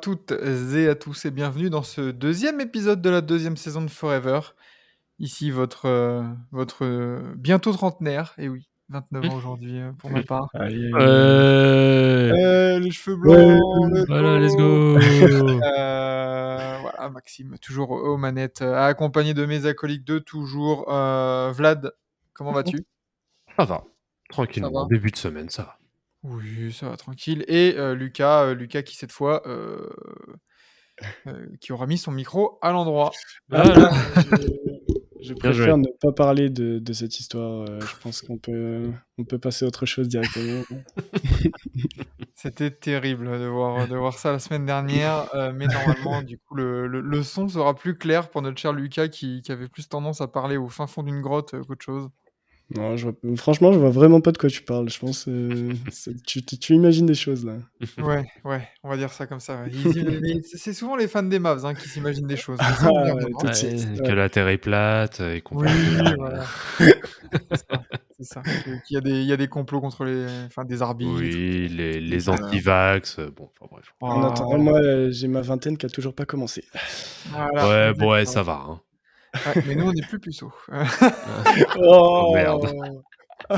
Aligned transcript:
Toutes 0.00 0.32
et 0.32 0.88
à 0.88 0.94
tous 0.94 1.24
et 1.24 1.30
bienvenue 1.30 1.70
dans 1.70 1.82
ce 1.82 2.10
deuxième 2.10 2.60
épisode 2.60 3.02
de 3.02 3.10
la 3.10 3.20
deuxième 3.20 3.56
saison 3.56 3.82
de 3.82 3.90
Forever. 3.90 4.40
Ici 5.18 5.50
votre, 5.50 5.86
euh, 5.86 6.22
votre 6.52 6.84
euh, 6.84 7.34
bientôt 7.36 7.72
trentenaire, 7.72 8.34
et 8.38 8.48
oui, 8.48 8.68
29 8.90 9.24
ans 9.24 9.34
aujourd'hui 9.36 9.80
euh, 9.80 9.92
pour 9.98 10.10
ma 10.10 10.22
part. 10.22 10.48
Allez, 10.54 10.90
Euh, 10.94 12.32
Euh, 12.32 12.78
les 12.78 12.90
cheveux 12.90 13.16
blancs, 13.16 13.36
Ouais, 13.36 13.90
let's 13.90 14.06
voilà, 14.06 14.38
let's 14.38 14.56
go. 14.56 14.98
Euh, 14.98 16.78
voilà, 16.80 17.10
Maxime, 17.10 17.56
toujours 17.60 17.90
aux 17.90 18.16
manettes, 18.16 18.62
accompagné 18.62 19.34
de 19.34 19.44
mes 19.44 19.66
acolytes 19.66 20.06
de 20.06 20.18
toujours. 20.18 20.92
Euh, 20.92 21.50
Vlad, 21.52 21.92
comment 22.32 22.52
vas-tu? 22.52 22.86
Ça 23.58 23.64
va. 23.64 23.84
Tranquillement. 24.30 24.72
Ça 24.72 24.80
va? 24.82 24.86
Début 24.88 25.10
de 25.10 25.16
semaine, 25.16 25.50
ça 25.50 25.62
va. 25.64 25.78
Oui, 26.24 26.72
ça 26.72 26.88
va 26.90 26.96
tranquille. 26.96 27.44
Et 27.48 27.74
euh, 27.76 27.94
Lucas, 27.94 28.44
euh, 28.46 28.54
Lucas 28.54 28.82
qui 28.82 28.96
cette 28.96 29.12
fois, 29.12 29.42
euh, 29.46 29.88
euh, 31.26 31.46
qui 31.60 31.72
aura 31.72 31.86
mis 31.86 31.98
son 31.98 32.10
micro 32.12 32.58
à 32.62 32.72
l'endroit. 32.72 33.12
Voilà. 33.48 33.90
Je 35.20 35.34
préfère 35.34 35.76
ne 35.78 35.88
pas 36.00 36.12
parler 36.12 36.48
de, 36.48 36.78
de 36.78 36.92
cette 36.92 37.18
histoire. 37.18 37.62
euh, 37.68 37.80
je 37.80 37.96
pense 38.02 38.22
qu'on 38.22 38.38
peut, 38.38 38.90
on 39.18 39.24
peut 39.24 39.38
passer 39.38 39.64
à 39.64 39.68
autre 39.68 39.84
chose 39.84 40.08
directement. 40.08 40.62
C'était 42.34 42.70
terrible 42.70 43.28
de 43.38 43.46
voir, 43.46 43.88
de 43.88 43.96
voir 43.96 44.16
ça 44.16 44.30
la 44.32 44.38
semaine 44.38 44.64
dernière, 44.64 45.28
euh, 45.34 45.52
mais 45.52 45.66
normalement, 45.66 46.22
du 46.22 46.38
coup, 46.38 46.54
le, 46.54 46.86
le- 46.86 47.00
le 47.00 47.22
son 47.24 47.48
sera 47.48 47.74
plus 47.74 47.96
clair 47.98 48.30
pour 48.30 48.42
notre 48.42 48.58
cher 48.60 48.72
Lucas 48.72 49.08
qui, 49.08 49.42
qui 49.42 49.50
avait 49.50 49.68
plus 49.68 49.88
tendance 49.88 50.20
à 50.20 50.28
parler 50.28 50.56
au 50.56 50.68
fin 50.68 50.86
fond 50.86 51.02
d'une 51.02 51.20
grotte 51.20 51.54
euh, 51.54 51.64
qu'autre 51.64 51.84
chose. 51.84 52.08
Non, 52.74 52.96
je 52.98 53.08
vois- 53.08 53.36
franchement, 53.36 53.72
je 53.72 53.78
vois 53.78 53.88
vraiment 53.88 54.20
pas 54.20 54.30
de 54.30 54.36
quoi 54.36 54.50
tu 54.50 54.62
parles. 54.62 54.90
Je 54.90 54.98
pense 54.98 55.26
euh, 55.26 55.72
tu, 56.26 56.42
tu, 56.42 56.58
tu 56.58 56.74
imagines 56.74 57.06
des 57.06 57.14
choses 57.14 57.46
là. 57.46 57.54
Ouais, 57.96 58.26
ouais, 58.44 58.68
on 58.84 58.90
va 58.90 58.96
dire 58.98 59.10
ça 59.12 59.26
comme 59.26 59.40
ça. 59.40 59.62
ouais. 59.62 59.70
C'est 60.44 60.74
souvent 60.74 60.94
les 60.96 61.08
fans 61.08 61.22
des 61.22 61.38
Mavs 61.38 61.64
hein, 61.64 61.72
qui 61.74 61.88
s'imaginent 61.88 62.26
des 62.26 62.36
choses. 62.36 62.58
Ah, 62.60 62.72
reviendra. 62.74 63.20
tout 63.40 63.46
de 63.46 63.46
Ouais, 63.48 63.54
suite, 63.54 64.02
que 64.02 64.08
ouais. 64.08 64.14
la 64.14 64.28
Terre 64.28 64.48
est 64.48 64.58
plate 64.58 65.20
euh, 65.20 65.30
et 65.32 65.36
Oui, 65.36 65.42
compagnie. 65.42 66.14
voilà. 66.18 66.44
C'est 68.20 68.24
ça, 68.24 68.42
y 68.90 68.96
a 68.96 69.00
des, 69.00 69.20
il 69.22 69.26
y 69.26 69.32
a 69.32 69.36
des 69.36 69.46
complots 69.48 69.80
contre 69.80 70.04
les, 70.04 70.26
enfin, 70.46 70.64
des 70.64 70.82
arbitres. 70.82 71.12
Oui, 71.20 71.68
les, 71.68 72.28
anti-vax. 72.28 73.18
euh, 73.20 73.30
Bon, 73.34 73.48
enfin 73.60 73.66
bref. 73.70 73.84
En 74.00 74.24
attendant, 74.24 74.58
moi, 74.58 74.78
euh, 74.80 75.10
j'ai 75.12 75.28
ma 75.28 75.40
vingtaine 75.40 75.78
qui 75.78 75.86
a 75.86 75.88
toujours 75.88 76.14
pas 76.14 76.24
commencé. 76.26 76.64
Voilà, 77.30 77.68
ouais, 77.68 77.94
bon, 77.94 78.10
ouais, 78.10 78.24
ça 78.26 78.42
va. 78.42 78.60
hein. 78.68 78.80
Ouais, 79.34 79.62
mais 79.66 79.74
nous, 79.74 79.86
on 79.88 79.92
n'est 79.92 80.02
plus 80.02 80.18
puceaux. 80.20 80.52
Oh, 81.80 82.32
merde. 82.34 82.70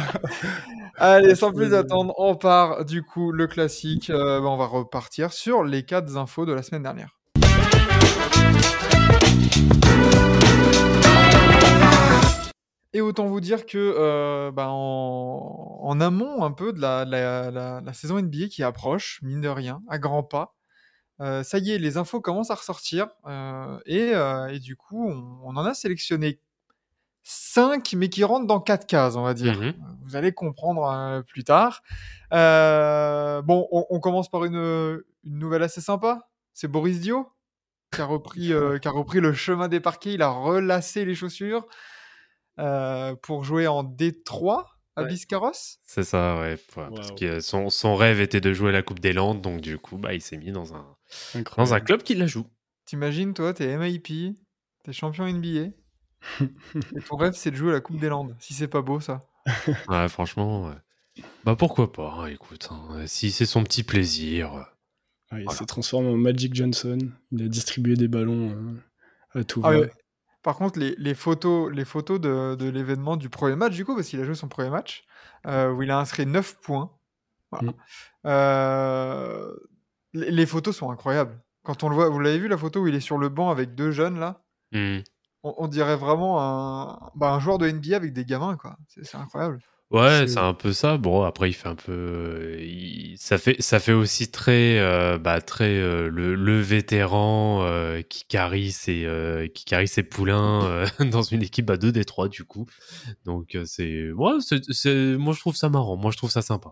Allez, 0.99 1.35
sans 1.35 1.53
plus 1.53 1.73
attendre, 1.75 2.13
on 2.19 2.37
part 2.37 2.85
du 2.85 3.03
coup 3.03 3.33
le 3.33 3.47
classique. 3.47 4.11
Euh, 4.11 4.41
bah, 4.41 4.49
on 4.49 4.57
va 4.57 4.67
repartir 4.67 5.33
sur 5.33 5.65
les 5.65 5.85
quatre 5.85 6.17
infos 6.17 6.45
de 6.45 6.53
la 6.53 6.63
semaine 6.63 6.83
dernière. 6.83 7.17
Et 12.93 13.01
autant 13.01 13.27
vous 13.27 13.41
dire 13.41 13.67
que 13.67 13.79
euh, 13.79 14.51
bah, 14.51 14.67
en, 14.69 15.79
en 15.81 16.01
amont 16.01 16.43
un 16.43 16.51
peu 16.51 16.73
de 16.73 16.81
la, 16.81 17.05
de 17.05 17.13
la- 17.13 17.51
la- 17.53 17.81
la 17.81 17.93
saison 17.93 18.19
NBA 18.21 18.49
qui 18.51 18.65
approche, 18.65 19.21
mine 19.23 19.41
de 19.41 19.49
rien, 19.49 19.81
à 19.89 19.99
grands 19.99 20.25
pas, 20.25 20.57
euh, 21.21 21.43
ça 21.43 21.59
y 21.59 21.71
est, 21.73 21.79
les 21.79 21.97
infos 21.99 22.21
commencent 22.21 22.51
à 22.51 22.55
ressortir. 22.55 23.09
euh, 23.27 23.79
et, 23.87 24.13
euh, 24.15 24.47
et 24.49 24.59
du 24.59 24.77
coup, 24.77 25.09
on, 25.11 25.39
on 25.45 25.57
en 25.57 25.65
a 25.65 25.75
sélectionné 25.75 26.41
5, 27.23 27.93
mais 27.97 28.09
qui 28.09 28.25
rentrent 28.25 28.47
dans 28.47 28.61
4 28.61 28.87
cases, 28.87 29.17
on 29.17 29.23
va 29.23 29.35
dire. 29.35 29.59
Mhm. 29.61 29.75
Vous 30.05 30.17
allez 30.17 30.33
comprendre 30.33 30.85
euh, 30.91 31.23
plus 31.23 31.45
tard. 31.45 31.83
Euh, 32.33 33.43
bon, 33.43 33.69
on, 33.71 33.87
on 33.91 34.01
commence 34.01 34.31
par 34.31 34.45
une, 34.45 35.03
une 35.25 35.39
nouvelle 35.39 35.63
assez 35.63 35.81
sympa. 35.81 36.29
C'est 36.55 36.69
Boris 36.69 37.01
Dio 37.01 37.29
qui 37.95 38.01
a, 38.01 38.07
repris, 38.07 38.53
euh, 38.53 38.79
qui 38.79 38.89
a 38.89 38.91
repris 38.93 39.21
le 39.21 39.33
chemin 39.35 39.69
des 39.69 39.81
parquets. 39.81 40.15
Il 40.15 40.23
a 40.23 40.31
relacé 40.31 41.05
les 41.05 41.15
chaussures 41.15 41.67
euh, 42.59 43.15
pour 43.23 43.45
jouer 43.45 43.67
en 43.67 43.83
D3 43.85 44.65
à 44.97 45.03
Ouais. 45.03 45.09
Biscarros. 45.09 45.53
C'est 45.85 46.03
ça, 46.05 46.37
ouais. 46.37 46.59
ouais, 46.77 46.89
Parce 46.95 47.09
Waouh. 47.09 47.19
que 47.19 47.41
son, 47.41 47.69
son 47.71 47.95
rêve 47.97 48.21
était 48.21 48.41
de 48.41 48.53
jouer 48.53 48.73
la 48.73 48.83
Coupe 48.83 48.99
des 49.01 49.13
Landes, 49.13 49.41
donc 49.41 49.61
du 49.61 49.79
coup, 49.79 49.97
bah, 49.99 50.15
il 50.15 50.21
s'est 50.21 50.37
mis 50.37 50.53
dans 50.53 50.75
un, 50.75 50.85
dans 51.57 51.75
un 51.75 51.81
club 51.81 52.03
qui 52.03 52.15
la 52.15 52.27
joue. 52.27 52.47
T'imagines, 52.85 53.35
toi, 53.35 53.55
t'es 53.55 53.77
MIP, 53.77 54.37
t'es 54.85 54.93
champion 54.93 55.27
NBA. 55.27 55.71
et 56.41 57.01
ton 57.09 57.17
rêve, 57.17 57.35
c'est 57.35 57.51
de 57.51 57.57
jouer 57.57 57.71
à 57.71 57.75
la 57.75 57.81
Coupe 57.81 57.99
des 57.99 58.09
Landes. 58.09 58.37
Si 58.41 58.53
c'est 58.55 58.69
pas 58.69 58.83
beau, 58.83 59.01
ça. 59.01 59.27
Ouais, 59.89 60.09
franchement, 60.09 60.69
ouais. 60.69 61.23
bah 61.45 61.57
pourquoi 61.57 61.93
pas, 61.93 62.13
hein, 62.19 62.27
écoute. 62.27 62.69
hein, 62.71 63.07
si 63.07 63.31
c'est 63.31 63.47
son 63.47 63.65
petit 63.65 63.83
plaisir. 63.83 64.53
Ouais, 65.33 65.41
il 65.41 65.45
Voilà. 65.45 65.59
s'est 65.59 65.67
transformé 65.67 66.09
en 66.11 66.17
Magic 66.17 66.55
Johnson. 66.55 66.99
Il 67.33 67.45
a 67.45 67.49
distribué 67.49 67.95
des 67.95 68.09
ballons 68.09 68.51
euh, 69.35 69.41
à 69.41 69.45
tout 69.45 69.63
Ah 69.65 69.73
va. 69.73 69.79
ouais. 69.81 69.93
Par 70.43 70.57
contre, 70.57 70.79
les, 70.79 70.95
les 70.99 71.15
photos, 71.15 71.71
les 71.73 71.85
photos 71.85 72.21
de, 72.21 72.55
de 72.55 72.69
l'événement 72.69 73.17
du 73.17 73.29
premier 73.29 73.57
match, 73.57 73.75
du 73.75 73.85
coup, 73.85 73.95
parce 73.95 74.09
qu'il 74.09 74.21
a 74.21 74.25
joué 74.25 74.35
son 74.35 74.49
premier 74.49 74.71
match, 74.71 75.05
euh, 75.47 75.71
où 75.71 75.83
il 75.83 75.91
a 75.91 75.99
inscrit 75.99 76.27
9 76.27 76.57
points. 76.61 76.91
Voilà. 77.51 77.73
Mm. 77.73 77.75
Euh, 78.27 79.55
les, 80.13 80.47
photos 80.47 80.77
sont 80.77 80.91
incroyables. 80.91 81.41
Quand 81.63 81.83
on 81.83 81.89
le 81.89 81.95
voit, 81.95 82.09
vous 82.09 82.21
l'avez 82.21 82.39
vu 82.39 82.49
la 82.49 82.57
photo 82.57 82.81
où 82.81 82.87
il 82.89 82.95
est 82.95 83.01
sur 83.01 83.19
le 83.19 83.29
banc 83.29 83.51
avec 83.51 83.75
deux 83.75 83.91
jeunes 83.93 84.19
là? 84.19 84.43
Hmm. 84.73 84.99
on, 85.43 85.55
on 85.59 85.67
dirait 85.69 85.97
vraiment 85.97 86.41
un, 86.41 87.11
bah, 87.17 87.33
un 87.33 87.41
joueur 87.41 87.59
de 87.59 87.67
NBA 87.69 87.97
avec 87.97 88.13
des 88.13 88.25
gamins, 88.25 88.57
quoi. 88.57 88.77
C'est 88.89 89.17
incroyable. 89.17 89.61
Ouais, 89.91 90.29
C'est- 90.29 90.39
un 90.39 90.55
peu 90.55 90.73
ça. 90.73 90.97
Bon, 90.99 91.25
après, 91.25 91.51
il 91.51 91.53
fait 91.53 91.67
un 91.69 91.75
peu. 91.75 91.91
euh, 91.93 92.57
il- 92.61 93.17
Ça, 93.19 93.37
fait, 93.39 93.61
ça 93.61 93.81
fait 93.81 93.93
aussi 93.93 94.31
très, 94.31 94.79
euh, 94.79 95.19
bah, 95.19 95.41
très 95.41 95.77
euh, 95.77 96.09
le, 96.09 96.37
le 96.37 96.61
vétéran 96.61 97.63
euh, 97.65 98.01
qui, 98.03 98.25
carry 98.25 98.71
ses, 98.71 99.51
qui 99.55 99.65
ses 99.89 100.03
poulains 100.05 100.85
dans 101.01 101.23
une 101.23 101.43
équipe 101.43 101.69
à 101.71 101.77
2 101.77 101.91
des 101.91 102.05
3 102.05 102.29
du 102.29 102.45
coup. 102.45 102.67
Donc, 103.25 103.59
c'est. 103.65 104.13
Ouais, 104.13 104.35
c'est- 104.41 105.17
moi, 105.19 105.35
je 105.35 105.41
trouve 105.41 105.57
ça 105.57 105.69
marrant. 105.69 105.97
Moi, 105.97 106.13
je 106.13 106.17
trouve 106.17 106.31
ça 106.31 106.43
sympa. 106.43 106.71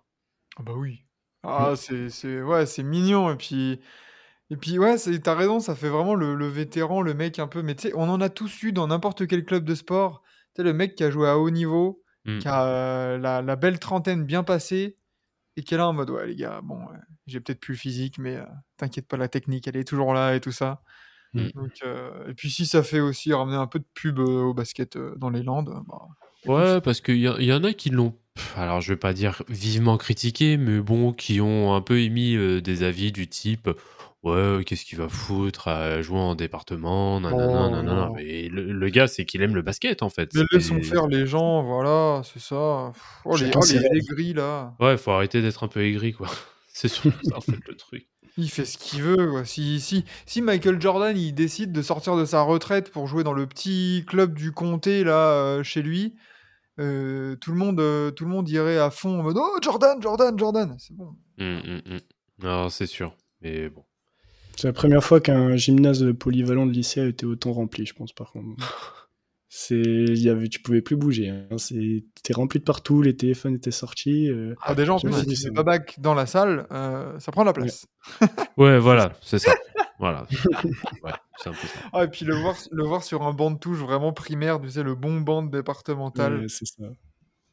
Ah 0.57 0.63
bah 0.63 0.73
oui. 0.77 1.05
Ah, 1.43 1.75
c'est 1.77 2.09
c'est- 2.11 2.43
ouais, 2.43 2.67
c'est 2.67 2.83
mignon. 2.83 3.31
Et 3.33 3.37
puis, 3.37 3.81
et 4.51 4.57
puis 4.57 4.79
ouais, 4.79 4.99
c'est- 4.99 5.19
t'as 5.21 5.35
raison, 5.35 5.61
ça 5.61 5.75
fait 5.75 5.89
vraiment 5.89 6.15
le, 6.15 6.35
le 6.35 6.47
vétéran, 6.49 7.03
le 7.03 7.15
mec 7.15 7.39
un 7.39 7.47
peu. 7.49 7.63
Mais 7.63 7.75
tu 7.75 7.89
sais, 7.89 7.95
on 7.95 8.09
en 8.09 8.21
a 8.21 8.29
tous 8.29 8.63
eu 8.63 8.73
dans 8.73 8.87
n'importe 8.89 9.27
quel 9.27 9.45
club 9.45 9.65
de 9.65 9.75
sport. 9.75 10.23
Tu 10.55 10.61
sais, 10.61 10.63
le 10.65 10.73
mec 10.73 10.95
qui 10.95 11.05
a 11.05 11.11
joué 11.11 11.29
à 11.29 11.39
haut 11.39 11.51
niveau, 11.51 12.03
Mm. 12.25 12.39
qui 12.41 12.49
a 12.49 12.65
euh, 12.67 13.19
la, 13.19 13.41
la 13.43 13.57
belle 13.57 13.79
trentaine 13.79 14.25
bien 14.25 14.43
passée, 14.43 14.97
et 15.57 15.63
qui 15.63 15.75
est 15.75 15.79
là 15.79 15.89
en 15.89 15.93
mode, 15.93 16.11
ouais, 16.11 16.27
les 16.27 16.37
gars, 16.37 16.61
bon, 16.63 16.79
ouais, 16.81 16.99
j'ai 17.27 17.41
peut-être 17.41 17.61
plus 17.61 17.73
le 17.75 17.79
physique, 17.79 18.19
mais 18.19 18.37
euh, 18.37 18.45
t'inquiète 18.77 19.07
pas, 19.09 19.17
la 19.17 19.29
technique, 19.29 19.67
elle 19.69 19.77
est 19.77 19.85
toujours 19.89 20.13
là 20.15 20.35
et 20.35 20.41
tout 20.41 20.53
ça. 20.53 20.83
Mm. 21.35 21.49
Donc, 21.55 21.71
euh, 21.85 22.29
et 22.29 22.35
puis 22.35 22.51
si 22.51 22.67
ça 22.67 22.83
fait 22.83 23.01
aussi 23.01 23.33
ramener 23.33 23.57
un 23.57 23.67
peu 23.67 23.79
de 23.79 23.87
pub 23.95 24.19
euh, 24.19 24.43
au 24.43 24.55
basket 24.55 24.97
euh, 24.97 25.15
dans 25.17 25.31
les 25.31 25.43
Landes, 25.43 25.73
bah, 25.87 26.09
Ouais, 26.47 26.81
parce 26.81 27.01
qu'il 27.01 27.17
y, 27.17 27.23
y 27.23 27.53
en 27.53 27.65
a 27.65 27.73
qui 27.73 27.91
l'ont, 27.91 28.17
alors 28.57 28.81
je 28.81 28.93
vais 28.93 28.97
pas 28.99 29.13
dire 29.13 29.43
vivement 29.49 29.97
critiqué, 29.97 30.57
mais 30.57 30.81
bon, 30.81 31.13
qui 31.13 31.41
ont 31.41 31.75
un 31.75 31.81
peu 31.81 32.01
émis 32.01 32.35
euh, 32.37 32.61
des 32.61 32.83
avis 32.83 33.13
du 33.13 33.29
type 33.29 33.69
Ouais, 34.25 34.65
qu'est-ce 34.67 34.85
qu'il 34.85 34.99
va 34.99 35.09
foutre 35.09 35.69
à 35.69 36.03
jouer 36.03 36.19
en 36.19 36.35
département 36.35 37.21
nanana, 37.21 37.67
Oh. 37.67 37.71
nanana. 37.71 38.11
Mais 38.17 38.49
le, 38.49 38.73
le 38.73 38.89
gars, 38.89 39.07
c'est 39.07 39.25
qu'il 39.25 39.43
aime 39.43 39.55
le 39.55 39.63
basket 39.63 40.03
en 40.03 40.09
fait. 40.11 40.31
mais 40.35 40.43
laissons 40.53 40.83
faire 40.83 41.07
les 41.07 41.25
gens, 41.25 41.63
voilà, 41.63 42.23
c'est 42.25 42.41
ça. 42.43 42.93
Oh, 43.25 43.37
les, 43.37 43.51
oh, 43.55 43.61
les 43.71 43.99
aigris 43.99 44.33
là. 44.35 44.75
Ouais, 44.81 44.97
faut 44.97 45.13
arrêter 45.13 45.41
d'être 45.41 45.63
un 45.63 45.69
peu 45.69 45.85
aigri 45.85 46.13
quoi. 46.13 46.27
C'est 46.73 46.89
surtout 46.89 47.17
ça 47.29 47.39
en 47.39 47.41
fait 47.41 47.59
le 47.69 47.75
truc. 47.75 48.07
Il 48.37 48.49
fait 48.49 48.65
ce 48.65 48.79
qu'il 48.79 49.03
veut. 49.03 49.31
quoi. 49.31 49.45
Si, 49.45 49.81
si, 49.81 50.05
si 50.27 50.43
Michael 50.43 50.81
Jordan 50.81 51.17
il 51.17 51.33
décide 51.33 51.73
de 51.73 51.83
sortir 51.83 52.17
de 52.17 52.25
sa 52.25 52.43
retraite 52.43 52.91
pour 52.93 53.09
jouer 53.09 53.25
dans 53.25 53.33
le 53.33 53.47
petit 53.49 54.05
club 54.07 54.35
du 54.35 54.53
comté 54.53 55.03
là 55.03 55.31
euh, 55.33 55.63
chez 55.65 55.83
lui, 55.83 56.15
euh, 56.79 57.37
tout, 57.37 57.51
le 57.53 57.59
monde, 57.59 57.81
euh, 57.81 58.11
tout 58.11 58.25
le 58.25 58.31
monde 58.31 58.49
irait 58.49 58.79
à 58.79 58.91
fond 58.91 59.21
en 59.21 59.23
mode 59.23 59.37
Oh 59.39 59.59
Jordan, 59.63 60.01
Jordan, 60.01 60.39
Jordan. 60.39 60.77
C'est 60.79 60.95
bon. 60.97 61.15
Hum, 61.41 61.61
hum. 61.67 61.99
Non, 62.43 62.69
c'est 62.69 62.87
sûr. 62.87 63.15
Mais 63.43 63.69
bon. 63.69 63.85
C'est 64.57 64.67
la 64.67 64.73
première 64.73 65.05
fois 65.05 65.21
qu'un 65.21 65.57
gymnase 65.57 66.05
polyvalent 66.19 66.67
de 66.67 66.73
lycée 66.73 67.01
a 67.01 67.07
été 67.07 67.27
autant 67.27 67.53
rempli, 67.53 67.87
je 67.87 67.95
pense, 67.95 68.13
par 68.13 68.33
contre. 68.33 68.57
Y 69.71 70.29
avait, 70.29 70.49
tu 70.49 70.61
pouvais 70.61 70.83
plus 70.83 70.95
bouger. 70.97 71.31
Hein. 71.31 71.47
C'est, 71.57 72.05
t'es 72.23 72.35
rempli 72.35 72.59
de 72.61 72.65
partout, 72.65 73.01
les 73.03 73.17
téléphones 73.17 73.55
étaient 73.55 73.71
sortis. 73.71 74.29
euh, 74.31 74.55
Ah, 74.63 74.75
déjà, 74.75 74.93
en 74.93 74.99
plus, 75.01 75.11
pas 75.11 75.21
si 75.21 75.27
tu 75.27 75.37
ça. 75.37 75.49
mets 75.49 75.55
Babac 75.55 75.99
dans 75.99 76.13
la 76.15 76.27
salle, 76.27 76.67
euh, 76.71 77.19
ça 77.19 77.33
prend 77.33 77.45
la 77.45 77.53
place. 77.55 77.87
Ouais, 78.59 78.79
voilà, 78.79 79.15
c'est 79.23 79.39
ça. 79.39 79.53
Voilà. 79.99 80.27
Ouais, 81.03 81.13
c'est 81.39 81.49
un 81.49 81.53
peu 81.53 81.67
ça. 81.67 81.79
Ah, 81.93 82.05
et 82.05 82.09
puis 82.09 82.25
le 82.25 82.35
voir, 82.37 82.57
le 82.71 82.85
voir 82.85 83.03
sur 83.05 83.23
un 83.23 83.33
banc 83.33 83.51
de 83.51 83.59
touche 83.59 83.79
vraiment 83.79 84.13
primaire, 84.13 84.61
tu 84.61 84.71
sais, 84.71 84.83
le 84.83 84.95
bon 84.95 85.21
banc 85.21 85.43
départemental, 85.43 86.49
c'est 86.49 86.67
ça. 86.67 86.85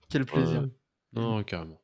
quel 0.10 0.26
plaisir. 0.26 0.62
Ouais. 0.62 0.70
Non, 1.14 1.44
carrément. 1.44 1.82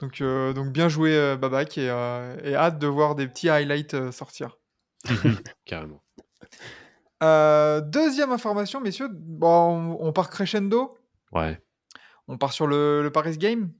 Donc, 0.00 0.20
euh, 0.20 0.52
donc 0.52 0.72
bien 0.72 0.88
joué 0.88 1.16
euh, 1.16 1.36
Babac 1.36 1.78
et, 1.78 1.88
euh, 1.88 2.36
et 2.42 2.54
hâte 2.56 2.78
de 2.78 2.86
voir 2.88 3.14
des 3.14 3.28
petits 3.28 3.48
highlights 3.48 3.94
euh, 3.94 4.10
sortir. 4.12 4.58
carrément. 5.64 6.02
Euh, 7.22 7.80
deuxième 7.80 8.32
information, 8.32 8.80
messieurs, 8.80 9.08
bon, 9.12 9.96
on, 10.00 10.08
on 10.08 10.12
part 10.12 10.28
crescendo, 10.28 10.98
Ouais. 11.30 11.60
on 12.26 12.36
part 12.36 12.52
sur 12.52 12.66
le, 12.66 13.02
le 13.02 13.10
Paris 13.12 13.38
Game. 13.38 13.72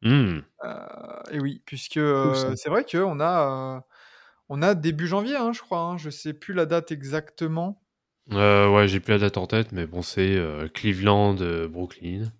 Hmm. 0.00 0.38
Euh, 0.64 1.20
et 1.32 1.40
oui, 1.40 1.62
puisque 1.66 1.96
euh, 1.98 2.54
c'est 2.56 2.70
vrai 2.70 2.84
qu'on 2.84 3.20
a, 3.20 3.76
euh, 3.76 3.80
on 4.48 4.62
a 4.62 4.74
début 4.74 5.06
janvier, 5.06 5.36
hein, 5.36 5.52
je 5.52 5.60
crois. 5.60 5.80
hein, 5.80 5.96
je 5.98 6.10
sais 6.10 6.32
plus 6.32 6.54
la 6.54 6.66
date 6.66 6.90
exactement. 6.92 7.82
Euh, 8.32 8.68
ouais, 8.70 8.88
j'ai 8.88 9.00
plus 9.00 9.12
la 9.12 9.18
date 9.18 9.38
en 9.38 9.46
tête, 9.46 9.72
mais 9.72 9.86
bon, 9.86 10.02
c'est 10.02 10.36
euh, 10.36 10.68
Cleveland, 10.68 11.36
euh, 11.40 11.66
Brooklyn. 11.68 12.30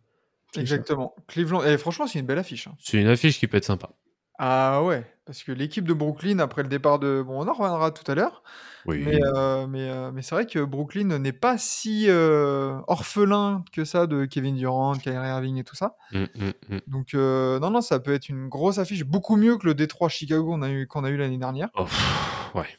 Exactement. 0.56 1.14
Cleveland. 1.28 1.64
Et 1.64 1.78
franchement, 1.78 2.06
c'est 2.06 2.18
une 2.18 2.26
belle 2.26 2.38
affiche. 2.38 2.66
hein. 2.66 2.74
C'est 2.78 2.98
une 3.00 3.06
affiche 3.06 3.38
qui 3.38 3.46
peut 3.46 3.56
être 3.56 3.64
sympa. 3.64 3.90
Ah 4.38 4.82
ouais, 4.84 5.04
parce 5.28 5.42
que 5.42 5.52
l'équipe 5.52 5.86
de 5.86 5.92
Brooklyn, 5.92 6.38
après 6.38 6.62
le 6.62 6.70
départ 6.70 6.98
de... 6.98 7.22
Bon, 7.24 7.44
on 7.44 7.46
en 7.46 7.52
reviendra 7.52 7.90
tout 7.90 8.10
à 8.10 8.14
l'heure, 8.14 8.42
Oui. 8.86 9.02
mais, 9.04 9.18
euh, 9.22 9.66
mais, 9.66 9.90
euh, 9.90 10.10
mais 10.10 10.22
c'est 10.22 10.34
vrai 10.34 10.46
que 10.46 10.58
Brooklyn 10.64 11.18
n'est 11.18 11.34
pas 11.34 11.58
si 11.58 12.06
euh, 12.08 12.80
orphelin 12.86 13.62
que 13.70 13.84
ça 13.84 14.06
de 14.06 14.24
Kevin 14.24 14.56
Durant, 14.56 14.94
Kyrie 14.94 15.28
Irving 15.28 15.58
et 15.58 15.64
tout 15.64 15.76
ça. 15.76 15.96
Hmm, 16.12 16.24
hmm, 16.34 16.50
hmm. 16.70 16.78
Donc 16.86 17.12
euh, 17.12 17.60
non, 17.60 17.68
non, 17.68 17.82
ça 17.82 18.00
peut 18.00 18.14
être 18.14 18.30
une 18.30 18.48
grosse 18.48 18.78
affiche, 18.78 19.04
beaucoup 19.04 19.36
mieux 19.36 19.58
que 19.58 19.66
le 19.66 19.74
Détroit 19.74 20.08
Chicago 20.08 20.46
qu'on 20.46 20.62
a 20.62 20.70
eu, 20.70 20.86
qu'on 20.86 21.04
a 21.04 21.10
eu 21.10 21.18
l'année 21.18 21.36
dernière. 21.36 21.68
Oh, 21.74 21.84
pff, 21.84 22.54
ouais. 22.54 22.78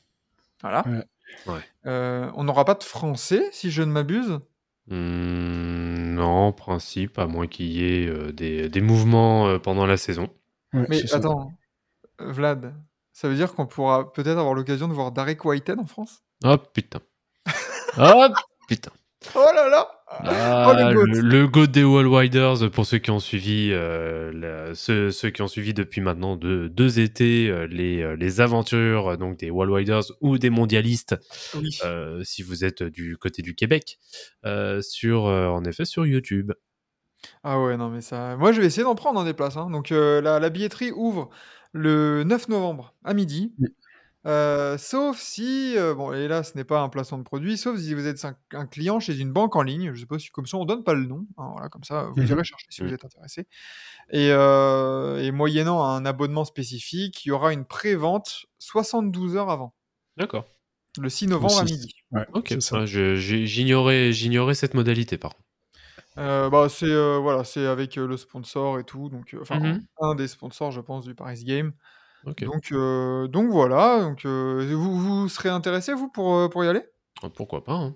Voilà. 0.63 0.83
Ouais. 1.45 1.61
Euh, 1.85 2.31
on 2.33 2.45
n'aura 2.45 2.65
pas 2.65 2.73
de 2.73 2.83
français, 2.83 3.43
si 3.51 3.69
je 3.69 3.83
ne 3.83 3.91
m'abuse. 3.91 4.39
Non, 4.87 6.47
en 6.47 6.51
principe, 6.51 7.19
à 7.19 7.27
moins 7.27 7.45
qu'il 7.45 7.67
y 7.67 7.85
ait 7.85 8.07
euh, 8.07 8.31
des, 8.31 8.69
des 8.69 8.81
mouvements 8.81 9.47
euh, 9.47 9.59
pendant 9.59 9.85
la 9.85 9.97
saison. 9.97 10.29
Ouais, 10.73 10.87
Mais 10.89 11.13
attends, 11.13 11.53
Vlad, 12.21 12.73
ça 13.13 13.27
veut 13.27 13.35
dire 13.35 13.53
qu'on 13.53 13.65
pourra 13.67 14.11
peut-être 14.13 14.37
avoir 14.37 14.53
l'occasion 14.53 14.87
de 14.87 14.93
voir 14.93 15.11
Darek 15.11 15.43
Whitehead 15.45 15.79
en 15.79 15.85
France? 15.85 16.23
Oh 16.43 16.57
putain. 16.73 16.99
Oh 17.97 18.27
putain. 18.67 18.91
Oh 19.35 19.45
là 19.53 19.67
là 19.67 19.87
Ah, 20.07 20.73
le 20.77 20.93
goat. 20.93 21.05
le, 21.05 21.19
le 21.21 21.47
goat 21.47 21.67
des 21.67 21.83
Wall 21.83 22.07
Widers, 22.07 22.71
pour 22.71 22.85
ceux 22.85 22.99
qui 22.99 23.11
ont 23.11 23.19
suivi, 23.19 23.69
euh, 23.73 24.31
la- 24.33 24.73
ceux, 24.75 25.11
ceux 25.11 25.29
qui 25.29 25.41
ont 25.41 25.47
suivi 25.49 25.73
depuis 25.73 25.99
maintenant 25.99 26.37
deux, 26.37 26.69
deux 26.69 26.99
étés 27.01 27.49
euh, 27.49 27.67
les, 27.67 28.01
euh, 28.01 28.15
les 28.15 28.39
aventures 28.39 29.17
donc 29.17 29.37
des 29.39 29.49
Wall 29.49 29.69
Widers 29.69 30.03
ou 30.21 30.37
des 30.37 30.49
mondialistes, 30.49 31.15
Oui. 31.55 31.69
euh, 31.83 32.23
si 32.23 32.43
vous 32.43 32.63
êtes 32.63 32.81
du 32.83 33.17
côté 33.17 33.41
du 33.41 33.55
Québec, 33.55 33.99
sur 34.81 35.23
en 35.23 35.63
effet 35.65 35.83
sur 35.85 36.05
YouTube. 36.05 36.53
Ah 37.43 37.59
ouais, 37.61 37.75
non, 37.75 37.89
mais 37.89 37.99
ça. 37.99 38.37
Moi, 38.37 38.53
je 38.53 38.61
vais 38.61 38.67
essayer 38.67 38.83
d'en 38.83 38.95
prendre 38.95 39.19
hein, 39.19 39.25
des 39.25 39.33
places. 39.33 39.57
hein. 39.57 39.69
Donc, 39.69 39.89
la, 39.89 40.39
la 40.39 40.49
billetterie 40.49 40.91
ouvre 40.91 41.29
le 41.73 42.23
9 42.23 42.47
novembre 42.49 42.95
à 43.03 43.13
midi. 43.13 43.53
Oui. 43.59 43.67
Euh, 44.27 44.77
sauf 44.77 45.17
si, 45.17 45.77
euh, 45.77 45.95
bon, 45.95 46.11
et 46.11 46.27
là, 46.27 46.43
ce 46.43 46.57
n'est 46.57 46.65
pas 46.65 46.81
un 46.81 46.89
placement 46.89 47.17
de 47.19 47.23
produit, 47.23 47.57
sauf 47.57 47.79
si 47.79 47.93
vous 47.93 48.05
êtes 48.05 48.25
un, 48.25 48.35
un 48.51 48.67
client 48.67 48.99
chez 48.99 49.17
une 49.17 49.31
banque 49.31 49.55
en 49.55 49.61
ligne. 49.61 49.93
Je 49.93 50.01
sais 50.01 50.05
pas 50.05 50.19
si, 50.19 50.29
comme 50.29 50.45
ça, 50.45 50.57
on 50.57 50.65
donne 50.65 50.83
pas 50.83 50.93
le 50.93 51.05
nom. 51.05 51.25
hein, 51.37 51.49
voilà, 51.53 51.69
comme 51.69 51.85
ça, 51.85 52.03
vous 52.13 52.21
Mhm. 52.21 52.27
irez 52.27 52.43
chercher 52.43 52.65
si 52.69 52.81
vous 52.81 52.93
êtes 52.93 53.05
intéressé. 53.05 53.47
Et, 54.11 54.29
euh, 54.31 55.23
et 55.23 55.31
moyennant 55.31 55.83
un 55.83 56.05
abonnement 56.05 56.43
spécifique, 56.45 57.25
il 57.25 57.29
y 57.29 57.31
aura 57.31 57.53
une 57.53 57.65
pré-vente 57.65 58.45
72 58.59 59.37
heures 59.37 59.49
avant, 59.49 59.73
D'accord. 60.17 60.45
le 60.99 61.09
6 61.09 61.27
novembre 61.27 61.59
à 61.59 61.63
midi. 61.63 61.95
Ouais, 62.11 62.27
Ok. 62.33 62.53
Ah, 62.73 62.85
J'ignorais, 62.85 64.11
j'ignorais 64.11 64.53
cette 64.55 64.73
modalité 64.73 65.17
par 65.17 65.31
contre. 65.35 65.48
Euh, 66.19 66.49
bah, 66.49 66.67
c'est 66.69 66.85
euh, 66.85 67.17
voilà, 67.19 67.43
c'est 67.43 67.65
avec 67.65 67.97
euh, 67.97 68.05
le 68.07 68.17
sponsor 68.17 68.79
et 68.79 68.83
tout, 68.83 69.09
donc 69.09 69.33
euh, 69.33 69.43
Mhm. 69.51 69.85
un 70.01 70.15
des 70.15 70.27
sponsors, 70.27 70.71
je 70.71 70.81
pense, 70.81 71.05
du 71.05 71.15
Paris 71.15 71.43
Game. 71.45 71.73
Donc, 72.41 72.71
euh, 72.73 73.27
donc 73.27 73.51
voilà. 73.51 74.01
Donc, 74.01 74.25
euh, 74.25 74.73
vous, 74.75 74.99
vous 74.99 75.29
serez 75.29 75.49
intéressé 75.49 75.93
vous 75.93 76.09
pour, 76.09 76.49
pour 76.49 76.63
y 76.65 76.67
aller? 76.67 76.83
Ah, 77.21 77.29
Pourquoi 77.29 77.63
pas 77.63 77.73
hein. 77.73 77.95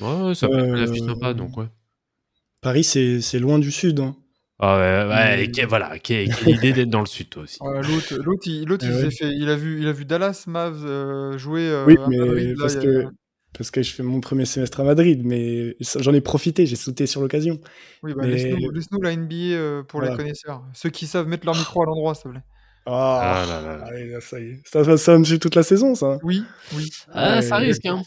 Ouais, 0.00 0.34
ça 0.34 0.48
peut 0.48 0.58
être 0.60 0.74
une 0.74 0.82
affiche 0.82 1.02
Euh, 1.02 1.06
sympa, 1.06 1.34
donc 1.34 1.56
ouais. 1.58 1.66
Paris, 2.60 2.84
c'est 2.84 3.20
c'est 3.20 3.38
loin 3.38 3.58
du 3.58 3.72
sud. 3.72 4.00
hein. 4.00 4.16
Ah 4.58 4.78
ouais, 4.78 5.08
ouais, 5.48 5.66
voilà, 5.66 5.98
quelle, 5.98 6.28
quelle 6.30 6.50
idée 6.50 6.72
d'être 6.72 6.90
dans 6.90 7.00
le 7.00 7.06
sud 7.06 7.28
toi 7.30 7.42
aussi. 7.42 7.58
L'autre, 7.60 8.14
l'autre, 8.16 8.42
il, 8.46 8.66
Eh 8.82 8.86
il 8.86 9.44
ouais. 9.44 9.50
a 9.50 9.56
vu, 9.56 9.80
il 9.80 9.88
a 9.88 9.92
vu 9.92 10.04
Dallas 10.04 10.44
Mavs 10.46 10.84
euh, 10.84 11.38
jouer 11.38 11.68
euh, 11.68 11.86
Oui, 11.86 11.96
mais 12.08 12.54
là, 12.54 12.68
que, 12.68 13.08
parce 13.56 13.70
que 13.70 13.82
je 13.82 13.92
fais 13.92 14.02
mon 14.02 14.20
premier 14.20 14.44
semestre 14.44 14.80
à 14.80 14.84
Madrid, 14.84 15.22
mais 15.24 15.76
j'en 15.80 16.12
ai 16.14 16.20
profité, 16.20 16.66
j'ai 16.66 16.76
sauté 16.76 17.06
sur 17.06 17.20
l'occasion. 17.20 17.60
Oui, 18.02 18.14
bah, 18.14 18.22
mais- 18.24 18.30
laisse-nous, 18.32 18.70
laisse-nous 18.70 19.00
la 19.02 19.12
NBA 19.12 19.34
euh, 19.54 19.82
pour 19.82 20.00
les 20.02 20.14
connaisseurs, 20.16 20.64
ceux 20.74 20.90
qui 20.90 21.06
savent 21.06 21.28
mettre 21.28 21.46
leur 21.46 21.56
micro 21.56 21.82
à 21.82 21.86
l'endroit, 21.86 22.14
s'il 22.14 22.24
te 22.24 22.28
plaît. 22.30 22.42
Ah, 22.86 23.20
Ah 23.44 23.46
là 23.46 23.60
là 23.62 23.76
là. 23.78 23.84
allez, 23.86 24.06
là, 24.10 24.20
ça 24.20 24.40
y 24.40 24.44
est. 24.50 24.62
Ça, 24.66 24.84
ça, 24.84 24.96
ça 24.96 25.12
va 25.12 25.18
me 25.18 25.24
suit 25.24 25.38
toute 25.38 25.54
la 25.54 25.62
saison, 25.62 25.94
ça. 25.94 26.18
Oui, 26.24 26.42
oui. 26.74 26.90
Ah, 27.12 27.36
Ouais, 27.36 27.42
ça 27.42 27.56
risque, 27.56 27.86
hein. 27.86 28.02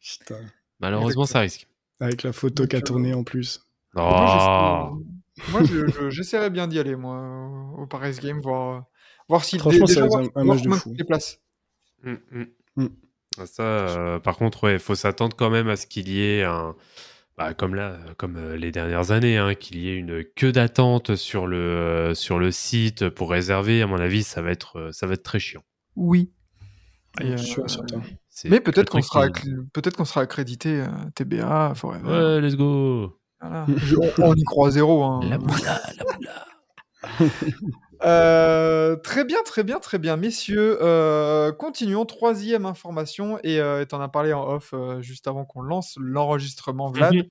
Putain. 0.00 0.38
Malheureusement, 0.78 1.24
ça 1.26 1.40
risque. 1.40 1.66
Avec 1.98 2.22
la 2.22 2.32
photo 2.32 2.62
Donc, 2.62 2.70
qui 2.70 2.76
a 2.76 2.78
euh, 2.78 2.82
tourné 2.82 3.14
en 3.14 3.24
plus. 3.24 3.60
Oh. 3.96 4.00
Moi, 4.00 4.98
Moi, 5.50 5.62
je- 5.64 5.86
je- 5.88 6.10
j'essaierais 6.10 6.50
bien 6.50 6.68
d'y 6.68 6.78
aller, 6.78 6.94
moi, 6.94 7.48
au- 7.78 7.86
Paris 7.86 8.16
Game, 8.22 8.40
voir, 8.40 8.76
euh, 8.76 8.80
voir 9.28 9.44
si 9.44 9.58
Franchement, 9.58 9.86
déjà 9.86 9.94
ça 9.94 10.00
va 10.02 10.06
voir, 10.08 10.20
être 10.22 10.30
un- 10.36 10.40
un 10.40 10.44
voir 10.44 10.56
match 10.56 10.64
de 10.66 10.70
fou. 10.74 10.94
les 10.96 11.04
places. 11.04 11.38
Mm, 12.04 12.12
mm. 12.30 12.44
Mm. 12.76 12.86
Ah, 13.38 13.46
Ça, 13.46 13.62
euh, 13.62 14.18
par 14.18 14.36
contre, 14.36 14.64
ouais, 14.64 14.78
faut 14.78 14.94
s'attendre 14.94 15.36
quand 15.36 15.50
même 15.50 15.68
à 15.68 15.76
ce 15.76 15.86
qu'il 15.86 16.08
y 16.08 16.22
ait 16.22 16.42
un, 16.44 16.74
bah, 17.38 17.54
comme 17.54 17.74
là, 17.74 17.96
comme 18.18 18.36
euh, 18.36 18.56
les 18.56 18.70
dernières 18.72 19.10
années, 19.10 19.38
hein, 19.38 19.54
qu'il 19.54 19.78
y 19.78 19.88
ait 19.88 19.96
une 19.96 20.22
queue 20.36 20.52
d'attente 20.52 21.16
sur 21.16 21.46
le 21.46 21.56
euh, 21.56 22.14
sur 22.14 22.38
le 22.38 22.50
site 22.50 23.08
pour 23.08 23.30
réserver. 23.30 23.80
À 23.82 23.86
mon 23.86 23.98
avis, 23.98 24.22
ça 24.22 24.42
va 24.42 24.50
être 24.50 24.78
euh, 24.78 24.92
ça 24.92 25.06
va 25.06 25.14
être 25.14 25.22
très 25.22 25.38
chiant. 25.40 25.62
Oui. 25.96 26.30
Je 27.20 27.36
suis 27.36 27.62
certain. 27.66 28.00
Mais 28.46 28.60
peut-être 28.60 28.88
qu'on 28.90 29.02
sera, 29.02 29.28
qui- 29.28 29.50
peut-être 29.74 29.96
qu'on 29.98 30.06
sera 30.06 30.22
accrédité 30.22 30.82
TBA, 31.14 31.74
Forever. 31.74 32.08
Ouais, 32.08 32.40
let's 32.40 32.56
go. 32.56 33.18
Voilà. 33.40 33.66
On, 34.18 34.22
on 34.30 34.34
y 34.34 34.44
croit 34.44 34.68
à 34.68 34.70
zéro. 34.70 35.02
hein. 35.04 35.20
La 35.24 35.36
moula, 35.36 35.80
la 35.98 36.04
moula. 36.14 36.46
Euh, 38.04 38.96
très 38.96 39.24
bien, 39.24 39.42
très 39.44 39.62
bien, 39.62 39.78
très 39.78 39.98
bien. 39.98 40.16
Messieurs, 40.16 40.78
euh, 40.82 41.52
continuons. 41.52 42.04
Troisième 42.04 42.66
information, 42.66 43.38
et 43.42 43.60
tu 43.88 43.94
en 43.94 44.00
as 44.00 44.08
parlé 44.08 44.32
en 44.32 44.46
off 44.48 44.70
euh, 44.74 45.00
juste 45.02 45.28
avant 45.28 45.44
qu'on 45.44 45.62
lance 45.62 45.94
l'enregistrement, 46.00 46.90
Vlad. 46.90 47.14
Mhm. 47.14 47.24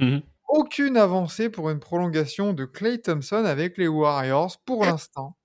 Mhm. 0.00 0.22
Aucune 0.48 0.96
avancée 0.96 1.50
pour 1.50 1.68
une 1.70 1.78
prolongation 1.78 2.52
de 2.52 2.64
Clay 2.64 2.98
Thompson 2.98 3.44
avec 3.44 3.76
les 3.76 3.88
Warriors 3.88 4.56
pour 4.64 4.84
l'instant. 4.84 5.36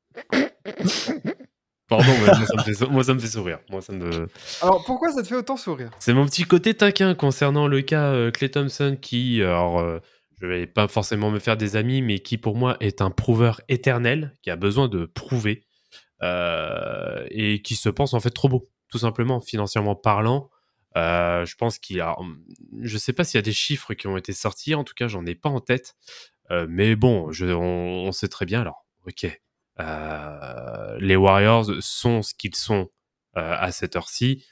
Pardon, 1.90 2.14
mais 2.22 2.28
moi, 2.28 2.46
ça 2.46 2.56
me 2.56 2.64
fait, 2.64 2.74
sou- 2.74 2.90
moi, 2.90 3.04
ça 3.04 3.14
me 3.14 3.20
fait 3.20 3.28
sourire. 3.28 3.60
Moi, 3.70 3.82
ça 3.82 3.92
me... 3.92 4.28
Alors 4.62 4.84
pourquoi 4.86 5.12
ça 5.12 5.22
te 5.22 5.28
fait 5.28 5.36
autant 5.36 5.58
sourire? 5.58 5.92
C'est 6.00 6.14
mon 6.14 6.26
petit 6.26 6.46
côté 6.46 6.74
taquin 6.74 7.14
concernant 7.16 7.68
le 7.68 7.82
cas 7.82 8.06
euh, 8.06 8.32
Clay 8.32 8.50
Thompson 8.50 8.98
qui, 9.00 9.42
alors, 9.42 9.80
euh, 9.80 10.00
je 10.44 10.48
vais 10.50 10.68
pas 10.68 10.90
forcément 10.90 11.32
me 11.32 11.40
faire 11.40 11.56
des 11.56 11.78
amis, 11.78 12.02
mais 12.02 12.20
qui 12.20 12.38
pour 12.38 12.58
moi 12.58 12.76
est 12.82 13.02
un 13.02 13.12
prouveur 13.12 13.62
éternel, 13.70 14.34
qui 14.42 14.50
a 14.50 14.58
besoin 14.58 14.90
de 14.90 15.06
prouver 15.06 15.66
euh, 16.22 17.26
et 17.30 17.62
qui 17.62 17.76
se 17.78 17.88
pense 17.88 18.14
en 18.14 18.20
fait 18.20 18.30
trop 18.30 18.50
beau, 18.50 18.70
tout 18.90 18.98
simplement, 18.98 19.40
financièrement 19.40 19.96
parlant. 19.96 20.50
Euh, 20.98 21.46
je 21.46 21.56
pense 21.56 21.80
qu'il 21.80 22.02
a, 22.02 22.18
je 22.82 22.98
sais 22.98 23.14
pas 23.14 23.24
s'il 23.24 23.38
y 23.38 23.40
a 23.40 23.42
des 23.42 23.54
chiffres 23.54 23.94
qui 23.94 24.06
ont 24.08 24.18
été 24.18 24.34
sortis, 24.34 24.76
en 24.76 24.84
tout 24.84 24.94
cas, 24.94 25.08
j'en 25.08 25.26
ai 25.26 25.34
pas 25.34 25.48
en 25.48 25.62
tête. 25.62 25.96
Euh, 26.52 26.68
mais 26.70 26.98
bon, 26.98 27.32
on, 27.42 27.56
on 27.56 28.12
sait 28.12 28.28
très 28.28 28.46
bien. 28.46 28.60
Alors, 28.60 28.86
ok, 29.08 29.24
les 31.00 31.16
Warriors 31.16 31.72
sont 31.80 32.22
ce 32.22 32.34
qu'ils 32.34 32.56
sont 32.56 32.90
à 33.34 33.72
cette 33.72 33.96
heure-ci, 33.96 34.46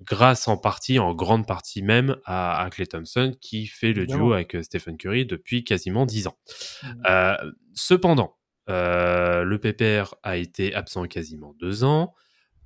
grâce 0.00 0.48
en 0.48 0.56
partie, 0.56 0.98
en 0.98 1.14
grande 1.14 1.46
partie 1.46 1.82
même, 1.82 2.16
à, 2.24 2.62
à 2.62 2.70
Clay 2.70 2.86
Thompson, 2.86 3.34
qui 3.40 3.66
fait 3.66 3.92
le 3.92 4.06
duo 4.06 4.32
avec 4.32 4.54
euh, 4.56 4.62
Stephen 4.62 4.96
Curry 4.96 5.26
depuis 5.26 5.64
quasiment 5.64 6.06
10 6.06 6.26
ans. 6.26 6.38
Mhm. 6.82 7.02
Euh, 7.08 7.52
cependant, 7.74 8.36
euh, 8.68 9.44
le 9.44 9.58
PPR 9.58 10.14
a 10.22 10.36
été 10.36 10.74
absent 10.74 11.04
quasiment 11.06 11.54
deux 11.58 11.84
ans. 11.84 12.14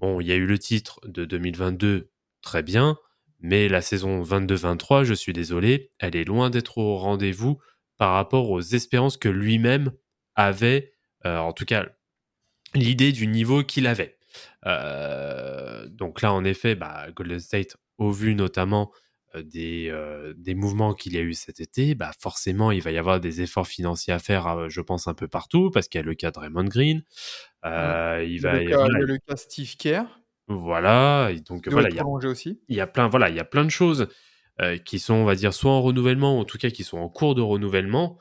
Bon, 0.01 0.21
il 0.21 0.29
y 0.29 0.33
a 0.33 0.37
eu 0.37 0.47
le 0.47 0.59
titre 0.59 1.01
de 1.07 1.25
2022, 1.25 2.11
très 2.41 2.63
bien, 2.63 2.97
mais 3.41 3.69
la 3.69 3.83
saison 3.83 4.23
22-23, 4.23 5.05
je 5.05 5.15
suis 5.15 5.33
désolé, 5.33 5.91
elle 5.99 6.17
est 6.17 6.25
loin 6.25 6.51
d'être 6.51 6.79
au 6.79 6.97
rendez-vous 6.97 7.59
par 7.97 8.13
rapport 8.13 8.51
aux 8.51 8.61
espérances 8.61 9.17
que 9.17 9.29
lui-même 9.29 9.93
avait, 10.35 10.93
euh, 11.27 11.39
en 11.39 11.53
tout 11.53 11.65
cas 11.65 11.87
l'idée 12.75 13.13
du 13.13 13.27
niveau 13.27 13.65
qu'il 13.65 13.87
avait. 13.87 14.18
Euh, 14.67 15.87
donc 15.89 16.23
là, 16.23 16.33
en 16.33 16.45
effet, 16.45 16.75
bah, 16.75 17.07
Golden 17.15 17.41
State, 17.41 17.77
au 17.99 18.11
vu 18.11 18.35
notamment 18.35 18.93
des, 19.37 19.89
euh, 19.91 20.33
des 20.37 20.55
mouvements 20.55 20.95
qu'il 20.95 21.15
y 21.15 21.19
a 21.19 21.21
eu 21.21 21.35
cet 21.35 21.61
été, 21.61 21.95
bah 21.95 22.13
forcément, 22.19 22.71
il 22.71 22.81
va 22.83 22.91
y 22.91 22.99
avoir 22.99 23.21
des 23.21 23.43
efforts 23.43 23.67
financiers 23.67 24.13
à 24.15 24.19
faire, 24.19 24.71
je 24.71 24.81
pense, 24.81 25.07
un 25.07 25.15
peu 25.15 25.29
partout, 25.29 25.71
parce 25.71 25.89
qu'il 25.89 25.99
y 26.01 26.03
a 26.03 26.07
le 26.07 26.15
cas 26.15 26.31
de 26.31 26.39
Raymond 26.39 26.65
Green. 26.65 27.03
Euh, 27.65 28.25
il 28.25 28.37
Il 28.37 28.43
y 28.43 28.47
a 28.47 28.51
va 28.53 28.59
le 28.59 28.71
cas, 28.71 28.87
il 28.89 29.05
le 29.05 29.19
cas 29.19 29.37
Steve 29.37 29.77
Kerr, 29.77 30.05
Voilà, 30.47 31.31
et 31.31 31.41
donc 31.41 31.65
qui 31.65 31.71
voilà, 31.71 31.91
il 31.91 31.97
y 31.97 31.99
a 31.99 32.03
prolongé 32.03 32.29
aussi. 32.29 32.61
il 32.69 32.77
y 32.77 32.81
a 32.81 32.87
plein, 32.87 33.09
voilà, 33.09 33.29
il 33.29 33.37
y 33.37 33.41
a 33.41 33.45
plein 33.45 33.65
de 33.65 33.71
choses 33.71 34.09
euh, 34.61 34.79
qui 34.79 34.99
sont, 34.99 35.15
on 35.15 35.25
va 35.25 35.35
dire, 35.35 35.53
soit 35.53 35.71
en 35.73 35.83
renouvellement, 35.83 36.39
ou 36.39 36.41
en 36.41 36.45
tout 36.45 36.59
cas 36.59 36.71
qui 36.71 36.83
sont 36.85 36.99
en 36.99 37.09
cours 37.09 37.35
de 37.35 37.43
renouvellement. 37.43 38.19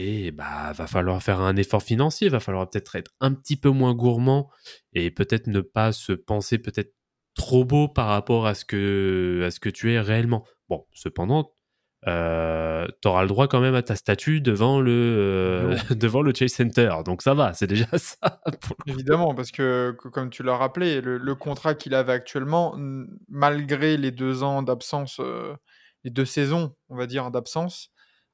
Et 0.00 0.30
bah, 0.30 0.72
va 0.74 0.86
falloir 0.86 1.20
faire 1.20 1.40
un 1.40 1.56
effort 1.56 1.82
financier, 1.82 2.28
va 2.28 2.38
falloir 2.38 2.70
peut-être 2.70 2.94
être 2.94 3.10
un 3.18 3.34
petit 3.34 3.56
peu 3.56 3.70
moins 3.70 3.94
gourmand 3.94 4.48
et 4.92 5.10
peut-être 5.10 5.48
ne 5.48 5.60
pas 5.60 5.90
se 5.90 6.12
penser 6.12 6.58
peut-être 6.58 6.94
trop 7.34 7.64
beau 7.64 7.88
par 7.88 8.06
rapport 8.06 8.46
à 8.46 8.54
ce 8.54 8.64
que, 8.64 9.42
à 9.44 9.50
ce 9.50 9.58
que 9.58 9.68
tu 9.68 9.92
es 9.92 9.98
réellement. 9.98 10.46
Bon, 10.68 10.86
cependant, 10.92 11.52
euh, 12.06 12.86
tu 13.02 13.08
auras 13.08 13.22
le 13.22 13.28
droit 13.28 13.48
quand 13.48 13.58
même 13.58 13.74
à 13.74 13.82
ta 13.82 13.96
statue 13.96 14.40
devant 14.40 14.80
le, 14.80 14.92
euh, 14.92 15.76
devant 15.96 16.22
le 16.22 16.32
Chase 16.32 16.52
Center. 16.52 16.94
Donc 17.04 17.20
ça 17.20 17.34
va, 17.34 17.52
c'est 17.52 17.66
déjà 17.66 17.86
ça. 17.98 18.40
Évidemment, 18.86 19.34
parce 19.34 19.50
que, 19.50 19.96
comme 20.12 20.30
tu 20.30 20.44
l'as 20.44 20.56
rappelé, 20.56 21.00
le, 21.00 21.18
le 21.18 21.34
contrat 21.34 21.74
qu'il 21.74 21.94
avait 21.96 22.12
actuellement, 22.12 22.76
malgré 23.28 23.96
les 23.96 24.12
deux 24.12 24.44
ans 24.44 24.62
d'absence, 24.62 25.18
euh, 25.18 25.56
les 26.04 26.12
deux 26.12 26.24
saisons, 26.24 26.76
on 26.88 26.96
va 26.96 27.08
dire, 27.08 27.32
d'absence, 27.32 27.90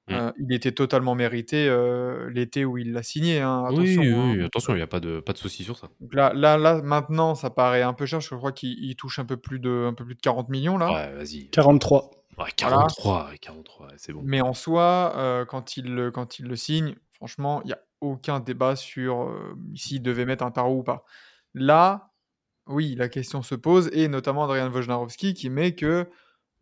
Mm. 0.09 0.13
euh, 0.13 0.33
il 0.39 0.53
était 0.55 0.73
totalement 0.73 1.15
mérité 1.15 1.67
euh, 1.69 2.29
l'été 2.31 2.65
où 2.67 2.77
il 2.77 2.93
l'a 2.93 3.03
signé. 3.03 3.41
hein, 3.41 3.65
Oui, 3.71 3.75
attention, 3.75 4.03
oui, 4.03 4.09
hein. 4.13 4.31
oui, 4.33 4.37
Donc, 4.39 4.47
attention, 4.49 4.73
il 4.73 4.75
euh, 4.75 4.79
n'y 4.79 4.83
a 4.83 4.87
pas 4.87 5.01
de, 5.01 5.21
pas 5.21 5.33
de 5.33 5.39
souci 5.39 5.65
sur 5.65 5.79
ça. 5.79 5.89
là, 6.13 6.33
là, 6.35 6.59
là, 6.59 6.83
maintenant, 6.83 7.35
ça 7.35 7.49
paraît 7.51 7.81
un 7.83 7.95
peu 7.95 8.05
cher. 8.05 8.19
parce 8.19 8.29
que 8.29 8.35
Je 8.35 8.39
crois 8.39 8.53
qu'il 8.53 8.75
il 8.85 8.97
touche 8.97 9.19
un 9.19 9.25
peu 9.25 9.37
plus 9.39 9.59
de, 9.61 9.87
un 9.89 9.95
peu 9.95 10.05
plus 10.05 10.15
de 10.15 10.21
40 10.21 10.49
millions 10.51 10.77
là. 10.77 10.93
Ouais, 10.93 11.15
vas-y. 11.15 11.49
43. 11.51 12.11
Ouais, 12.37 12.51
43, 12.57 13.29
ouais, 13.31 13.39
43, 13.39 13.87
ouais, 13.87 13.93
c'est 13.97 14.13
bon. 14.13 14.21
Mais 14.25 14.41
en 14.43 14.53
soi, 14.55 15.13
euh, 15.17 15.45
quand, 15.45 15.77
il, 15.77 15.95
le- 15.95 16.11
quand 16.11 16.39
il 16.39 16.47
le 16.47 16.57
signe, 16.57 16.97
franchement, 17.15 17.63
il 17.63 17.69
n'y 17.69 17.73
a 17.73 17.79
aucun 18.01 18.41
débat 18.41 18.77
sur 18.77 19.23
euh, 19.23 19.55
s'il 19.77 20.03
devait 20.03 20.27
mettre 20.27 20.45
un 20.45 20.51
tarot 20.51 20.81
ou 20.81 20.83
pas. 20.83 21.05
Là, 21.55 22.11
oui, 22.67 22.95
la 22.97 23.09
question 23.09 23.43
se 23.43 23.55
pose, 23.55 23.89
et 23.93 24.09
notamment 24.09 24.45
Adrian 24.45 24.71
Wojnarowski 24.71 25.33
qui 25.33 25.49
met 25.49 25.75
que 25.75 26.09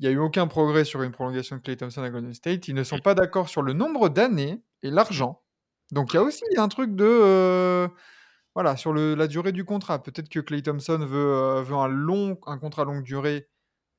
il 0.03 0.09
n'y 0.09 0.09
a 0.09 0.17
eu 0.17 0.19
aucun 0.19 0.49
progrès 0.49 0.85
sur 0.85 1.01
une 1.03 1.13
prolongation 1.13 1.55
de 1.55 1.61
Clay 1.63 1.77
Thompson 1.77 2.03
à 2.03 2.11
Golden 2.11 2.35
State. 2.35 2.67
Ils 2.67 2.75
ne 2.75 2.83
sont 2.83 2.99
pas 2.99 3.15
d'accord 3.15 3.49
sur 3.49 3.63
le 3.63 3.73
nombre 3.73 4.09
d'années 4.09 4.61
et 4.83 4.91
l'argent. 4.91 5.43
Donc 5.93 6.13
il 6.13 6.17
y 6.17 6.19
a 6.19 6.25
aussi 6.25 6.43
un 6.57 6.67
truc 6.67 6.97
de... 6.97 7.05
euh, 7.07 7.87
voilà, 8.57 8.77
sur 8.77 8.93
le, 8.93 9.15
la 9.15 9.29
durée 9.29 9.53
du 9.53 9.65
contrat. 9.65 10.03
Peut-être 10.03 10.29
que 10.29 10.41
Clay 10.41 10.61
Thompson 10.61 10.99
veut, 10.99 11.35
euh, 11.35 11.63
veut 11.63 11.77
un, 11.77 11.87
long, 11.87 12.37
un 12.49 12.59
contrat 12.59 12.85
longue 12.85 13.05
durée 13.05 13.47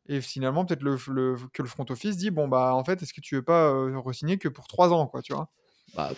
et 0.09 0.19
finalement, 0.19 0.65
peut-être 0.65 0.83
le, 0.83 0.97
le- 1.07 1.37
que 1.53 1.61
le 1.61 1.69
front 1.69 1.85
office 1.89 2.17
dit 2.17 2.31
bon 2.31 2.49
bah 2.49 2.75
en 2.75 2.83
fait, 2.83 3.01
est-ce 3.01 3.13
que 3.13 3.21
tu 3.21 3.35
veux 3.35 3.41
pas 3.41 3.69
euh, 3.69 3.97
re-signer 3.97 4.37
que 4.37 4.49
pour 4.49 4.67
3 4.67 4.91
ans 4.91 5.07
quoi, 5.07 5.21
tu 5.21 5.31
vois? 5.33 5.51
Bah, 5.95 6.11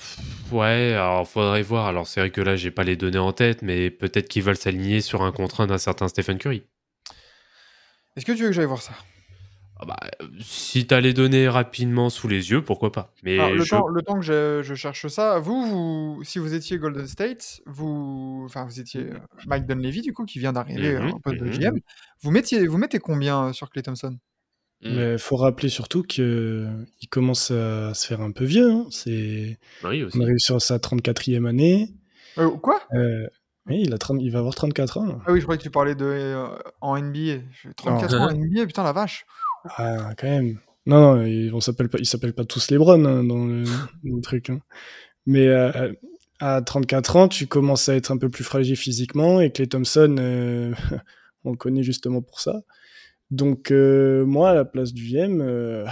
ouais, 0.52 0.94
alors 0.94 1.28
faudrait 1.28 1.62
voir. 1.62 1.86
Alors 1.86 2.08
c'est 2.08 2.22
vrai 2.22 2.32
que 2.32 2.42
là, 2.42 2.56
j'ai 2.56 2.72
pas 2.72 2.84
les 2.84 2.96
données 2.96 3.20
en 3.20 3.34
tête, 3.34 3.62
mais 3.62 3.92
peut-être 3.92 4.30
qu'ils 4.30 4.42
veulent 4.42 4.58
s'aligner 4.58 5.02
sur 5.02 5.22
un 5.22 5.32
contrat 5.32 5.68
d'un 5.68 5.78
certain 5.78 6.08
Stephen 6.08 6.40
Curry. 6.40 6.64
Est-ce 8.16 8.26
que 8.26 8.32
tu 8.32 8.42
veux 8.42 8.48
que 8.48 8.54
j'aille 8.54 8.66
voir 8.66 8.82
ça? 8.82 8.94
Ah 9.78 9.86
bah, 9.86 9.98
euh, 10.22 10.28
si 10.40 10.88
t'as 10.88 11.02
les 11.02 11.14
données 11.14 11.50
rapidement 11.50 12.10
sous 12.10 12.28
les 12.30 12.50
yeux, 12.52 12.64
pourquoi 12.64 12.92
pas. 12.94 13.14
Mais 13.24 13.38
Alors, 13.38 13.54
le, 13.56 13.64
je... 13.64 13.70
temps, 13.72 13.88
le 13.90 14.02
temps 14.02 14.16
que 14.16 14.22
je, 14.26 14.62
je 14.64 14.74
cherche 14.74 15.08
ça, 15.08 15.40
vous, 15.40 15.66
vous, 16.18 16.24
si 16.24 16.40
vous 16.40 16.54
étiez 16.54 16.78
Golden 16.78 17.06
State, 17.08 17.60
vous, 17.66 18.44
enfin 18.46 18.64
vous 18.66 18.80
étiez 18.80 19.02
euh, 19.02 19.18
Mike 19.48 19.66
Dunleavy 19.66 20.02
du 20.02 20.14
coup 20.14 20.24
qui 20.26 20.40
vient 20.40 20.54
d'arriver 20.54 20.98
Mhm, 20.98 21.12
en 21.14 21.20
poste 21.20 21.38
de 21.42 21.46
mhm. 21.46 21.58
GM, 21.58 21.80
vous 22.22 22.32
mettiez, 22.32 22.66
vous 22.68 22.78
mettez 22.78 23.00
combien 23.00 23.48
euh, 23.48 23.54
sur 23.54 23.70
Clay 23.70 23.82
Thompson? 23.82 24.18
Mm. 24.82 24.96
Mais 24.96 25.18
faut 25.18 25.36
rappeler 25.36 25.68
surtout 25.70 26.04
qu'il 26.04 26.86
commence 27.10 27.52
à 27.52 27.94
se 27.94 28.08
faire 28.08 28.22
un 28.22 28.32
peu 28.32 28.46
vieux. 28.46 28.72
hein. 28.72 28.86
C'est... 28.92 29.58
Oui, 29.84 30.04
aussi. 30.04 30.18
On 30.18 30.22
arrive 30.22 30.38
sur 30.38 30.62
sa 30.62 30.78
34e 30.78 31.46
année. 31.48 31.90
Euh, 32.38 32.50
Quoi? 32.52 32.82
Euh, 32.94 33.28
oui, 33.68 33.82
il, 33.86 33.94
a 33.94 33.98
30 33.98 34.20
il 34.22 34.32
va 34.32 34.40
avoir 34.40 34.54
34 34.56 34.98
ans. 35.00 35.06
là. 35.06 35.20
Ah 35.26 35.32
oui, 35.32 35.40
je 35.40 35.44
croyais 35.46 35.58
que 35.58 35.64
tu 35.64 35.72
parlais 35.72 35.96
de 35.96 36.06
euh, 36.06 36.48
en 36.82 36.98
NBA. 36.98 37.42
Je- 37.52 37.70
34 37.76 38.16
ans 38.22 38.28
en 38.28 38.32
NBA, 38.34 38.66
putain 38.68 38.84
la 38.84 38.92
vache. 38.94 39.26
Ah, 39.78 40.14
quand 40.18 40.28
même. 40.28 40.60
Non, 40.86 41.16
non, 41.16 41.26
ils 41.26 41.54
ne 41.54 41.60
s'appellent 41.60 41.90
pas, 41.90 41.98
ils 42.00 42.06
s'appellent 42.06 42.34
pas 42.36 42.46
tous 42.46 42.70
les 42.70 42.78
Browns 42.78 43.06
hein, 43.08 43.24
dans, 43.24 43.46
le, 43.46 43.64
dans 44.04 44.16
le 44.16 44.22
truc. 44.22 44.50
hein. 44.50 44.60
Mais 45.26 45.48
euh, 45.48 45.92
à 46.40 46.62
34 46.62 47.16
ans, 47.16 47.28
tu 47.28 47.48
commences 47.48 47.90
à 47.90 47.96
être 47.96 48.12
un 48.12 48.18
peu 48.18 48.30
plus 48.30 48.44
fragile 48.44 48.76
physiquement 48.76 49.42
et 49.42 49.52
Clay 49.52 49.68
Thompson, 49.68 50.16
euh, 50.20 50.74
on 51.44 51.52
le 51.52 51.58
connaît 51.58 51.84
justement 51.84 52.22
pour 52.22 52.40
ça. 52.40 52.62
Donc, 53.32 53.72
euh, 53.72 54.26
moi, 54.26 54.52
à 54.52 54.54
la 54.54 54.66
place 54.66 54.94
du 54.94 55.08
GM, 55.12 55.42
euh, 55.42 55.86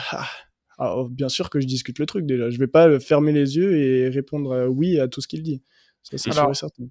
ah, 0.78 0.96
bien 1.10 1.30
sûr 1.30 1.50
que 1.50 1.60
je 1.60 1.66
discute 1.66 1.98
le 1.98 2.06
truc 2.06 2.26
déjà. 2.28 2.52
Je 2.52 2.60
vais 2.60 2.68
pas 2.68 3.00
fermer 3.00 3.32
les 3.32 3.58
yeux 3.58 3.76
et 3.78 4.10
répondre 4.10 4.52
euh, 4.52 4.68
oui 4.68 5.00
à 5.00 5.08
tout 5.08 5.22
ce 5.22 5.28
qu'il 5.28 5.42
dit. 5.42 5.64
Ça, 6.04 6.18
c'est 6.18 6.32
sûr 6.32 6.52
et 6.52 6.54
certain. 6.54 6.84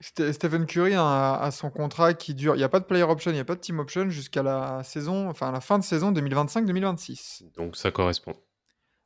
Ste- 0.00 0.32
Stephen 0.32 0.66
Curry 0.66 0.94
a, 0.94 1.34
a 1.36 1.50
son 1.50 1.70
contrat 1.70 2.12
qui 2.14 2.34
dure. 2.34 2.54
Il 2.54 2.58
n'y 2.58 2.64
a 2.64 2.68
pas 2.68 2.80
de 2.80 2.84
player 2.84 3.02
option, 3.04 3.30
il 3.30 3.34
n'y 3.34 3.40
a 3.40 3.44
pas 3.44 3.54
de 3.54 3.60
team 3.60 3.78
option 3.78 4.10
jusqu'à 4.10 4.42
la 4.42 4.82
saison, 4.84 5.28
enfin 5.28 5.48
à 5.48 5.52
la 5.52 5.60
fin 5.60 5.78
de 5.78 5.84
saison 5.84 6.12
2025-2026. 6.12 7.44
Donc 7.56 7.76
ça 7.76 7.90
correspond. 7.90 8.34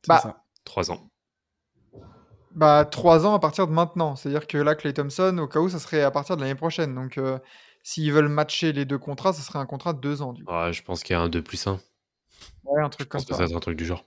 C'est 0.03 0.09
Bah, 0.09 0.19
ça. 0.19 0.43
Trois 0.65 0.91
ans. 0.91 1.07
Bah, 2.53 2.85
trois 2.85 3.25
ans 3.25 3.33
à 3.33 3.39
partir 3.39 3.67
de 3.67 3.71
maintenant. 3.71 4.15
C'est-à-dire 4.15 4.45
que 4.47 4.57
là, 4.57 4.75
Clay 4.75 4.93
Thompson, 4.93 5.37
au 5.37 5.47
cas 5.47 5.59
où, 5.59 5.69
ça 5.69 5.79
serait 5.79 6.01
à 6.03 6.11
partir 6.11 6.35
de 6.35 6.41
l'année 6.41 6.55
prochaine. 6.55 6.93
Donc, 6.93 7.17
euh, 7.17 7.39
s'ils 7.83 8.11
veulent 8.11 8.27
matcher 8.27 8.73
les 8.73 8.83
deux 8.85 8.97
contrats, 8.97 9.31
ça 9.33 9.41
serait 9.41 9.59
un 9.59 9.65
contrat 9.65 9.93
de 9.93 9.99
deux 9.99 10.21
ans, 10.21 10.33
du 10.33 10.43
coup. 10.43 10.53
Ouais, 10.53 10.73
je 10.73 10.83
pense 10.83 11.03
qu'il 11.03 11.13
y 11.15 11.17
a 11.17 11.21
un 11.21 11.29
2 11.29 11.41
plus 11.41 11.65
1. 11.67 11.79
Ouais, 12.65 12.81
un 12.81 12.89
Je 12.97 12.97
truc 12.97 13.09
comme 13.09 13.19
pense 13.19 13.25
que 13.25 13.33
ça. 13.33 13.37
ça 13.37 13.43
va 13.43 13.49
être 13.49 13.55
un 13.55 13.59
truc 13.59 13.77
du 13.77 13.85
genre. 13.85 14.05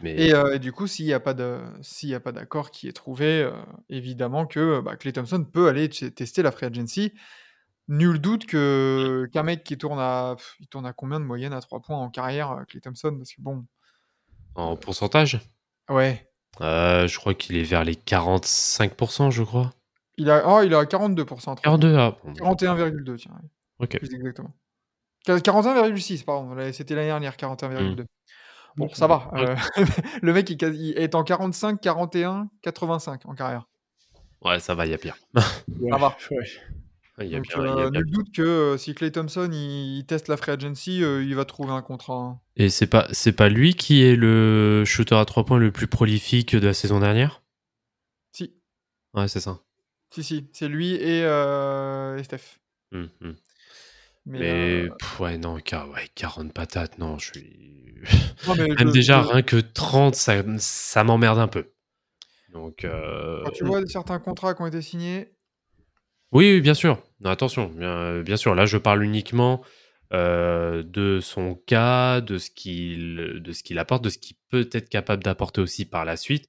Mais 0.00 0.14
Et, 0.28 0.34
euh, 0.34 0.54
et 0.54 0.58
du 0.58 0.72
coup, 0.72 0.86
s'il 0.86 1.06
n'y 1.06 1.12
a 1.12 1.20
pas 1.20 1.34
d'accord 1.34 2.70
qui 2.70 2.88
est 2.88 2.92
trouvé, 2.92 3.42
euh, 3.42 3.52
évidemment 3.88 4.46
que 4.46 4.80
bah, 4.80 4.96
Clay 4.96 5.12
Thompson 5.12 5.44
peut 5.44 5.68
aller 5.68 5.88
tester 5.88 6.42
la 6.42 6.50
free 6.50 6.66
agency. 6.66 7.12
Nul 7.86 8.18
doute 8.18 8.46
que 8.46 9.28
qu'un 9.32 9.42
mec 9.42 9.62
qui 9.62 9.76
tourne 9.76 9.98
à, 10.00 10.36
il 10.58 10.66
tourne 10.68 10.86
à 10.86 10.94
combien 10.94 11.20
de 11.20 11.24
moyenne 11.26 11.52
à 11.52 11.60
3 11.60 11.80
points 11.80 11.98
en 11.98 12.08
carrière, 12.08 12.52
euh, 12.52 12.64
Clay 12.64 12.80
Thompson, 12.80 13.14
parce 13.18 13.34
que 13.34 13.42
bon, 13.42 13.64
en 14.54 14.76
pourcentage, 14.76 15.40
ouais, 15.90 16.30
euh, 16.62 17.06
je 17.06 17.18
crois 17.18 17.34
qu'il 17.34 17.56
est 17.56 17.62
vers 17.62 17.84
les 17.84 17.94
45%, 17.94 19.30
je 19.30 19.42
crois. 19.42 19.74
il 20.16 20.30
a, 20.30 20.44
oh, 20.48 20.62
il 20.62 20.74
a 20.74 20.84
42% 20.84 21.22
à 21.22 21.24
3 21.24 21.54
points. 21.56 21.56
42, 21.62 21.96
ah, 21.98 22.16
bon, 22.24 22.32
41,2, 22.32 23.16
tiens, 23.16 23.32
ok. 23.80 23.98
plus 23.98 24.14
exactement. 24.14 24.54
Qu- 25.26 25.32
41,6, 25.32 26.24
pardon, 26.24 26.56
c'était 26.72 26.94
l'année 26.94 27.08
dernière, 27.08 27.36
41,2. 27.36 28.06
Bon, 28.76 28.88
ça 28.92 29.06
va. 29.06 29.30
euh, 29.36 29.54
le 30.22 30.32
mec 30.32 30.50
il, 30.50 30.56
quasi- 30.56 30.90
il 30.90 30.98
est 30.98 31.14
en 31.14 31.22
45, 31.24 31.80
41, 31.80 32.48
85 32.62 33.26
en 33.26 33.34
carrière. 33.34 33.68
Ouais, 34.42 34.60
ça 34.60 34.74
va, 34.74 34.86
il 34.86 34.90
y 34.90 34.94
a 34.94 34.98
pire. 34.98 35.16
Ouais, 35.80 35.90
ça 35.90 35.98
va. 35.98 36.16
ouais. 36.30 36.44
Il 37.20 37.28
y 37.28 37.34
a 37.36 37.38
Donc, 37.38 37.46
bien, 37.48 37.64
il 37.64 37.78
y 37.78 37.80
a 37.82 37.86
euh, 37.86 37.90
bien 37.90 38.00
nul 38.02 38.10
doute 38.10 38.32
que 38.34 38.42
euh, 38.42 38.76
si 38.76 38.94
Clay 38.94 39.10
Thompson 39.12 39.48
il, 39.52 39.98
il 39.98 40.04
teste 40.06 40.28
la 40.28 40.36
free 40.36 40.52
agency, 40.52 41.02
euh, 41.04 41.22
il 41.22 41.34
va 41.34 41.44
trouver 41.44 41.70
un 41.72 41.82
contrat. 41.82 42.14
hein. 42.14 42.40
Et 42.56 42.68
c'est 42.68 42.86
pas, 42.88 43.06
c'est 43.12 43.32
pas 43.32 43.48
lui 43.48 43.74
qui 43.74 44.02
est 44.02 44.16
le 44.16 44.84
shooter 44.84 45.14
à 45.16 45.24
3 45.24 45.44
points 45.44 45.58
le 45.58 45.70
plus 45.72 45.86
prolifique 45.86 46.54
de 46.56 46.66
la 46.66 46.74
saison 46.74 47.00
dernière? 47.00 47.42
Si, 48.32 48.52
Ouais, 49.14 49.28
c'est 49.28 49.40
ça. 49.40 49.60
si, 50.10 50.22
si, 50.24 50.50
c'est 50.52 50.68
lui 50.68 50.94
et, 50.94 51.22
euh, 51.24 52.16
et 52.18 52.24
Steph. 52.24 52.58
Hum, 52.92 53.08
hum. 53.22 53.34
Mais, 54.26 54.38
Mais, 54.38 54.82
euh, 54.84 54.88
pff, 54.98 55.20
ouais, 55.20 55.38
non, 55.38 55.58
car- 55.60 55.88
ouais, 55.90 56.08
40 56.14 56.52
patates, 56.52 56.98
non, 56.98 57.18
je 57.18 57.32
suis. 57.32 57.94
non, 58.46 58.54
Même 58.78 58.88
je- 58.88 58.92
déjà, 58.92 59.22
je- 59.22 59.28
rien 59.28 59.42
que 59.42 59.56
30, 59.56 60.14
ça, 60.14 60.42
ça 60.58 61.04
m'emmerde 61.04 61.38
un 61.38 61.48
peu. 61.48 61.72
Donc, 62.52 62.84
euh, 62.84 63.42
quand 63.44 63.50
tu 63.50 63.64
vois 63.64 63.84
certains 63.86 64.18
contrats 64.18 64.54
qui 64.54 64.62
ont 64.62 64.66
été 64.66 64.80
signés, 64.80 65.32
Oui, 66.32 66.52
oui, 66.54 66.60
bien 66.60 66.74
sûr. 66.74 67.02
Non, 67.20 67.30
attention, 67.30 67.68
bien, 67.68 68.20
bien 68.22 68.36
sûr. 68.36 68.54
Là, 68.54 68.66
je 68.66 68.76
parle 68.76 69.04
uniquement 69.04 69.62
euh, 70.12 70.82
de 70.82 71.20
son 71.20 71.54
cas, 71.54 72.20
de 72.20 72.38
ce 72.38 72.50
qu'il 72.50 73.42
qu'il 73.64 73.78
apporte, 73.78 74.04
de 74.04 74.10
ce 74.10 74.18
qu'il 74.18 74.36
peut 74.50 74.68
être 74.72 74.88
capable 74.88 75.22
d'apporter 75.22 75.60
aussi 75.60 75.84
par 75.84 76.04
la 76.04 76.16
suite. 76.16 76.48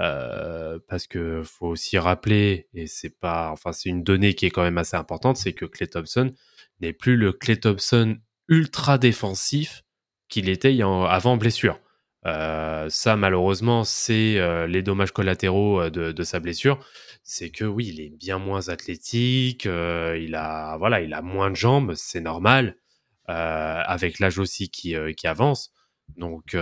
Euh, 0.00 0.78
parce 0.88 1.06
que 1.08 1.42
faut 1.44 1.66
aussi 1.68 1.98
rappeler, 1.98 2.68
et 2.74 2.86
c'est 2.86 3.18
pas, 3.18 3.50
enfin, 3.50 3.72
c'est 3.72 3.88
une 3.90 4.02
donnée 4.04 4.34
qui 4.34 4.46
est 4.46 4.50
quand 4.50 4.62
même 4.62 4.78
assez 4.78 4.96
importante, 4.96 5.36
c'est 5.36 5.52
que 5.54 5.64
Clay 5.66 5.88
Thompson 5.88 6.32
n'est 6.80 6.92
plus 6.92 7.16
le 7.16 7.32
Clay 7.32 7.56
Thompson 7.56 8.18
ultra 8.48 8.98
défensif 8.98 9.84
qu'il 10.28 10.48
était 10.48 10.80
avant 10.82 11.36
blessure. 11.36 11.80
Euh, 12.26 12.88
ça, 12.90 13.16
malheureusement, 13.16 13.84
c'est 13.84 14.38
euh, 14.38 14.66
les 14.66 14.82
dommages 14.82 15.12
collatéraux 15.12 15.80
euh, 15.80 15.90
de, 15.90 16.12
de 16.12 16.22
sa 16.22 16.40
blessure. 16.40 16.84
C'est 17.22 17.50
que 17.50 17.64
oui, 17.64 17.88
il 17.88 18.00
est 18.00 18.10
bien 18.10 18.38
moins 18.38 18.68
athlétique, 18.68 19.66
il 19.66 20.34
a 20.34 20.76
voilà, 20.78 21.02
il 21.02 21.12
a 21.12 21.20
moins 21.20 21.50
de 21.50 21.56
jambes, 21.56 21.92
c'est 21.94 22.22
normal, 22.22 22.76
avec 23.26 24.18
l'âge 24.18 24.38
aussi 24.38 24.70
qui, 24.70 24.94
qui 25.14 25.26
avance. 25.26 25.70
Donc 26.16 26.56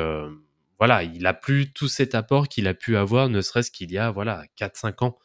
voilà, 0.81 1.05
il 1.05 1.25
a 1.25 1.35
plus 1.35 1.73
tout 1.73 1.87
cet 1.87 2.17
apport 2.17 2.49
qu'il 2.49 2.67
a 2.67 2.75
pu 2.75 2.97
avoir, 2.97 3.29
ne 3.29 3.41
serait-ce 3.43 3.71
qu'il 3.71 3.93
y 3.93 3.99
a 3.99 4.11
voilà 4.11 4.43
4-5 4.59 5.05
ans, 5.05 5.19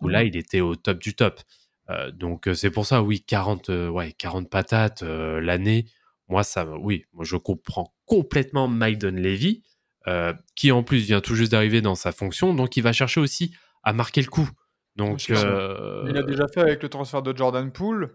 où 0.00 0.08
là 0.08 0.24
il 0.24 0.34
était 0.34 0.62
au 0.62 0.76
top 0.76 0.98
du 0.98 1.14
top. 1.14 1.42
Euh, 1.90 2.10
donc 2.10 2.46
euh, 2.48 2.54
c'est 2.54 2.70
pour 2.70 2.86
ça, 2.86 3.02
oui, 3.02 3.22
40, 3.22 3.68
euh, 3.70 3.88
ouais, 3.88 4.12
40 4.12 4.48
patates 4.48 5.02
euh, 5.02 5.40
l'année. 5.40 5.86
moi, 6.28 6.42
ça, 6.44 6.64
me- 6.64 6.76
oui, 6.78 7.04
moi, 7.12 7.24
je 7.24 7.36
comprends 7.36 7.92
complètement 8.06 8.68
Mike 8.68 8.98
Dunleavy, 8.98 9.62
euh, 10.06 10.32
qui 10.54 10.70
en 10.72 10.82
plus 10.84 10.98
vient 10.98 11.20
tout 11.20 11.34
juste 11.34 11.50
d'arriver 11.52 11.80
dans 11.82 11.94
sa 11.96 12.12
fonction, 12.12 12.54
donc 12.54 12.76
il 12.76 12.82
va 12.82 12.92
chercher 12.92 13.20
aussi 13.20 13.54
à 13.82 13.92
marquer 13.92 14.20
le 14.22 14.28
coup. 14.28 14.48
Donc, 14.96 15.26
euh, 15.30 16.04
Il 16.06 16.12
l'a 16.14 16.22
déjà 16.22 16.46
fait 16.48 16.60
avec 16.60 16.82
le 16.82 16.88
transfert 16.88 17.22
de 17.22 17.36
Jordan 17.36 17.72
Poole. 17.72 18.14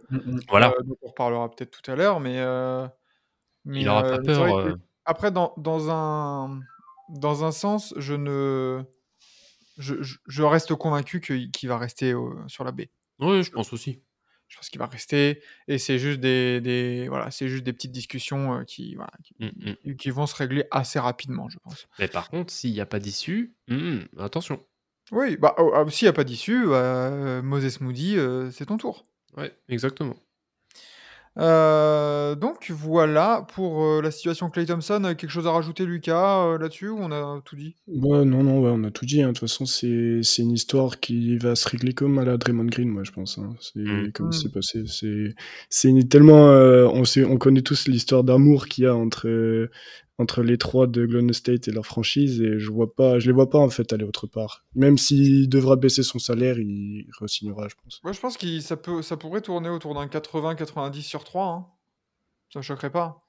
voilà. 0.50 0.70
Euh, 0.70 0.84
donc 0.84 0.98
on 1.02 1.08
reparlera 1.10 1.50
peut-être 1.52 1.72
tout 1.82 1.92
à 1.92 1.96
l'heure, 1.96 2.20
mais, 2.20 2.40
euh, 2.40 2.88
mais, 3.66 3.82
Il 3.82 3.90
aura 3.90 4.06
euh, 4.06 4.18
pas 4.18 4.24
peur. 4.24 4.64
que- 4.64 4.76
Après, 5.06 5.32
dans, 5.32 5.54
dans, 5.58 5.90
un, 5.90 6.60
dans 7.10 7.44
un 7.44 7.52
sens, 7.52 7.94
je 7.98 8.14
ne. 8.14 8.84
Je, 9.78 10.02
je- 10.02 10.18
je 10.26 10.44
reste 10.44 10.74
convaincu 10.76 11.20
qu'il 11.20 11.52
qu'il 11.52 11.68
va 11.68 11.78
rester 11.78 12.14
sur 12.48 12.64
la 12.64 12.72
baie. 12.72 12.90
Oui, 13.20 13.44
je 13.44 13.52
pense 13.52 13.74
aussi. 13.74 14.02
Je 14.48 14.58
pense 14.58 14.70
qu'il 14.70 14.80
va 14.80 14.86
rester. 14.86 15.42
Et 15.68 15.78
c'est 15.78 15.98
juste 15.98 16.20
des, 16.20 16.62
des, 16.62 17.08
voilà, 17.10 17.32
c'est 17.32 17.48
juste 17.48 17.64
des 17.64 17.74
petites 17.74 17.92
discussions 17.92 18.60
euh, 18.60 18.64
qui, 18.64 18.96
voilà, 18.96 19.12
qui, 19.24 19.36
Mm, 19.40 19.76
mm. 19.86 19.96
qui 19.96 20.10
vont 20.12 20.28
se 20.28 20.36
régler 20.36 20.66
assez 20.72 21.00
rapidement, 21.00 21.50
je 21.50 21.58
pense. 21.60 21.88
Mais 21.98 22.08
par 22.08 22.30
contre, 22.30 22.54
s'il 22.54 22.72
n'y 22.72 22.82
a 22.82 22.86
pas 22.86 23.00
d'issue, 23.00 23.56
hmm, 23.68 24.02
attention. 24.20 24.64
Oui, 25.12 25.38
bah, 25.38 25.56
oh, 25.58 25.72
ah, 25.74 25.90
s'il 25.90 26.06
n'y 26.06 26.10
a 26.10 26.14
pas 26.14 26.24
d'issue, 26.24 26.66
bah, 26.68 26.76
euh, 26.76 27.42
Moses 27.42 27.80
Moody, 27.82 28.18
euh, 28.18 28.52
c'est 28.52 28.68
ton 28.68 28.78
tour. 28.78 29.08
Ouais, 29.36 29.56
exactement. 29.68 30.16
Euh, 31.38 32.36
donc 32.36 32.72
voilà 32.72 33.46
pour 33.54 33.84
euh, 33.84 34.02
la 34.02 34.10
situation 34.12 34.50
Clay 34.50 34.66
Thompson. 34.66 35.02
Euh, 35.04 35.14
Quelque 35.16 35.30
chose 35.30 35.48
à 35.48 35.52
rajouter, 35.52 35.86
Lucas, 35.86 36.46
euh, 36.46 36.58
là-dessus 36.58 36.88
ou 36.90 36.98
on 37.00 37.12
a 37.12 37.42
tout 37.44 37.56
dit? 37.56 37.76
Ouais, 37.88 38.24
non, 38.24 38.44
non, 38.44 38.62
ouais, 38.62 38.72
on 38.74 38.84
a 38.86 38.92
tout 38.92 39.06
dit. 39.06 39.22
hein. 39.22 39.28
De 39.28 39.32
toute 39.34 39.42
façon, 39.42 39.66
c'est 39.66 40.22
c'est 40.24 40.42
une 40.44 40.52
histoire 40.52 41.00
qui 41.00 41.38
va 41.38 41.56
se 41.56 41.68
régler 41.68 41.94
comme 41.94 42.18
à 42.20 42.24
la 42.26 42.38
Draymond 42.38 42.66
Green, 42.66 42.88
moi, 42.90 43.04
je 43.04 43.12
pense. 43.12 43.38
hein. 43.38 43.54
C'est 43.60 43.80
Mm. 43.80 44.12
comme 44.14 44.28
Mm. 44.28 44.32
c'est 44.32 44.52
passé. 44.52 44.84
C'est 45.70 46.10
tellement. 46.10 46.50
euh, 46.52 46.88
on, 46.88 47.04
sait, 47.06 47.26
on 47.26 47.38
connaît 47.38 47.62
tous 47.62 47.88
l'histoire 47.88 48.24
d'amour 48.24 48.68
qu'il 48.68 48.86
y 48.86 48.88
a 48.88 48.96
entre, 48.96 49.28
euh, 49.28 49.70
entre 50.18 50.44
les 50.44 50.58
trois 50.58 50.88
de 50.88 51.06
Golden 51.06 51.34
State 51.34 51.68
et 51.68 51.72
leur 51.72 51.86
franchise, 51.86 52.42
et 52.42 52.58
je 52.60 52.72
vois 52.72 52.94
pas, 52.94 53.20
je 53.20 53.28
les 53.28 53.34
vois 53.34 53.50
pas 53.50 53.60
en 53.60 53.70
fait 53.70 53.92
aller 53.92 54.06
autre 54.06 54.28
part. 54.28 54.64
Même 54.76 54.98
s'il 54.98 55.50
devra 55.50 55.76
baisser 55.76 56.04
son 56.04 56.20
salaire, 56.20 56.58
il 56.58 57.08
re-signera, 57.20 57.68
je 57.68 57.76
pense. 57.84 58.00
Moi, 58.04 58.14
je 58.14 58.20
pense 58.22 58.38
que 58.38 58.60
ça, 58.62 58.78
peut, 58.78 59.02
ça 59.02 59.18
pourrait 59.18 59.42
tourner 59.42 59.70
autour 59.70 59.94
d'un 59.94 60.06
80-90 60.08 61.02
sur 61.02 61.24
3. 61.26 61.46
Hein. 61.48 61.66
Ça 62.54 62.60
me 62.60 62.64
choquerait 62.64 62.92
pas. 62.92 63.28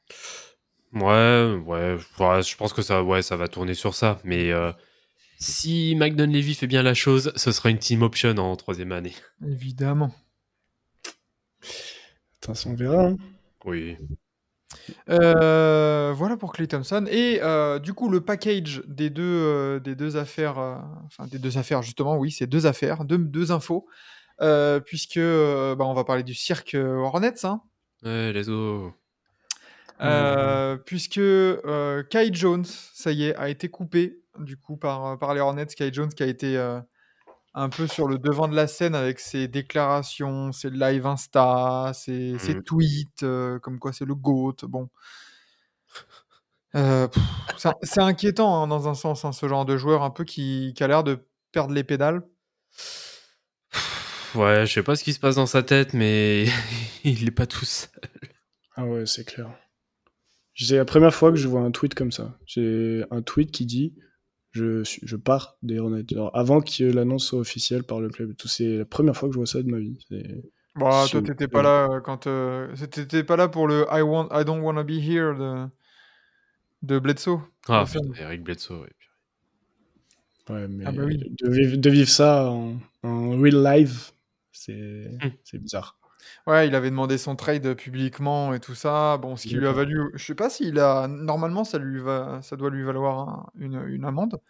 Ouais, 0.92 1.56
ouais, 1.66 1.96
ouais, 2.20 2.42
je 2.42 2.56
pense 2.56 2.72
que 2.72 2.82
ça, 2.82 3.02
ouais, 3.02 3.22
ça 3.22 3.36
va 3.36 3.48
tourner 3.48 3.74
sur 3.74 3.94
ça. 3.94 4.20
Mais 4.22 4.52
euh, 4.52 4.70
si 5.38 5.94
Mike 5.96 6.14
Dunleavy 6.14 6.54
fait 6.54 6.68
bien 6.68 6.82
la 6.84 6.94
chose, 6.94 7.32
ce 7.34 7.50
sera 7.50 7.70
une 7.70 7.78
team 7.78 8.02
option 8.02 8.30
en 8.38 8.54
troisième 8.54 8.92
année. 8.92 9.14
Évidemment. 9.44 10.14
Attends, 12.42 12.52
on 12.66 12.74
verra. 12.74 13.06
hein. 13.08 13.16
Oui. 13.64 13.96
Euh, 15.08 16.12
voilà 16.14 16.37
pour 16.37 16.52
Clay 16.52 16.66
Thompson. 16.66 17.06
Et 17.11 17.40
euh, 17.42 17.78
du 17.78 17.94
coup, 17.94 18.08
le 18.08 18.20
package 18.20 18.82
des 18.87 19.11
deux, 19.11 19.23
euh, 19.23 19.80
des 19.80 19.94
deux 19.94 20.16
affaires, 20.16 20.58
enfin 21.04 21.26
des 21.26 21.38
deux 21.38 21.58
affaires 21.58 21.82
justement, 21.82 22.16
oui, 22.16 22.30
c'est 22.30 22.46
deux 22.46 22.66
affaires, 22.66 23.04
deux, 23.04 23.18
deux 23.18 23.52
infos, 23.52 23.87
puisque 24.85 25.18
bah, 25.18 25.85
on 25.85 25.94
va 25.94 26.04
parler 26.04 26.23
du 26.23 26.35
cirque 26.35 26.76
Hornets, 26.76 27.44
hein, 27.44 27.62
Ouais, 28.02 28.32
go. 28.44 28.92
Euh, 30.02 30.76
puisque 30.76 31.20
Kai 32.11 32.30
Jones, 32.32 32.66
ça 32.66 33.12
y 33.12 33.25
est, 33.25 33.37
a 33.37 33.49
été 33.49 33.68
coupé 33.68 34.20
du 34.38 34.58
coup 34.58 34.76
par, 34.76 35.18
par 35.18 35.32
les 35.35 35.40
Hornets. 35.40 35.66
Kai 35.66 35.90
Jones 35.92 36.12
qui 36.12 36.23
a 36.23 36.26
été 36.26 36.56
un 37.58 37.70
peu 37.70 37.86
sur 37.86 38.06
le 38.06 38.18
devant 38.18 38.48
de 38.48 38.54
la 38.54 38.66
scène 38.66 38.94
avec 38.94 39.18
ses 39.18 39.48
déclarations, 39.48 40.52
ses 40.52 40.70
live 40.70 41.06
Insta, 41.06 41.90
ses, 41.94 42.38
ses 42.38 42.54
Mhm. 42.54 42.62
tweets, 42.64 43.22
euh, 43.22 43.58
comme 43.58 43.78
quoi 43.78 43.92
c'est 43.92 44.04
le 44.04 44.14
GOAT. 44.14 44.56
Bon. 44.68 44.88
Euh, 46.75 47.08
c'est 47.82 48.00
inquiétant 48.00 48.62
hein, 48.62 48.68
dans 48.68 48.88
un 48.88 48.94
sens, 48.94 49.25
hein, 49.25 49.32
ce 49.32 49.48
genre 49.48 49.64
de 49.64 49.76
joueur 49.78 50.02
un 50.02 50.10
peu 50.10 50.25
qui, 50.25 50.75
qui 50.76 50.84
a 50.84 50.88
l'air 50.88 51.02
de 51.02 51.26
perdre 51.50 51.72
les 51.72 51.84
pédales. 51.84 52.22
Ouais, 54.34 54.66
je 54.66 54.72
sais 54.75 54.82
pas 54.82 54.96
ce 54.96 55.02
qui 55.04 55.14
se 55.14 55.18
passe 55.20 55.36
dans 55.36 55.46
sa 55.46 55.62
tête, 55.62 55.94
mais 55.94 56.44
il 57.04 57.26
est 57.26 57.30
pas 57.30 57.47
tout 57.47 57.64
seul. 57.64 57.88
Ah 58.75 58.84
ouais, 58.84 59.06
c'est 59.06 59.25
clair. 59.25 59.49
C'est 60.54 60.76
la 60.76 60.84
première 60.84 61.14
fois 61.14 61.30
que 61.30 61.36
je 61.36 61.49
vois 61.49 61.60
un 61.62 61.71
tweet 61.71 61.95
comme 61.95 62.12
ça. 62.12 62.36
J'ai 62.47 63.04
un 63.10 63.23
tweet 63.23 63.50
qui 63.50 63.64
dit 63.64 63.95
je, 64.56 65.16
pars 65.16 65.56
des 65.62 65.78
Hornets. 65.78 66.04
Avant 66.34 66.60
que 66.60 66.84
l'annonce 66.84 67.26
soit 67.26 67.38
officielle 67.40 67.84
par 67.84 68.00
le 68.00 68.08
club 68.08 68.34
c'est 68.45 68.78
la 68.78 68.84
première 68.84 69.16
fois 69.16 69.28
que 69.28 69.34
je 69.34 69.38
vois 69.38 69.47
ça 69.47 69.62
de 69.62 69.69
ma 69.69 69.78
vie. 69.78 69.99
Bon, 70.75 70.90
toi, 70.90 71.06
Si, 71.06 71.23
t'étais 71.23 71.49
pas 71.49 71.62
là 71.62 71.88
euh, 71.90 72.00
quand. 72.00 72.26
euh, 72.26 72.75
T'étais 72.90 73.25
pas 73.25 73.36
là 73.36 73.49
pour 73.49 73.66
le 73.66 73.86
I, 73.90 74.02
want, 74.02 74.28
I 74.30 74.45
don't 74.45 74.60
wanna 74.62 74.82
be 74.82 74.90
here 75.00 75.34
de, 75.34 75.66
de 76.82 76.99
Bledsoe. 76.99 77.40
Ah, 77.69 77.82
Enfin, 77.82 78.00
Eric 78.19 78.42
Bledsoe, 78.42 78.80
ouais. 78.82 78.92
Ouais, 80.49 80.69
mais 80.69 80.84
Ah 80.86 80.92
bah 80.92 81.02
oui. 81.04 81.19
de, 81.19 81.50
vivre, 81.50 81.76
de 81.76 81.90
vivre 81.90 82.08
ça 82.08 82.50
en, 82.50 82.76
en 83.02 83.30
real 83.40 83.62
life, 83.64 84.12
c'est 84.52 85.10
Hmm. 85.23 85.28
c'est 85.45 85.58
bizarre. 85.58 85.99
Ouais, 86.47 86.69
il 86.69 86.75
avait 86.75 86.91
demandé 86.91 87.19
son 87.19 87.36
trade 87.36 87.75
publiquement 87.75 88.54
et 88.54 88.60
tout 88.60 88.75
ça. 88.75 89.17
Bon, 89.19 89.36
ce 89.36 89.47
qui 89.47 89.54
lui 89.54 89.67
a 89.67 89.73
valu, 89.73 90.10
je 90.15 90.25
sais 90.25 90.34
pas 90.34 90.50
s'il 90.50 90.78
a. 90.78 91.08
Normalement, 91.08 91.65
ça 91.65 91.78
lui 91.78 92.00
va, 92.00 92.41
ça 92.43 92.56
doit 92.56 92.71
lui 92.71 92.82
valoir 92.84 93.28
un- 93.28 93.47
une, 93.58 93.82
une 93.89 94.04
amende. 94.04 94.41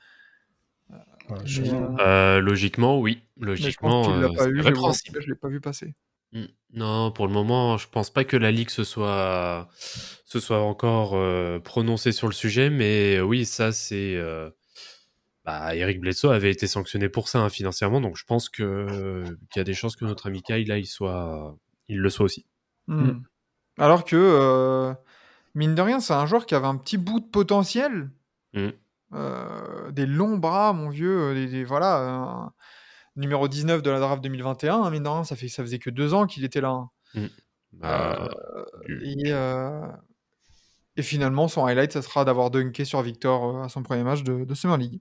Ouais, 1.29 1.39
je 1.45 1.62
Mais, 1.62 1.69
sais 1.69 1.75
euh, 1.75 1.89
pas. 1.97 2.37
Euh, 2.37 2.41
logiquement, 2.41 3.01
oui. 3.01 3.23
mais 3.37 3.45
je 3.45 3.47
Logiquement, 3.47 4.03
pense 4.03 4.07
qu'il 4.07 4.21
l'a 4.21 4.29
euh, 4.29 4.33
pas 4.37 4.45
c'est 4.45 4.51
eu. 4.51 4.62
Je, 5.21 5.29
l'ai 5.31 5.35
pas 5.35 5.49
vu 5.49 5.61
passer. 5.61 5.95
Mm. 6.33 6.45
Non, 6.75 7.11
pour 7.12 7.27
le 7.27 7.33
moment, 7.33 7.77
je 7.79 7.89
pense 7.89 8.11
pas 8.11 8.25
que 8.25 8.37
la 8.37 8.51
Ligue 8.51 8.71
se 8.71 8.85
soit, 8.85 9.69
se 10.25 10.41
soit 10.41 10.61
encore 10.61 11.15
euh, 11.15 11.59
prononcée 11.59 12.12
sur 12.12 12.29
le 12.29 12.33
sujet, 12.35 12.71
mais 12.71 13.17
euh, 13.17 13.23
oui, 13.23 13.45
ça, 13.45 13.73
c'est. 13.73 14.17
euh, 14.17 14.51
bah, 15.45 15.75
Eric 15.77 16.01
Bledsoe 16.01 16.31
avait 16.33 16.51
été 16.51 16.67
sanctionné 16.67 17.09
pour 17.09 17.29
ça 17.29 17.41
hein, 17.41 17.49
financièrement, 17.49 18.01
donc 18.01 18.17
je 18.17 18.25
pense 18.25 18.49
que 18.49 19.25
qu'il 19.51 19.61
y 19.61 19.62
a 19.62 19.65
des 19.65 19.75
chances 19.75 19.97
que 19.97 20.05
notre 20.05 20.27
ami 20.27 20.43
Kai, 20.43 20.65
là, 20.65 20.79
il, 20.79 20.87
soit, 20.87 21.57
il 21.88 21.99
le 21.99 22.11
soit 22.11 22.25
aussi. 22.27 22.46
Hmm. 22.88 23.03
Mm. 23.09 23.22
Alors 23.79 24.05
que, 24.05 24.16
euh, 24.16 24.94
mine 25.55 25.75
de 25.75 25.83
rien, 25.83 26.01
c'est 26.01 26.14
un 26.14 26.27
joueur 26.27 26.46
qui 26.46 26.55
avait 26.55 26.66
un 26.66 26.77
petit 26.77 26.96
bout 26.99 27.20
de 27.20 27.27
potentiel. 27.27 28.11
Mm. 28.55 28.68
Euh, 29.14 29.90
des 29.92 30.07
longs 30.07 30.38
bras, 30.38 30.72
mon 30.72 30.88
vieux. 30.88 31.20
euh, 31.31 31.35
Des, 31.35 31.46
des- 31.46 31.64
voilà. 31.64 32.53
numéro 33.16 33.49
19 33.49 33.83
de 33.83 33.90
la 33.90 33.99
draft 34.01 34.22
2021. 34.22 34.83
hein, 34.83 34.90
mine 34.90 35.03
de 35.03 35.09
rien, 35.09 35.25
ça, 35.25 35.37
fait, 35.37 35.49
ça 35.49 35.62
faisait 35.62 35.79
que 35.79 35.90
deux 35.90 36.12
ans 36.14 36.27
qu'il 36.27 36.44
était 36.44 36.61
là. 36.61 36.70
hein. 36.70 36.90
Bah, 37.72 38.29
du- 38.87 39.03
Et, 39.05 39.33
euh, 39.33 39.87
et 40.96 41.03
finalement, 41.03 41.46
son 41.49 41.66
highlight, 41.66 41.92
ça 41.92 42.01
sera 42.03 42.25
d'avoir 42.25 42.51
dunké 42.51 42.85
sur 42.87 43.03
Victor 43.03 43.44
euh, 43.57 43.62
à 43.64 43.68
son 43.68 43.83
premier 43.83 44.03
match 44.03 44.22
de, 44.22 44.44
de 44.44 44.55
Summer 44.55 44.77
League. 44.79 45.01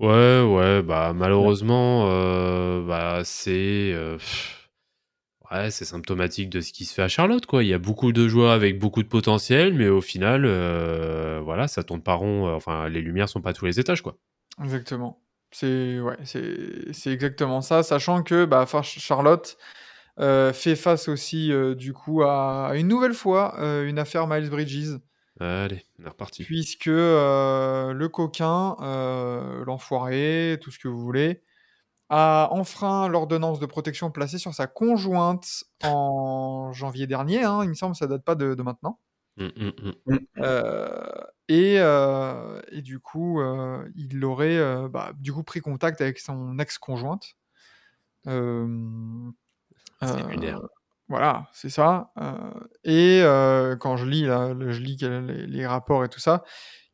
Ouais, 0.00 0.42
ouais, 0.42 0.82
bah 0.82 1.12
malheureusement, 1.14 2.06
euh, 2.08 2.84
bah 2.84 3.20
c'est 3.24 3.92
euh, 3.94 4.16
pff, 4.16 4.59
ouais, 5.50 5.70
c'est 5.70 5.84
symptomatique 5.84 6.50
de 6.50 6.60
ce 6.60 6.72
qui 6.72 6.84
se 6.84 6.94
fait 6.94 7.02
à 7.02 7.08
Charlotte, 7.08 7.44
quoi. 7.46 7.62
Il 7.64 7.68
y 7.68 7.74
a 7.74 7.78
beaucoup 7.78 8.12
de 8.12 8.28
joueurs 8.28 8.52
avec 8.52 8.78
beaucoup 8.78 9.02
de 9.02 9.08
potentiel, 9.08 9.74
mais 9.74 9.88
au 9.88 10.00
final, 10.00 10.44
euh, 10.44 11.40
voilà, 11.44 11.68
ça 11.68 11.82
tourne 11.82 12.02
pas 12.02 12.14
rond. 12.14 12.48
euh, 12.48 12.52
Enfin, 12.52 12.88
les 12.88 13.00
lumières 13.00 13.28
sont 13.28 13.40
pas 13.40 13.50
à 13.50 13.52
tous 13.52 13.66
les 13.66 13.80
étages, 13.80 14.02
quoi. 14.02 14.16
Exactement. 14.62 15.20
C'est 15.52 15.98
ouais, 15.98 16.16
c'est 16.24 17.10
exactement 17.12 17.60
ça, 17.60 17.82
sachant 17.82 18.22
que 18.22 18.44
bah, 18.44 18.66
Charlotte 18.84 19.58
euh, 20.20 20.52
fait 20.52 20.76
face 20.76 21.08
aussi 21.08 21.50
euh, 21.50 21.74
du 21.74 21.92
coup 21.92 22.22
à, 22.22 22.70
une 22.74 22.86
nouvelle 22.86 23.14
fois 23.14 23.56
une 23.84 23.98
affaire 23.98 24.28
Miles 24.28 24.48
Bridges, 24.48 24.98
Allez, 25.40 25.82
on 25.98 26.04
est 26.04 26.08
reparti. 26.08 26.44
puisque 26.44 26.86
le 26.86 28.06
coquin, 28.06 28.76
l'enfoiré, 29.66 30.58
tout 30.60 30.70
ce 30.70 30.78
que 30.78 30.86
vous 30.86 31.00
voulez, 31.00 31.40
a 32.10 32.48
enfreint 32.52 33.08
l'ordonnance 33.08 33.60
de 33.60 33.66
protection 33.66 34.10
placée 34.10 34.38
sur 34.38 34.52
sa 34.54 34.66
conjointe 34.66 35.64
en 35.84 36.72
janvier 36.72 37.06
dernier. 37.06 37.44
hein, 37.44 37.60
il 37.62 37.68
me 37.70 37.74
semble, 37.74 37.94
ça 37.96 38.06
date 38.06 38.24
pas 38.24 38.34
de, 38.34 38.54
de 38.54 38.62
maintenant. 38.62 38.98
Hum, 39.38 39.50
hum, 39.56 39.72
hum. 40.06 40.18
Euh, 40.38 41.22
et, 41.48 41.76
euh, 41.78 42.60
et 42.72 42.82
du 42.82 42.98
coup, 42.98 43.40
euh, 43.40 43.88
il 43.94 44.22
aurait 44.24 44.58
euh, 44.58 44.88
bah, 44.88 45.12
du 45.18 45.32
coup 45.32 45.44
pris 45.44 45.60
contact 45.60 46.00
avec 46.00 46.18
son 46.18 46.58
ex-conjointe. 46.58 47.36
Euh, 48.26 48.66
C'est 50.02 50.22
euh, 50.22 50.28
lunaire. 50.28 50.60
Voilà, 51.08 51.48
c'est 51.52 51.70
ça. 51.70 52.12
Euh, 52.18 52.50
et 52.84 53.20
euh, 53.22 53.76
quand 53.76 53.96
je 53.96 54.06
lis, 54.06 54.24
là, 54.24 54.54
je 54.58 54.80
lis 54.80 54.96
que- 54.96 55.06
les, 55.06 55.46
les 55.46 55.66
rapports 55.66 56.04
et 56.04 56.08
tout 56.08 56.20
ça, 56.20 56.44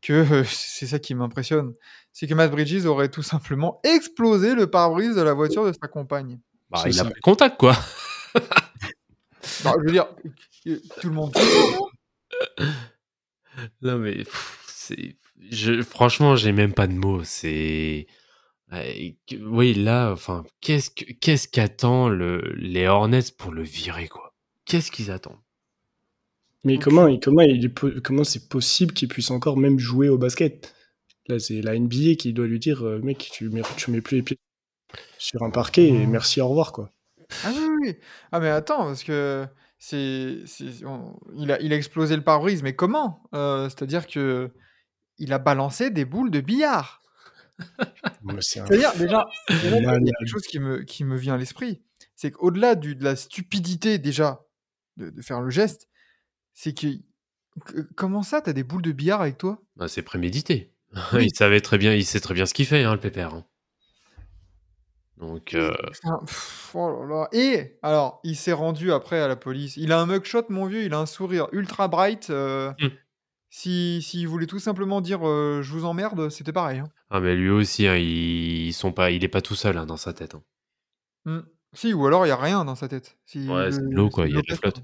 que 0.03 0.13
euh, 0.13 0.45
c'est 0.47 0.87
ça 0.87 0.99
qui 0.99 1.15
m'impressionne, 1.15 1.75
c'est 2.19 2.27
que 2.27 2.33
Matt 2.33 2.51
Bridges 2.51 2.87
aurait 2.87 3.11
tout 3.11 3.23
simplement 3.23 3.79
explosé 3.85 4.55
le 4.55 4.71
pare-brise 4.71 5.15
de 5.17 5.21
la 5.21 5.35
voiture 5.35 5.67
de 5.67 5.73
sa 5.79 5.87
compagne. 5.87 6.41
Bah, 6.71 6.81
il 6.87 6.89
a 6.89 6.93
ça. 6.93 7.05
pris 7.11 7.21
contact, 7.21 7.59
quoi. 7.59 7.77
Non, 9.65 9.75
je 9.79 9.85
veux 9.85 9.93
dire, 9.93 10.07
euh, 10.67 10.77
tout 11.01 11.09
le 11.09 11.15
monde. 11.15 11.33
Non, 13.83 13.99
mais 13.99 14.17
pff, 14.17 14.65
c'est. 14.69 15.17
Je, 15.51 15.83
franchement, 15.83 16.37
j'ai 16.37 16.53
même 16.53 16.73
pas 16.73 16.87
de 16.87 16.95
mots. 16.95 17.23
C'est. 17.25 18.07
Que- 18.71 19.37
Oui, 19.45 19.75
là, 19.75 20.11
enfin, 20.13 20.45
qu'est-ce 20.61 20.91
que 20.91 21.05
qu'est-ce 21.13 21.47
qu'attend 21.49 22.09
le, 22.09 22.41
les 22.57 22.87
Hornets 22.87 23.31
pour 23.39 23.53
le 23.53 23.63
virer, 23.63 24.09
quoi? 24.09 24.35
Qu'est-ce 24.65 24.91
qu'ils 24.91 25.11
attendent? 25.13 25.39
Mais 26.65 26.79
comment, 26.79 27.17
comment, 27.19 27.43
il 27.43 27.65
est 27.65 27.69
po- 27.69 27.93
comment 28.03 28.25
c'est 28.25 28.49
possible 28.49 28.93
qu'il 28.95 29.07
puisse 29.09 29.31
encore 29.31 29.57
même 29.57 29.79
jouer 29.79 30.09
au 30.09 30.19
basket? 30.19 30.75
Là, 31.29 31.39
c'est 31.39 31.61
la 31.61 31.75
NBA 31.75 32.15
qui 32.17 32.33
doit 32.33 32.47
lui 32.47 32.59
dire, 32.59 32.87
euh, 32.87 33.01
mec, 33.01 33.29
tu 33.33 33.49
mets, 33.49 33.63
tu 33.77 33.91
mets 33.91 34.01
plus 34.01 34.17
les 34.19 34.23
pieds 34.23 34.39
sur 35.19 35.43
un 35.43 35.51
parquet 35.51 35.89
et 35.89 36.07
merci, 36.07 36.41
au 36.41 36.49
revoir, 36.49 36.73
quoi. 36.73 36.93
Ah 37.45 37.51
oui, 37.55 37.65
oui, 37.69 37.77
oui. 37.89 37.97
Ah 38.33 38.39
mais 38.41 38.49
attends, 38.49 38.85
parce 38.87 39.03
que 39.03 39.47
c'est, 39.79 40.45
il 40.61 41.53
a, 41.53 41.61
il 41.61 41.73
a 41.73 41.77
explosé 41.77 42.15
le 42.17 42.23
pare-brise, 42.23 42.63
mais 42.63 42.75
comment 42.77 43.29
Euh, 43.35 43.69
C'est-à-dire 43.69 44.07
que 44.07 44.51
il 45.19 45.33
a 45.33 45.39
balancé 45.39 45.91
des 45.91 46.05
boules 46.05 46.31
de 46.31 46.41
billard. 46.41 47.03
Mais 48.23 48.35
c'est 48.41 48.61
un 48.61 48.67
C'est-à-dire, 48.67 48.95
déjà, 48.97 49.25
déjà, 49.49 49.77
il 49.79 49.83
y 50.07 50.11
a 50.11 50.13
quelque 50.19 50.29
chose 50.29 50.47
qui 50.47 50.59
me, 50.59 50.83
qui 50.83 51.05
me 51.05 51.17
vient 51.17 51.35
à 51.35 51.39
l'esprit. 51.39 51.83
C'est 52.15 52.31
qu'au-delà 52.31 52.75
du- 52.75 52.95
de 52.95 53.03
la 53.05 53.17
stupidité, 53.17 53.99
déjà, 53.99 54.45
de, 54.97 55.09
de 55.11 55.23
faire 55.23 55.41
le 55.41 55.51
geste, 55.51 55.89
c'est 56.53 56.75
que. 56.75 56.87
que- 57.65 57.81
Comment 57.97 58.23
ça, 58.23 58.41
t'as 58.43 58.53
des 58.53 58.63
boules 58.63 58.83
de 58.83 58.93
billard 58.93 59.23
avec 59.23 59.39
toi? 59.39 59.63
Bah, 59.77 59.89
c'est 59.89 60.03
prémédité. 60.03 60.75
Oui. 61.13 61.27
il 61.27 61.35
savait 61.37 61.61
très 61.61 61.79
bien, 61.79 61.95
il 61.95 62.05
sait 62.05 62.21
très 62.21 62.35
bien 62.35 62.47
ce 62.47 62.55
qu'il 62.55 62.67
fait, 62.67 62.83
hein, 62.85 62.93
le 62.95 63.01
pépère. 63.01 63.35
hein. 63.35 63.45
Donc, 65.19 65.55
Et- 65.55 65.59
euh, 65.59 65.73
enfin, 65.89 66.19
pff, 66.27 66.73
oh 66.75 67.05
là 67.05 67.07
là. 67.09 67.29
Et 67.33 67.79
alors, 67.83 68.21
il 68.23 68.37
s'est 68.37 68.53
rendu 68.53 68.93
après 68.93 69.21
à 69.21 69.29
la 69.29 69.37
police. 69.37 69.77
Il 69.79 69.93
a 69.93 69.99
un 70.01 70.07
mugshot, 70.07 70.45
mon 70.51 70.67
vieux, 70.67 70.83
il 70.85 70.93
a 70.93 70.99
un 70.99 71.07
sourire 71.07 71.49
ultra 71.53 71.89
bright. 71.89 72.29
euh, 72.31 72.73
Hmm. 72.81 72.89
si, 73.49 74.03
S'il 74.03 74.29
voulait 74.29 74.47
tout 74.47 74.59
simplement 74.59 75.01
dire 75.01 75.27
euh, 75.27 75.63
je 75.63 75.73
vous 75.73 75.85
emmerde, 75.87 76.29
c'était 76.31 76.53
pareil. 76.53 76.81
hein. 76.81 76.89
ah, 77.11 77.21
mais 77.21 77.35
lui 77.35 77.49
aussi, 77.51 77.87
hein, 77.87 77.97
ils 77.97 78.73
sont 78.75 78.93
pas, 78.93 79.11
il 79.11 79.25
est 79.25 79.29
pas 79.29 79.41
tout 79.41 79.55
seul 79.55 79.79
hein, 79.79 79.87
dans 79.87 79.97
sa 79.97 80.13
tête. 80.13 80.35
hein. 80.35 80.43
Hmm. 81.25 81.41
Si, 81.73 81.93
ou 81.95 82.07
alors 82.07 82.25
il 82.25 82.29
n'y 82.29 82.33
a 82.33 82.37
rien 82.37 82.65
dans 82.65 82.75
sa 82.77 82.89
tête. 82.89 83.19
Si 83.27 83.49
Ouais, 83.49 83.71
c'est 83.73 83.81
de 83.81 83.85
le- 83.87 83.91
l'eau, 83.97 84.11
quoi, 84.11 84.27
il 84.29 84.35
y 84.35 84.39
a 84.39 84.43
de 84.43 84.47
la 84.49 84.57
flotte. 84.57 84.81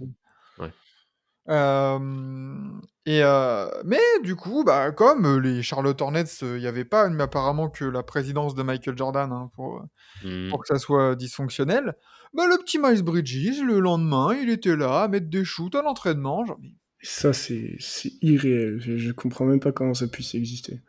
Euh. 1.48 1.98
Euh, 1.98 2.68
et 3.04 3.22
euh, 3.24 3.66
mais 3.84 3.98
du 4.22 4.36
coup, 4.36 4.62
bah, 4.64 4.92
comme 4.92 5.26
euh, 5.26 5.40
les 5.40 5.62
Charlotte 5.62 6.00
Hornets, 6.00 6.24
il 6.42 6.58
n'y 6.58 6.66
avait 6.66 6.84
pas 6.84 7.08
mais 7.08 7.24
apparemment 7.24 7.68
que 7.68 7.84
la 7.84 8.02
présidence 8.04 8.54
de 8.54 8.62
Michael 8.62 8.96
Jordan 8.96 9.32
hein, 9.32 9.50
pour, 9.54 9.78
euh, 9.78 9.82
Hmm. 10.24 10.50
pour 10.50 10.60
que 10.60 10.68
ça 10.68 10.78
soit 10.78 11.16
dysfonctionnel. 11.16 11.94
Bah, 12.32 12.46
le 12.46 12.56
petit 12.58 12.78
Miles 12.78 13.02
Bridges, 13.02 13.60
le 13.62 13.80
lendemain, 13.80 14.34
il 14.40 14.50
était 14.50 14.76
là 14.76 15.02
à 15.02 15.08
mettre 15.08 15.28
des 15.28 15.44
shoots 15.44 15.74
à 15.74 15.82
l'entraînement. 15.82 16.44
Genre, 16.46 16.58
Ça, 17.00 17.32
c'est 17.32 17.76
c'est 17.80 18.12
irréel. 18.22 18.78
Je, 18.80 18.96
je 18.96 19.10
comprends 19.12 19.44
même 19.46 19.58
pas 19.60 19.72
comment 19.72 19.94
ça 19.94 20.06
puisse 20.06 20.34
exister. 20.36 20.80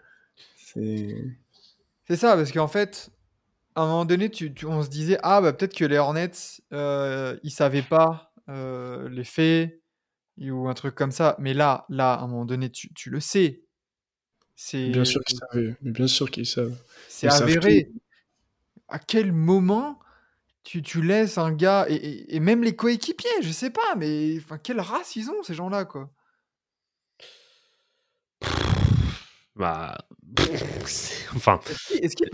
C'est. 0.56 1.16
C'est 2.08 2.16
ça, 2.18 2.36
parce 2.36 2.52
qu'en 2.52 2.68
fait, 2.68 3.10
à 3.76 3.82
un 3.84 3.88
moment 3.88 4.06
donné, 4.06 4.30
tu, 4.30 4.54
tu- 4.54 4.66
on 4.68 4.84
se 4.84 4.90
disait, 4.90 5.18
ah, 5.24 5.42
bah, 5.42 5.52
peut-être 5.54 5.74
que 5.76 5.86
les 5.86 5.98
Hornets, 5.98 6.32
euh, 6.74 7.38
ils 7.44 7.52
savaient 7.52 7.82
pas 7.82 8.32
euh, 8.50 9.10
les 9.10 9.24
faits, 9.24 9.82
ou 10.40 10.68
un 10.68 10.74
truc 10.74 10.96
comme 10.96 11.12
ça. 11.12 11.36
Mais 11.40 11.54
là, 11.54 11.86
là, 11.90 12.14
à 12.14 12.22
un 12.24 12.28
moment 12.28 12.46
donné, 12.46 12.70
tu, 12.70 12.94
tu 12.94 13.10
le 13.10 13.20
sais. 13.20 13.62
C'est 14.56 14.90
Bien 14.90 15.06
sûr 15.06 15.22
qu'ils 15.24 15.38
savaient. 15.38 15.76
Mais 15.82 15.92
bien 15.92 16.08
sûr 16.08 16.30
qu'ils 16.30 16.46
savent. 16.46 16.76
c'est 17.08 17.30
savent 17.30 17.44
avéré. 17.44 17.92
À 18.88 19.00
quel 19.00 19.32
moment 19.32 20.00
tu, 20.64 20.82
tu 20.82 21.02
laisses 21.02 21.38
un 21.38 21.52
gars, 21.52 21.86
et, 21.90 21.96
et- 21.96 22.36
et 22.36 22.40
même 22.40 22.64
les 22.64 22.76
coéquipiers, 22.76 23.30
je 23.42 23.52
sais 23.52 23.70
pas, 23.70 23.96
mais 23.98 24.38
enfin, 24.38 24.58
quelle 24.58 24.80
race 24.80 25.16
ils 25.16 25.30
ont, 25.30 25.44
ces 25.44 25.54
gens-là, 25.54 25.86
quoi? 25.86 26.10
Bah, 29.56 29.96
enfin, 31.36 31.60
Est-ce 32.02 32.16
qu'il 32.16 32.30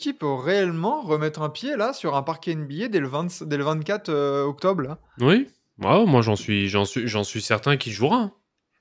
qu'il 0.00 0.14
peut, 0.14 0.18
peut 0.18 0.32
réellement 0.34 1.02
remettre 1.02 1.42
un 1.42 1.48
pied, 1.50 1.76
là, 1.76 1.92
sur 1.92 2.16
un 2.16 2.22
parquet 2.22 2.52
NBA 2.52 2.88
dès 2.88 2.98
le, 2.98 3.06
20 3.08 3.44
dès 3.44 3.56
le 3.56 3.64
24 3.64 4.08
euh, 4.08 4.42
octobre, 4.44 4.82
là? 4.82 4.98
Oui. 5.20 5.48
Ouais, 5.78 6.06
moi, 6.06 6.22
j'en 6.22 6.36
suis, 6.36 6.68
j'en 6.68 6.84
suis, 6.84 7.06
j'en 7.06 7.24
suis 7.24 7.42
certain 7.42 7.76
qu'il 7.76 7.92
jouera. 7.92 8.16
hein. 8.16 8.32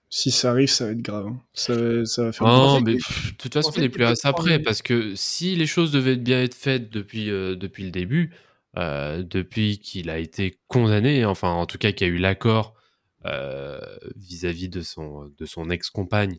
Si 0.09 0.31
ça 0.31 0.51
arrive, 0.51 0.69
ça 0.69 0.85
va 0.85 0.91
être 0.91 1.01
grave. 1.01 1.27
hein. 1.27 1.41
Ça, 1.53 1.75
va- 1.75 2.05
ça 2.05 2.23
va 2.23 2.31
faire. 2.31 2.47
Non, 2.47 2.79
mais 2.81 2.93
pff, 2.95 3.31
de 3.33 3.37
toute 3.37 3.53
façon, 3.53 3.71
on 3.75 3.81
n'est 3.81 3.89
plus 3.89 4.05
à 4.05 4.15
ça 4.15 4.31
près 4.33 4.59
parce 4.59 4.81
que 4.81 5.13
si 5.15 5.55
les 5.55 5.65
choses 5.67 5.91
devaient 5.91 6.15
bien 6.15 6.41
être 6.41 6.53
faites 6.55 6.89
depuis, 6.89 7.29
euh, 7.29 7.55
depuis 7.55 7.83
le 7.83 7.91
début, 7.91 8.33
euh, 8.77 9.23
depuis 9.23 9.79
qu'il 9.79 10.09
a 10.09 10.19
été 10.19 10.57
condamné, 10.67 11.25
enfin, 11.25 11.49
en 11.51 11.65
tout 11.65 11.77
cas, 11.77 11.91
qu'il 11.91 12.07
y 12.07 12.09
a 12.09 12.13
eu 12.13 12.17
l'accord 12.17 12.75
euh, 13.25 13.79
vis-à-vis 14.15 14.69
de 14.69 14.81
son, 14.81 15.31
de 15.37 15.45
son 15.45 15.69
ex-compagne 15.69 16.37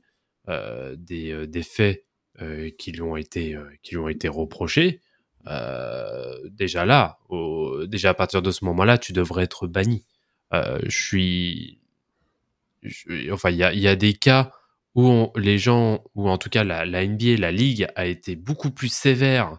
euh, 0.49 0.95
des, 0.97 1.33
euh, 1.33 1.47
des 1.47 1.63
faits 1.65 2.05
euh, 2.41 2.71
qui, 2.79 2.93
lui 2.93 3.03
ont 3.03 3.17
été, 3.17 3.57
euh, 3.57 3.65
qui 3.83 3.93
lui 3.97 3.99
ont 4.01 4.09
été 4.09 4.29
reprochés, 4.29 5.01
euh, 5.49 6.35
déjà 6.51 6.87
là, 6.87 7.19
au- 7.29 7.85
déjà 7.87 8.11
à 8.11 8.15
partir 8.15 8.43
de 8.43 8.51
ce 8.51 8.65
moment-là, 8.65 8.97
tu 8.99 9.13
devrais 9.13 9.45
être 9.45 9.67
banni. 9.67 10.07
Euh, 10.55 10.79
je 10.85 10.97
suis. 11.03 11.81
je- 12.83 13.31
enfin, 13.33 13.51
il 13.51 13.57
y 13.57 13.65
a, 13.65 13.73
il 13.73 13.81
y 13.81 13.89
a 13.89 13.97
des 13.97 14.15
cas 14.15 14.53
où 14.95 15.07
on- 15.07 15.33
les 15.37 15.59
gens, 15.59 16.05
ou 16.15 16.29
en 16.29 16.39
tout 16.39 16.49
cas 16.51 16.65
la, 16.65 16.85
la 16.87 17.03
NBA, 17.05 17.37
la 17.39 17.53
ligue, 17.53 17.87
a 17.97 18.07
été 18.07 18.37
beaucoup 18.37 18.71
plus 18.71 18.89
sévère 18.93 19.59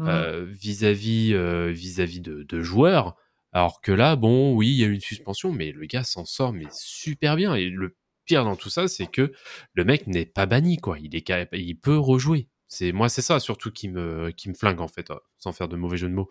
Mhm. 0.00 0.08
euh, 0.08 0.44
vis-à-vis 0.48 1.34
euh, 1.34 1.70
vis-à-vis 1.72 2.20
de, 2.20 2.42
de 2.44 2.62
joueurs. 2.62 3.16
Alors 3.52 3.80
que 3.82 3.92
là, 3.92 4.16
bon, 4.16 4.54
oui, 4.56 4.68
il 4.70 4.76
y 4.76 4.84
a 4.84 4.88
eu 4.88 4.94
une 4.94 5.00
suspension, 5.00 5.52
mais 5.52 5.72
le 5.72 5.86
gars 5.86 6.04
s'en 6.04 6.24
sort 6.24 6.52
mais 6.52 6.66
super 6.72 7.36
bien. 7.36 7.54
Et 7.54 7.66
le 7.70 7.96
pire 8.26 8.44
dans 8.44 8.56
tout 8.56 8.70
ça, 8.70 8.88
c'est 8.88 9.06
que 9.06 9.32
le 9.74 9.84
mec 9.84 10.06
n'est 10.08 10.26
pas 10.26 10.46
banni, 10.46 10.78
quoi. 10.78 10.98
Il 11.00 11.14
est 11.16 11.30
il 11.52 11.76
peut 11.78 11.98
rejouer. 11.98 12.48
C'est 12.68 12.92
moi, 12.92 13.08
c'est 13.08 13.22
ça 13.22 13.40
surtout 13.40 13.70
qui 13.72 13.88
me 13.88 14.30
qui 14.32 14.48
me 14.48 14.54
flingue 14.54 14.80
en 14.80 14.88
fait, 14.88 15.08
sans 15.38 15.52
faire 15.52 15.68
de 15.68 15.76
mauvais 15.76 15.96
jeu 15.98 16.08
de 16.08 16.14
mots 16.14 16.30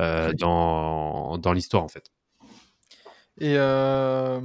euh, 0.00 0.32
dans 0.34 1.38
dans 1.38 1.52
l'histoire 1.52 1.84
en 1.84 1.88
fait. 1.88 2.10
Et 3.42 3.54
euh, 3.58 4.40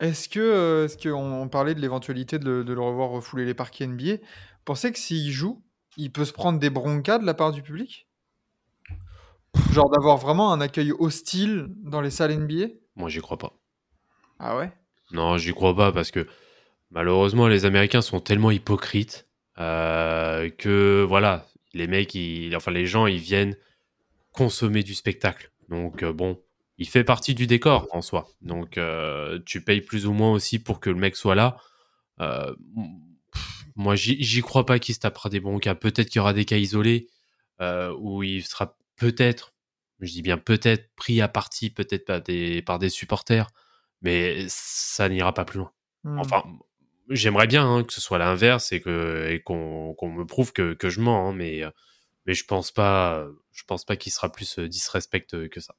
est-ce 0.00 0.28
que, 0.28 0.40
euh, 0.40 0.84
est-ce 0.86 0.96
qu'on 0.98 1.14
on 1.42 1.48
parlait 1.48 1.74
de 1.74 1.80
l'éventualité 1.80 2.38
de, 2.38 2.44
le- 2.50 2.64
de 2.64 2.72
le 2.72 2.80
revoir 2.80 3.10
refouler 3.10 3.44
les 3.44 3.54
parquets 3.54 3.84
NBA 3.84 4.16
Vous 4.16 4.64
pensez 4.64 4.92
que 4.92 4.98
s'il 4.98 5.30
joue, 5.32 5.62
il 5.96 6.12
peut 6.12 6.24
se 6.24 6.32
prendre 6.32 6.58
des 6.58 6.70
broncas 6.70 7.18
de 7.18 7.26
la 7.26 7.34
part 7.34 7.52
du 7.52 7.62
public? 7.62 8.08
Genre 9.72 9.90
d'avoir 9.90 10.16
vraiment 10.16 10.52
un 10.52 10.60
accueil 10.60 10.92
hostile 10.98 11.66
dans 11.82 12.00
les 12.00 12.10
salles 12.10 12.32
NBA 12.32 12.68
Moi, 12.96 13.08
j'y 13.08 13.20
crois 13.20 13.38
pas. 13.38 13.58
Ah 14.38 14.56
ouais? 14.56 14.72
Non, 15.12 15.38
j'y 15.38 15.52
crois 15.52 15.74
pas 15.74 15.92
parce 15.92 16.10
que 16.10 16.26
malheureusement, 16.90 17.48
les 17.48 17.64
Américains 17.64 18.02
sont 18.02 18.20
tellement 18.20 18.50
hypocrites 18.50 19.28
euh, 19.58 20.50
que 20.50 21.04
voilà, 21.08 21.46
les 21.74 21.86
mecs, 21.86 22.14
ils- 22.14 22.54
enfin 22.56 22.70
les 22.72 22.86
gens, 22.86 23.06
ils 23.06 23.18
viennent 23.18 23.56
consommer 24.32 24.82
du 24.82 24.94
spectacle. 24.94 25.50
Donc 25.68 26.02
euh, 26.02 26.12
bon, 26.12 26.40
il 26.78 26.88
fait 26.88 27.04
partie 27.04 27.34
du 27.34 27.46
décor 27.46 27.88
en 27.90 28.00
soi. 28.00 28.28
Donc 28.40 28.78
euh, 28.78 29.40
tu 29.44 29.62
payes 29.62 29.80
plus 29.80 30.06
ou 30.06 30.12
moins 30.12 30.30
aussi 30.30 30.58
pour 30.58 30.80
que 30.80 30.90
le 30.90 30.96
mec 30.96 31.16
soit 31.16 31.34
là. 31.34 31.56
Euh, 32.20 32.54
pff, 33.32 33.64
moi, 33.74 33.96
j'y 33.96 34.40
crois 34.40 34.64
pas 34.64 34.78
qu'il 34.78 34.94
se 34.94 35.00
tapera 35.00 35.28
des 35.28 35.40
bons 35.40 35.58
cas. 35.58 35.74
Peut-être 35.74 36.08
qu'il 36.08 36.16
y 36.16 36.20
aura 36.20 36.32
des 36.32 36.44
cas 36.44 36.56
isolés 36.56 37.08
euh, 37.60 37.94
où 37.98 38.22
il 38.22 38.44
sera 38.44 38.76
peut-être, 38.96 39.54
je 40.00 40.12
dis 40.12 40.22
bien 40.22 40.38
peut-être, 40.38 40.90
pris 40.94 41.20
à 41.20 41.28
partie, 41.28 41.70
peut-être 41.70 42.04
par 42.04 42.22
des, 42.22 42.62
par 42.62 42.78
des 42.78 42.90
supporters, 42.90 43.50
mais 44.00 44.46
ça 44.48 45.08
n'ira 45.08 45.34
pas 45.34 45.44
plus 45.44 45.58
loin. 45.58 45.72
Hmm. 46.04 46.18
Enfin, 46.20 46.44
j'aimerais 47.08 47.48
bien 47.48 47.68
hein, 47.68 47.82
que 47.82 47.92
ce 47.92 48.00
soit 48.00 48.18
l'inverse 48.18 48.70
et 48.70 48.80
qu'on 48.80 49.96
me 50.00 50.24
prouve 50.24 50.52
que, 50.52 50.74
que 50.74 50.88
je 50.88 51.00
mens, 51.00 51.28
hein, 51.28 51.32
mais 51.32 51.62
mais 52.26 52.34
je 52.34 52.44
pense 52.44 52.70
pas, 52.70 53.26
je 53.52 53.64
pense 53.64 53.84
pas 53.84 53.96
qu'il 53.96 54.12
sera 54.12 54.30
plus 54.30 54.58
disrespect 54.58 55.48
que 55.48 55.60
ça. 55.60 55.74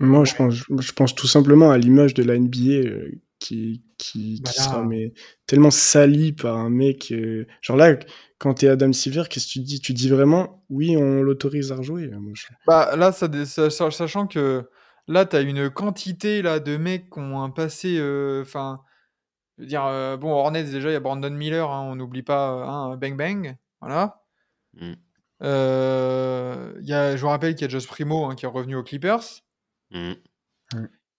Moi, 0.00 0.24
je 0.24 0.34
pense, 0.34 0.54
je 0.54 0.92
pense 0.92 1.14
tout 1.14 1.26
simplement 1.26 1.70
à 1.70 1.78
l'image 1.78 2.14
de 2.14 2.22
la 2.22 2.34
NBA 2.34 2.88
euh, 2.88 3.10
qui, 3.38 3.82
qui, 3.98 4.42
sera 4.46 4.82
mais, 4.82 5.12
tellement 5.46 5.70
salie 5.70 6.32
par 6.32 6.56
un 6.56 6.70
mec. 6.70 7.12
euh, 7.12 7.46
Genre 7.60 7.76
là, 7.76 7.96
quand 8.38 8.54
t'es 8.54 8.68
Adam 8.68 8.92
Silver, 8.92 9.24
qu'est-ce 9.28 9.46
que 9.46 9.52
tu 9.52 9.58
dis? 9.60 9.80
Tu 9.80 9.92
dis 9.92 10.08
vraiment, 10.08 10.64
oui, 10.70 10.96
on 10.96 11.22
l'autorise 11.22 11.70
à 11.72 11.76
rejouer 11.76 12.08
Moi, 12.08 12.32
je- 12.34 12.46
Bah 12.66 12.96
là, 12.96 13.12
ça, 13.12 13.28
sachant 13.70 14.26
que 14.26 14.68
là, 15.06 15.26
tu 15.26 15.36
as 15.36 15.40
une 15.42 15.68
quantité 15.70 16.40
là, 16.42 16.60
de 16.60 16.76
mecs 16.78 17.10
qui 17.10 17.18
ont 17.18 17.42
un 17.42 17.50
passé. 17.50 17.96
euh, 17.98 18.40
Enfin, 18.42 18.80
je 19.58 19.62
veux 19.64 19.68
dire, 19.68 19.84
euh, 19.84 20.16
bon, 20.16 20.30
Hornets, 20.32 20.64
déjà, 20.64 20.88
il 20.90 20.94
y 20.94 20.96
a 20.96 21.00
Brandon 21.00 21.30
Miller, 21.30 21.70
hein, 21.70 21.82
on 21.90 21.96
n'oublie 21.96 22.22
pas, 22.22 22.52
euh, 22.54 22.64
hein, 22.64 22.96
Bang 22.96 23.16
Bang. 23.16 23.56
Voilà. 23.82 24.22
Mm. 24.74 24.92
Euh, 25.42 26.72
il 26.80 26.88
y 26.88 26.92
a, 26.92 27.16
je 27.16 27.20
vous 27.20 27.28
rappelle 27.28 27.54
qu'il 27.54 27.66
y 27.66 27.68
a 27.68 27.70
Josh 27.70 27.86
Primo 27.86 28.26
hein, 28.26 28.34
qui 28.34 28.44
est 28.44 28.48
revenu 28.48 28.76
aux 28.76 28.82
Clippers. 28.82 29.42
Mm. 29.90 30.12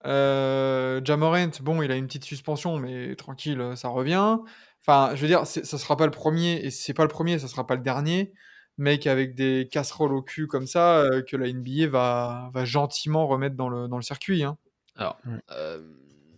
Euh, 0.05 1.01
Jamorant, 1.03 1.51
bon, 1.62 1.81
il 1.81 1.91
a 1.91 1.95
une 1.95 2.07
petite 2.07 2.25
suspension, 2.25 2.77
mais 2.77 3.15
tranquille, 3.15 3.73
ça 3.75 3.89
revient. 3.89 4.38
Enfin, 4.81 5.12
je 5.15 5.21
veux 5.21 5.27
dire, 5.27 5.45
ça 5.45 5.77
sera 5.77 5.95
pas 5.95 6.05
le 6.05 6.12
premier, 6.12 6.53
et 6.65 6.71
si 6.71 6.81
c'est 6.84 6.93
pas 6.93 7.03
le 7.03 7.10
premier, 7.10 7.38
ça 7.38 7.47
sera 7.47 7.67
pas 7.67 7.75
le 7.75 7.81
dernier. 7.81 8.34
Mec 8.77 9.05
avec 9.05 9.36
des 9.36 9.67
casseroles 9.71 10.13
au 10.13 10.21
cul 10.23 10.47
comme 10.47 10.65
ça, 10.65 11.01
euh, 11.01 11.21
que 11.21 11.38
la 11.38 11.51
NBA 11.51 11.88
va, 11.88 12.49
va 12.53 12.65
gentiment 12.65 13.27
remettre 13.27 13.55
dans 13.55 13.69
le, 13.69 13.88
dans 13.88 13.97
le 13.97 14.01
circuit. 14.01 14.43
hein. 14.43 14.57
Alors, 14.95 15.17
euh, 15.51 15.81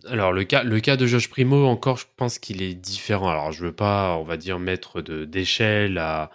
alors 0.06 0.32
le 0.32 0.44
cas, 0.44 0.62
le 0.62 0.80
cas 0.80 0.96
de 0.96 1.06
Josh 1.06 1.30
Primo, 1.30 1.66
encore, 1.66 1.96
je 1.96 2.06
pense 2.16 2.38
qu'il 2.38 2.60
est 2.62 2.74
différent. 2.74 3.30
Alors, 3.30 3.52
je 3.52 3.64
veux 3.64 3.72
pas, 3.72 4.16
on 4.16 4.24
va 4.24 4.36
dire, 4.36 4.58
mettre 4.58 5.00
de 5.00 5.24
d'échelle 5.24 5.96
à 5.98 6.30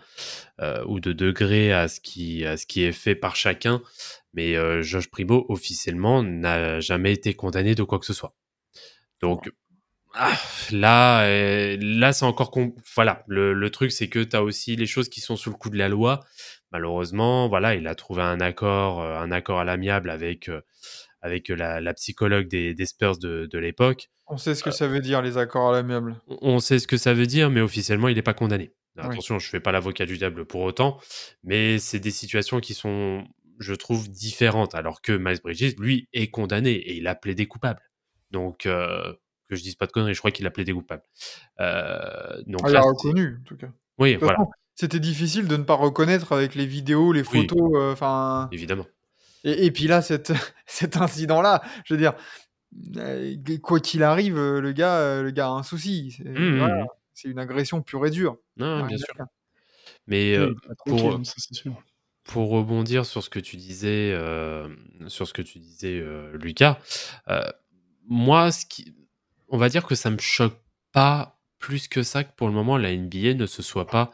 euh, 0.59 0.83
ou 0.87 0.99
de 0.99 1.13
degré 1.13 1.71
à 1.71 1.87
ce 1.87 1.99
qui 1.99 2.45
à 2.45 2.57
ce 2.57 2.65
qui 2.65 2.83
est 2.83 2.91
fait 2.91 3.15
par 3.15 3.35
chacun, 3.35 3.81
mais 4.33 4.55
euh, 4.55 4.81
Josh 4.81 5.09
Primo 5.09 5.45
officiellement 5.49 6.23
n'a 6.23 6.79
jamais 6.79 7.13
été 7.13 7.33
condamné 7.33 7.75
de 7.75 7.83
quoi 7.83 7.99
que 7.99 8.05
ce 8.05 8.13
soit. 8.13 8.35
Donc 9.21 9.51
ah, 10.13 10.37
là, 10.71 11.23
euh, 11.25 11.77
là 11.79 12.13
c'est 12.13 12.25
encore... 12.25 12.51
Voilà, 12.95 13.23
le, 13.27 13.53
le 13.53 13.69
truc 13.69 13.91
c'est 13.91 14.07
que 14.07 14.19
tu 14.23 14.35
as 14.35 14.43
aussi 14.43 14.75
les 14.75 14.87
choses 14.87 15.09
qui 15.09 15.21
sont 15.21 15.35
sous 15.35 15.49
le 15.49 15.55
coup 15.55 15.69
de 15.69 15.77
la 15.77 15.89
loi. 15.89 16.19
Malheureusement, 16.71 17.47
voilà, 17.47 17.75
il 17.75 17.87
a 17.87 17.95
trouvé 17.95 18.21
un 18.21 18.39
accord, 18.39 19.01
euh, 19.01 19.17
un 19.17 19.31
accord 19.31 19.59
à 19.59 19.63
l'amiable 19.63 20.09
avec, 20.09 20.49
euh, 20.49 20.61
avec 21.21 21.49
la, 21.49 21.81
la 21.81 21.93
psychologue 21.93 22.47
des, 22.47 22.73
des 22.73 22.85
Spurs 22.85 23.17
de, 23.17 23.47
de 23.51 23.57
l'époque. 23.57 24.09
On 24.27 24.37
sait 24.37 24.53
ce 24.53 24.63
que 24.63 24.69
ça 24.69 24.87
veut 24.87 24.99
dire, 24.99 25.23
les 25.23 25.39
accords 25.39 25.69
à 25.69 25.71
l'amiable. 25.71 26.21
On- 26.27 26.59
sait 26.59 26.77
ce 26.77 26.87
que 26.87 26.97
ça 26.97 27.15
veut 27.15 27.25
dire, 27.25 27.49
mais 27.49 27.61
officiellement, 27.61 28.09
il 28.09 28.15
n'est 28.15 28.21
pas 28.21 28.35
condamné. 28.35 28.71
Oui. 28.97 29.03
Attention, 29.05 29.39
je 29.39 29.47
ne 29.47 29.49
fais 29.49 29.59
pas 29.59 29.71
l'avocat 29.71 30.05
du 30.05 30.17
diable 30.17 30.45
pour 30.45 30.61
autant, 30.61 30.99
mais 31.43 31.79
c'est 31.79 31.99
des 31.99 32.11
situations 32.11 32.59
qui 32.59 32.75
sont, 32.75 33.23
je 33.59 33.73
trouve, 33.73 34.09
différentes. 34.09 34.75
Alors 34.75 35.01
que 35.01 35.11
Miles 35.11 35.39
Bridges, 35.43 35.75
lui, 35.77 36.07
est 36.13 36.29
condamné 36.29 36.71
et 36.71 36.97
il 36.97 37.07
a 37.07 37.15
plaidé 37.15 37.47
coupable. 37.47 37.81
Donc, 38.31 38.65
euh, 38.65 39.13
que 39.49 39.55
je 39.55 39.61
dise 39.61 39.75
pas 39.75 39.87
de 39.87 39.91
conneries, 39.91 40.13
je 40.13 40.19
crois 40.19 40.31
qu'il 40.31 40.45
a 40.47 40.51
plaidé 40.51 40.73
coupable. 40.73 41.03
Euh, 41.59 42.41
donc 42.47 42.61
Ah, 42.63 42.69
il 42.69 42.75
a 42.75 42.81
reconnu, 42.81 43.37
en 43.41 43.43
tout 43.43 43.57
cas. 43.57 43.69
oui, 43.97 44.15
voilà, 44.15 44.37
C'était 44.75 44.99
difficile 44.99 45.47
de 45.47 45.57
ne 45.57 45.63
pas 45.63 45.75
reconnaître 45.75 46.31
avec 46.31 46.55
les 46.55 46.65
vidéos, 46.65 47.11
les 47.11 47.23
photos, 47.23 47.71
euh, 47.75 47.93
enfin. 47.93 48.49
évidemment. 48.51 48.85
et, 49.43 49.65
et 49.65 49.71
puis 49.71 49.87
là, 49.87 50.01
cette, 50.01 50.31
cet 50.65 50.97
incident-là, 50.97 51.61
je 51.85 51.93
veux 51.93 51.99
dire, 51.99 52.13
euh, 52.97 53.35
quoi 53.61 53.79
qu'il 53.79 54.03
arrive, 54.03 54.37
le 54.37 54.71
gars, 54.71 55.21
le 55.21 55.31
gars 55.31 55.47
a 55.47 55.51
un 55.51 55.63
souci. 55.63 56.11
C'est 56.17 56.29
Mmh, 56.29 56.57
voilà, 56.59 56.83
mmh. 56.83 56.87
c'est 57.13 57.27
une 57.29 57.39
agression 57.39 57.81
pure 57.81 58.05
et 58.05 58.11
dure. 58.11 58.37
Non, 58.57 58.85
bien 58.85 58.97
sûr. 58.97 59.15
Mais 60.09 60.37
Oui, 60.37 60.43
euh, 60.43 60.53
pour, 60.85 61.25
ça 61.25 61.35
sûr. 61.37 61.73
Pour 62.29 62.51
rebondir 62.51 63.07
sur 63.07 63.23
ce 63.23 63.29
que 63.29 63.39
tu 63.39 63.57
disais, 63.57 64.11
euh, 64.13 64.69
sur 65.07 65.27
ce 65.27 65.33
que 65.33 65.41
tu 65.41 65.57
disais, 65.57 65.99
euh, 65.99 66.37
Lucas, 66.37 66.77
euh, 67.27 67.41
moi, 68.07 68.51
ce 68.51 68.67
qui, 68.67 68.93
on 69.47 69.57
va 69.57 69.67
dire 69.67 69.83
que 69.83 69.95
ça 69.95 70.11
me 70.11 70.19
choque 70.19 70.61
pas 70.91 71.39
plus 71.57 71.87
que 71.87 72.03
ça 72.03 72.23
que 72.23 72.31
pour 72.35 72.47
le 72.47 72.53
moment 72.53 72.77
la 72.77 72.95
NBA 72.95 73.33
ne 73.33 73.47
se 73.47 73.63
soit 73.63 73.87
pas 73.87 74.11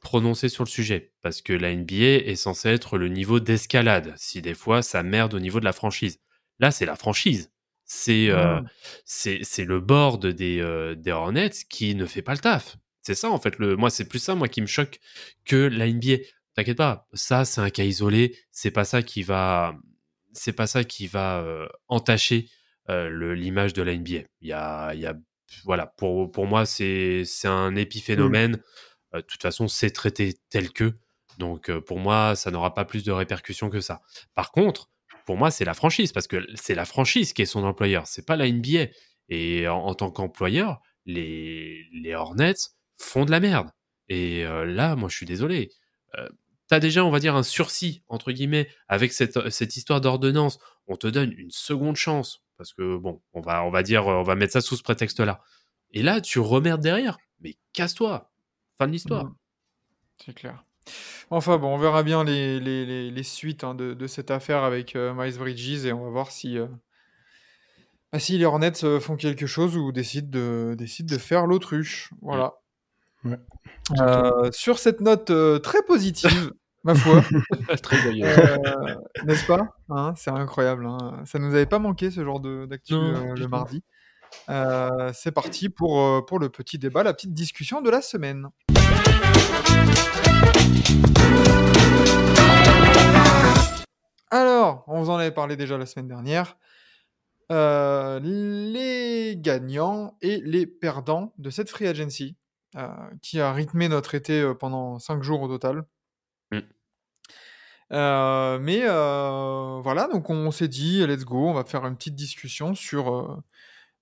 prononcée 0.00 0.48
sur 0.48 0.64
le 0.64 0.68
sujet, 0.68 1.12
parce 1.20 1.42
que 1.42 1.52
la 1.52 1.74
NBA 1.74 2.24
est 2.24 2.36
censée 2.36 2.70
être 2.70 2.96
le 2.96 3.08
niveau 3.08 3.38
d'escalade. 3.38 4.14
Si 4.16 4.40
des 4.40 4.54
fois 4.54 4.80
ça 4.80 5.02
merde 5.02 5.34
au 5.34 5.38
niveau 5.38 5.60
de 5.60 5.66
la 5.66 5.74
franchise, 5.74 6.20
là 6.60 6.70
c'est 6.70 6.86
la 6.86 6.96
franchise. 6.96 7.52
C'est 7.84 8.28
Mmh. 8.30 8.66
c'est 9.04 9.64
le 9.64 9.80
board 9.80 10.26
des 10.26 10.94
des 10.96 11.10
Hornets 11.10 11.50
qui 11.70 11.94
ne 11.94 12.06
fait 12.06 12.22
pas 12.22 12.32
le 12.32 12.38
taf. 12.38 12.76
C'est 13.02 13.14
ça 13.14 13.30
en 13.30 13.38
fait. 13.38 13.58
Le 13.58 13.76
moi 13.76 13.88
c'est 13.88 14.06
plus 14.06 14.18
ça 14.18 14.34
moi 14.34 14.48
qui 14.48 14.60
me 14.60 14.66
choque 14.66 15.00
que 15.46 15.56
la 15.56 15.86
NBA. 15.86 16.18
T'inquiète 16.58 16.76
pas, 16.78 17.06
ça 17.12 17.44
c'est 17.44 17.60
un 17.60 17.70
cas 17.70 17.84
isolé. 17.84 18.36
C'est 18.50 18.72
pas 18.72 18.84
ça 18.84 19.00
qui 19.04 19.22
va, 19.22 19.76
c'est 20.32 20.52
pas 20.52 20.66
ça 20.66 20.82
qui 20.82 21.06
va 21.06 21.38
euh, 21.38 21.68
entacher 21.86 22.50
euh, 22.90 23.34
l'image 23.36 23.74
de 23.74 23.82
la 23.82 23.96
NBA. 23.96 24.22
Il 24.40 24.48
y 24.48 24.52
a, 24.52 24.92
il 24.92 24.98
y 24.98 25.06
a, 25.06 25.14
voilà, 25.62 25.86
pour 25.86 26.32
pour 26.32 26.48
moi 26.48 26.66
c'est 26.66 27.22
un 27.44 27.76
épiphénomène. 27.76 28.60
Euh, 29.14 29.18
De 29.18 29.22
toute 29.22 29.40
façon, 29.40 29.68
c'est 29.68 29.90
traité 29.90 30.34
tel 30.50 30.72
que. 30.72 30.94
Donc 31.38 31.70
pour 31.82 32.00
moi, 32.00 32.34
ça 32.34 32.50
n'aura 32.50 32.74
pas 32.74 32.84
plus 32.84 33.04
de 33.04 33.12
répercussions 33.12 33.70
que 33.70 33.80
ça. 33.80 34.02
Par 34.34 34.50
contre, 34.50 34.90
pour 35.26 35.36
moi, 35.36 35.52
c'est 35.52 35.64
la 35.64 35.74
franchise 35.74 36.10
parce 36.10 36.26
que 36.26 36.44
c'est 36.56 36.74
la 36.74 36.86
franchise 36.86 37.34
qui 37.34 37.42
est 37.42 37.46
son 37.46 37.62
employeur. 37.62 38.08
C'est 38.08 38.26
pas 38.26 38.34
la 38.34 38.50
NBA. 38.50 38.88
Et 39.28 39.68
en, 39.68 39.76
en 39.78 39.94
tant 39.94 40.10
qu'employeur, 40.10 40.80
les 41.06 41.84
les 41.92 42.16
Hornets 42.16 42.54
font 42.96 43.24
de 43.24 43.30
la 43.30 43.38
merde. 43.38 43.70
Et 44.08 44.44
euh, 44.44 44.64
là, 44.64 44.96
moi, 44.96 45.08
je 45.08 45.14
suis 45.14 45.26
désolé. 45.26 45.70
Euh, 46.18 46.28
T'as 46.68 46.80
déjà, 46.80 47.04
on 47.04 47.10
va 47.10 47.18
dire, 47.18 47.34
un 47.34 47.42
sursis, 47.42 48.02
entre 48.08 48.30
guillemets, 48.30 48.68
avec 48.88 49.12
cette, 49.12 49.48
cette 49.50 49.76
histoire 49.76 50.00
d'ordonnance. 50.00 50.58
On 50.86 50.96
te 50.96 51.06
donne 51.06 51.32
une 51.32 51.50
seconde 51.50 51.96
chance. 51.96 52.42
Parce 52.58 52.72
que, 52.72 52.96
bon, 52.96 53.22
on 53.32 53.40
va, 53.40 53.64
on 53.64 53.70
va 53.70 53.82
dire, 53.82 54.06
on 54.06 54.22
va 54.22 54.34
mettre 54.34 54.52
ça 54.52 54.60
sous 54.60 54.76
ce 54.76 54.82
prétexte-là. 54.82 55.40
Et 55.92 56.02
là, 56.02 56.20
tu 56.20 56.38
remerdes 56.40 56.82
derrière. 56.82 57.18
Mais 57.40 57.56
casse-toi. 57.72 58.30
Fin 58.78 58.86
de 58.86 58.92
l'histoire. 58.92 59.24
Mmh. 59.24 59.34
C'est 60.24 60.34
clair. 60.34 60.64
Enfin 61.30 61.58
bon, 61.58 61.74
on 61.74 61.78
verra 61.78 62.02
bien 62.02 62.24
les, 62.24 62.60
les, 62.60 63.10
les, 63.10 63.22
suites 63.22 63.64
hein, 63.64 63.74
de, 63.74 63.94
de 63.94 64.06
cette 64.06 64.30
affaire 64.30 64.62
avec 64.62 64.96
euh, 64.96 65.12
Miles 65.14 65.36
Bridges 65.36 65.84
et 65.84 65.92
on 65.92 66.04
va 66.04 66.10
voir 66.10 66.30
si, 66.30 66.58
euh, 66.58 66.66
bah, 68.12 68.18
si 68.18 68.38
les 68.38 68.44
Hornets 68.44 68.84
euh, 68.84 68.98
font 69.00 69.16
quelque 69.16 69.46
chose 69.46 69.76
ou 69.76 69.92
décident 69.92 70.30
de, 70.30 70.74
décident 70.78 71.14
de 71.14 71.20
faire 71.20 71.46
l'autruche. 71.46 72.10
Voilà. 72.22 72.54
Ouais. 73.24 73.38
Euh, 74.00 74.50
sur 74.52 74.78
cette 74.78 75.00
note 75.00 75.30
euh, 75.30 75.58
très 75.58 75.82
positive, 75.82 76.52
ma 76.84 76.94
foi, 76.94 77.22
Très 77.82 77.96
euh, 78.06 78.94
n'est-ce 79.24 79.46
pas 79.46 79.74
Hein, 79.90 80.14
C'est 80.16 80.30
incroyable. 80.30 80.86
hein. 80.86 81.22
Ça 81.24 81.38
nous 81.38 81.54
avait 81.54 81.66
pas 81.66 81.78
manqué 81.78 82.10
ce 82.10 82.24
genre 82.24 82.40
de- 82.40 82.66
d'actu 82.66 82.94
euh, 82.94 83.34
le 83.34 83.48
mardi. 83.48 83.82
Euh, 84.50 85.10
c'est 85.14 85.32
parti 85.32 85.68
pour, 85.70 86.00
euh, 86.00 86.20
pour 86.24 86.38
le 86.38 86.48
petit 86.50 86.78
débat, 86.78 87.02
la 87.02 87.14
petite 87.14 87.32
discussion 87.34 87.80
de 87.80 87.90
la 87.90 88.02
semaine. 88.02 88.48
Alors, 94.30 94.84
on 94.88 95.00
vous 95.00 95.10
en 95.10 95.16
avait 95.16 95.30
parlé 95.30 95.56
déjà 95.56 95.78
la 95.78 95.86
semaine 95.86 96.08
dernière. 96.08 96.56
Euh, 97.50 98.20
les 98.20 99.36
gagnants 99.38 100.16
et 100.20 100.42
les 100.44 100.66
perdants 100.66 101.32
de 101.38 101.48
cette 101.48 101.70
free 101.70 101.86
agency 101.86 102.36
euh, 102.36 102.37
qui 103.22 103.40
a 103.40 103.52
rythmé 103.52 103.88
notre 103.88 104.14
été 104.14 104.52
pendant 104.58 104.98
5 104.98 105.22
jours 105.22 105.42
au 105.42 105.48
total. 105.48 105.84
Mm. 106.52 106.60
Euh, 107.92 108.58
mais 108.60 108.82
euh, 108.84 109.80
voilà, 109.82 110.08
donc 110.08 110.28
on 110.30 110.50
s'est 110.50 110.68
dit, 110.68 111.06
let's 111.06 111.24
go, 111.24 111.48
on 111.48 111.54
va 111.54 111.64
faire 111.64 111.86
une 111.86 111.96
petite 111.96 112.14
discussion 112.14 112.74
sur, 112.74 113.14
euh, 113.14 113.36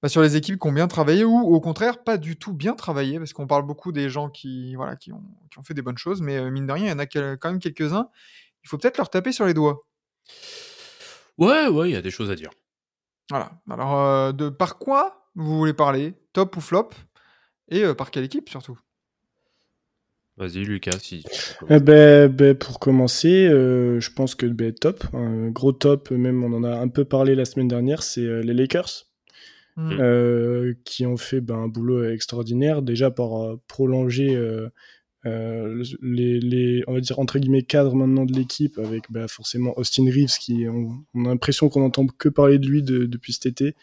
bah, 0.03 0.09
sur 0.09 0.23
les 0.23 0.37
équipes 0.37 0.61
qui 0.61 0.67
ont 0.67 0.73
bien 0.73 0.89
travaillé 0.89 1.25
ou 1.25 1.39
au 1.39 1.61
contraire 1.61 2.03
pas 2.03 2.17
du 2.17 2.37
tout 2.37 2.53
bien 2.53 2.75
travaillé, 2.75 3.19
parce 3.19 3.33
qu'on 3.33 3.47
parle 3.47 3.65
beaucoup 3.65 3.93
des 3.93 4.11
gens 4.11 4.29
qui, 4.29 4.75
voilà, 4.75 4.97
qui, 4.97 5.13
ont, 5.13 5.23
qui 5.51 5.59
ont 5.59 5.63
fait 5.63 5.75
des 5.75 5.83
bonnes 5.83 5.99
choses, 5.99 6.21
mais 6.21 6.51
mine 6.51 6.67
de 6.67 6.73
rien, 6.73 6.87
il 6.87 6.91
y 6.91 6.93
en 6.93 6.99
a 6.99 7.07
quand 7.07 7.51
même 7.51 7.61
quelques-uns. 7.61 8.09
Il 8.65 8.69
faut 8.69 8.79
peut-être 8.79 8.99
leur 8.99 9.11
taper 9.11 9.31
sur 9.31 9.47
les 9.47 9.55
doigts. 9.55 9.87
Ouais, 11.39 11.69
ouais, 11.69 11.91
il 11.91 11.93
y 11.93 11.97
a 11.97 12.03
des 12.03 12.11
choses 12.11 12.31
à 12.31 12.35
dire. 12.35 12.51
Voilà. 13.31 13.53
Alors, 13.71 14.35
de 14.35 14.49
par 14.49 14.79
quoi 14.79 15.29
vous 15.37 15.57
voulez 15.59 15.75
parler? 15.75 16.15
Top 16.33 16.57
ou 16.57 16.61
flop? 16.61 16.91
Et 17.69 17.85
euh, 17.85 17.95
par 17.95 18.11
quelle 18.11 18.25
équipe 18.25 18.49
surtout? 18.49 18.79
Vas-y, 20.37 20.65
Lucas, 20.65 20.99
si 21.01 21.25
Eh 21.71 21.81
ben, 21.81 22.29
ben, 22.29 22.55
pour 22.55 22.79
commencer, 22.79 23.47
euh, 23.49 24.01
je 24.01 24.11
pense 24.11 24.35
que 24.35 24.45
ben, 24.45 24.73
top, 24.73 25.05
un 25.15 25.49
gros 25.49 25.73
top, 25.73 26.11
même 26.11 26.45
on 26.45 26.53
en 26.53 26.63
a 26.63 26.77
un 26.77 26.89
peu 26.89 27.05
parlé 27.07 27.35
la 27.35 27.47
semaine 27.47 27.69
dernière, 27.69 28.03
c'est 28.03 28.21
euh, 28.21 28.43
les 28.43 28.55
Lakers. 28.55 29.07
Hmm. 29.79 29.93
euh, 30.01 30.73
qui 30.87 31.05
ont 31.05 31.19
fait 31.19 31.43
ben, 31.43 31.57
un 31.57 31.69
boulot 31.69 32.09
extraordinaire, 32.09 32.81
déjà 32.81 33.11
par 33.11 33.43
euh, 33.43 33.61
prolonger 33.69 34.35
euh, 34.35 34.71
euh, 35.27 35.85
les, 36.01 36.41
les, 36.41 36.83
on 36.87 36.95
va 36.95 37.01
dire, 37.01 37.19
entre 37.19 37.39
guillemets, 37.39 37.63
cadres 37.63 37.95
maintenant 37.95 38.25
de 38.25 38.33
l'équipe, 38.33 38.79
avec 38.79 39.05
ben, 39.11 39.29
forcément 39.29 39.79
Austin 39.79 40.05
Reeves, 40.07 40.39
qui 40.41 40.67
on, 40.67 41.05
on 41.15 41.27
a 41.27 41.29
l'impression 41.29 41.69
qu'on 41.69 41.81
n'entend 41.81 42.07
que 42.07 42.31
parler 42.31 42.59
de 42.59 42.67
lui 42.67 42.83
de- 42.83 43.05
depuis 43.05 43.35
cet 43.35 43.45
été. 43.45 43.75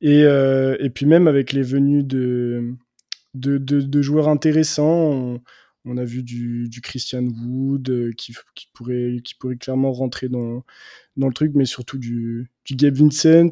Et, 0.00 0.24
euh, 0.24 0.76
et 0.80 0.90
puis 0.90 1.06
même 1.06 1.28
avec 1.28 1.52
les 1.52 1.62
venues 1.62 2.02
de, 2.02 2.74
de, 3.34 3.58
de, 3.58 3.80
de 3.80 4.02
joueurs 4.02 4.28
intéressants, 4.28 4.84
on, 5.12 5.40
on 5.84 5.96
a 5.96 6.04
vu 6.04 6.22
du, 6.22 6.68
du 6.68 6.80
Christian 6.80 7.24
Wood 7.24 7.90
euh, 7.90 8.12
qui, 8.16 8.34
qui, 8.54 8.68
pourrait, 8.72 9.16
qui 9.24 9.34
pourrait 9.34 9.56
clairement 9.56 9.92
rentrer 9.92 10.28
dans, 10.28 10.64
dans 11.16 11.28
le 11.28 11.34
truc, 11.34 11.52
mais 11.54 11.66
surtout 11.66 11.98
du, 11.98 12.50
du 12.64 12.76
Gabe 12.76 12.94
Vincent, 12.94 13.50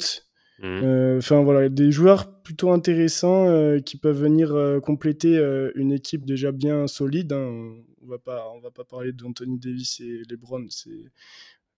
Mhm. 0.63 0.81
euh, 0.85 1.19
Enfin 1.19 1.43
voilà, 1.43 1.69
des 1.69 1.91
joueurs 1.91 2.41
plutôt 2.43 2.71
intéressants 2.71 3.49
euh, 3.49 3.81
qui 3.81 3.97
peuvent 3.97 4.21
venir 4.21 4.55
compléter 4.85 5.37
une 5.75 5.93
équipe 5.93 6.25
déjà 6.25 6.53
bien 6.53 6.87
solide. 6.87 7.33
hein. 7.33 7.75
On 8.05 8.07
va 8.09 8.19
pas, 8.19 8.49
on 8.55 8.61
va 8.61 8.71
pas 8.71 8.85
parler 8.85 9.13
d'Anthony 9.13 9.59
Davis 9.59 10.01
et 10.01 10.23
LeBron, 10.31 10.67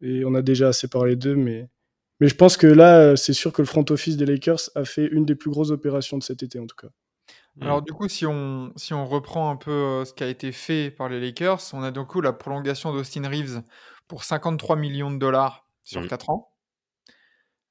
et 0.01 0.25
on 0.25 0.35
a 0.35 0.43
déjà 0.43 0.69
assez 0.69 0.89
parlé 0.89 1.17
d'eux, 1.17 1.37
mais 1.37 1.69
mais 2.21 2.29
je 2.29 2.37
pense 2.37 2.57
que 2.57 2.67
là, 2.69 3.17
c'est 3.17 3.33
sûr 3.33 3.53
que 3.53 3.61
le 3.63 3.67
front 3.67 3.85
office 3.91 4.17
des 4.17 4.25
Lakers 4.27 4.71
a 4.77 4.85
fait 4.85 5.07
une 5.07 5.25
des 5.25 5.35
plus 5.35 5.51
grosses 5.51 5.71
opérations 5.71 6.17
de 6.17 6.23
cet 6.23 6.43
été 6.43 6.59
en 6.61 6.67
tout 6.67 6.77
cas. 6.77 6.91
Alors 7.61 7.79
Mhm. 7.79 7.85
du 7.85 7.93
coup, 7.93 8.09
si 8.09 8.27
on, 8.27 8.73
si 8.77 8.95
on 8.95 9.07
reprend 9.07 9.51
un 9.51 9.57
peu 9.57 9.71
euh, 9.71 10.05
ce 10.05 10.13
qui 10.13 10.25
a 10.25 10.29
été 10.29 10.51
fait 10.53 10.91
par 10.91 11.09
les 11.09 11.21
Lakers, 11.21 11.61
on 11.73 11.83
a 11.83 11.91
du 11.93 12.05
coup 12.05 12.21
la 12.21 12.33
prolongation 12.33 12.93
d'Austin 12.93 13.29
Reeves 13.29 13.63
pour 14.09 14.25
53 14.25 14.77
millions 14.77 15.11
de 15.13 15.19
dollars 15.19 15.67
sur 15.83 16.01
Mhm. 16.01 16.09
4 16.09 16.31
ans. 16.31 16.51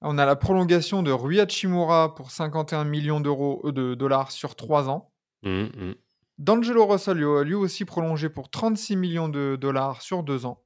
On 0.01 0.17
a 0.17 0.25
la 0.25 0.35
prolongation 0.35 1.03
de 1.03 1.11
Rui 1.11 1.39
Hachimura 1.39 2.13
pour 2.15 2.31
51 2.31 2.83
millions 2.85 3.19
d'euros 3.21 3.61
euh, 3.65 3.71
de 3.71 3.93
dollars 3.95 4.31
sur 4.31 4.55
3 4.55 4.89
ans. 4.89 5.11
Mhm, 5.43 5.69
mhm. 5.75 5.95
D'Angelo 6.39 6.85
Russell, 6.87 7.17
lui- 7.17 7.45
lui 7.45 7.53
aussi 7.53 7.85
prolongé 7.85 8.29
pour 8.29 8.49
36 8.49 8.95
millions 8.95 9.29
de 9.29 9.57
dollars 9.59 10.01
sur 10.01 10.23
2 10.23 10.45
ans. 10.45 10.61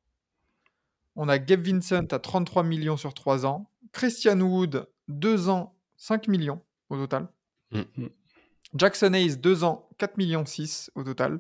On 1.16 1.28
a 1.30 1.40
Gabe 1.40 1.62
Vincent 1.62 2.06
à 2.12 2.20
33 2.20 2.64
millions 2.64 2.98
sur 2.98 3.14
3 3.14 3.46
ans. 3.46 3.70
Christian 3.92 4.40
Wood, 4.42 4.88
2 5.08 5.50
ans, 5.50 5.76
5 5.98 6.28
millions 6.28 6.62
au 6.90 6.98
total. 6.98 7.28
Mm. 7.72 7.82
Jackson 8.76 9.14
Hayes, 9.14 9.38
2 9.38 9.64
ans, 9.64 9.90
4 9.98 10.18
millions 10.18 10.46
6 10.46 10.92
au 10.96 11.04
total. 11.04 11.40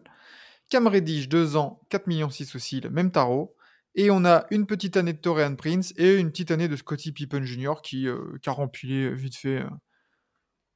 Cam 0.69 0.87
Reddish, 0.87 1.29
2 1.29 1.55
ans, 1.55 1.81
4 1.89 2.07
millions 2.07 2.29
6 2.29 2.55
aussi, 2.55 2.81
le 2.81 2.89
même 2.89 3.11
tarot. 3.11 3.55
Et 3.95 4.11
on 4.11 4.25
a 4.25 4.45
une 4.51 4.65
petite 4.67 4.95
année 4.97 5.13
de 5.13 5.17
Torian 5.19 5.55
Prince 5.55 5.93
et 5.97 6.15
une 6.15 6.29
petite 6.29 6.51
année 6.51 6.67
de 6.67 6.75
Scottie 6.75 7.11
Pippen 7.11 7.43
Jr. 7.43 7.75
qui, 7.81 8.07
euh, 8.07 8.37
qui 8.41 8.49
a 8.49 8.51
rempli 8.51 9.11
vite 9.13 9.35
fait 9.35 9.61
euh, 9.61 9.69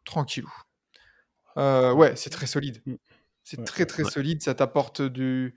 tranquillou. 0.05 0.51
Euh, 1.57 1.93
ouais, 1.93 2.15
c'est 2.15 2.29
très 2.29 2.47
solide. 2.47 2.81
Mm. 2.85 2.95
C'est 3.43 3.59
Ouais. 3.59 3.65
très 3.65 3.85
très 3.85 4.03
Ouais. 4.03 4.11
solide. 4.11 4.41
Ça 4.41 4.53
t'apporte 4.55 5.01
du 5.01 5.55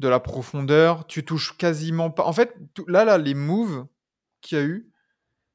de 0.00 0.08
la 0.08 0.18
profondeur. 0.18 1.06
Tu 1.06 1.24
touches 1.24 1.56
quasiment 1.56 2.10
pas. 2.10 2.24
En 2.24 2.32
fait, 2.32 2.54
là 2.88 3.04
là, 3.04 3.16
les 3.18 3.34
moves 3.34 3.86
qu'il 4.40 4.58
y 4.58 4.60
a 4.60 4.64
eu, 4.64 4.90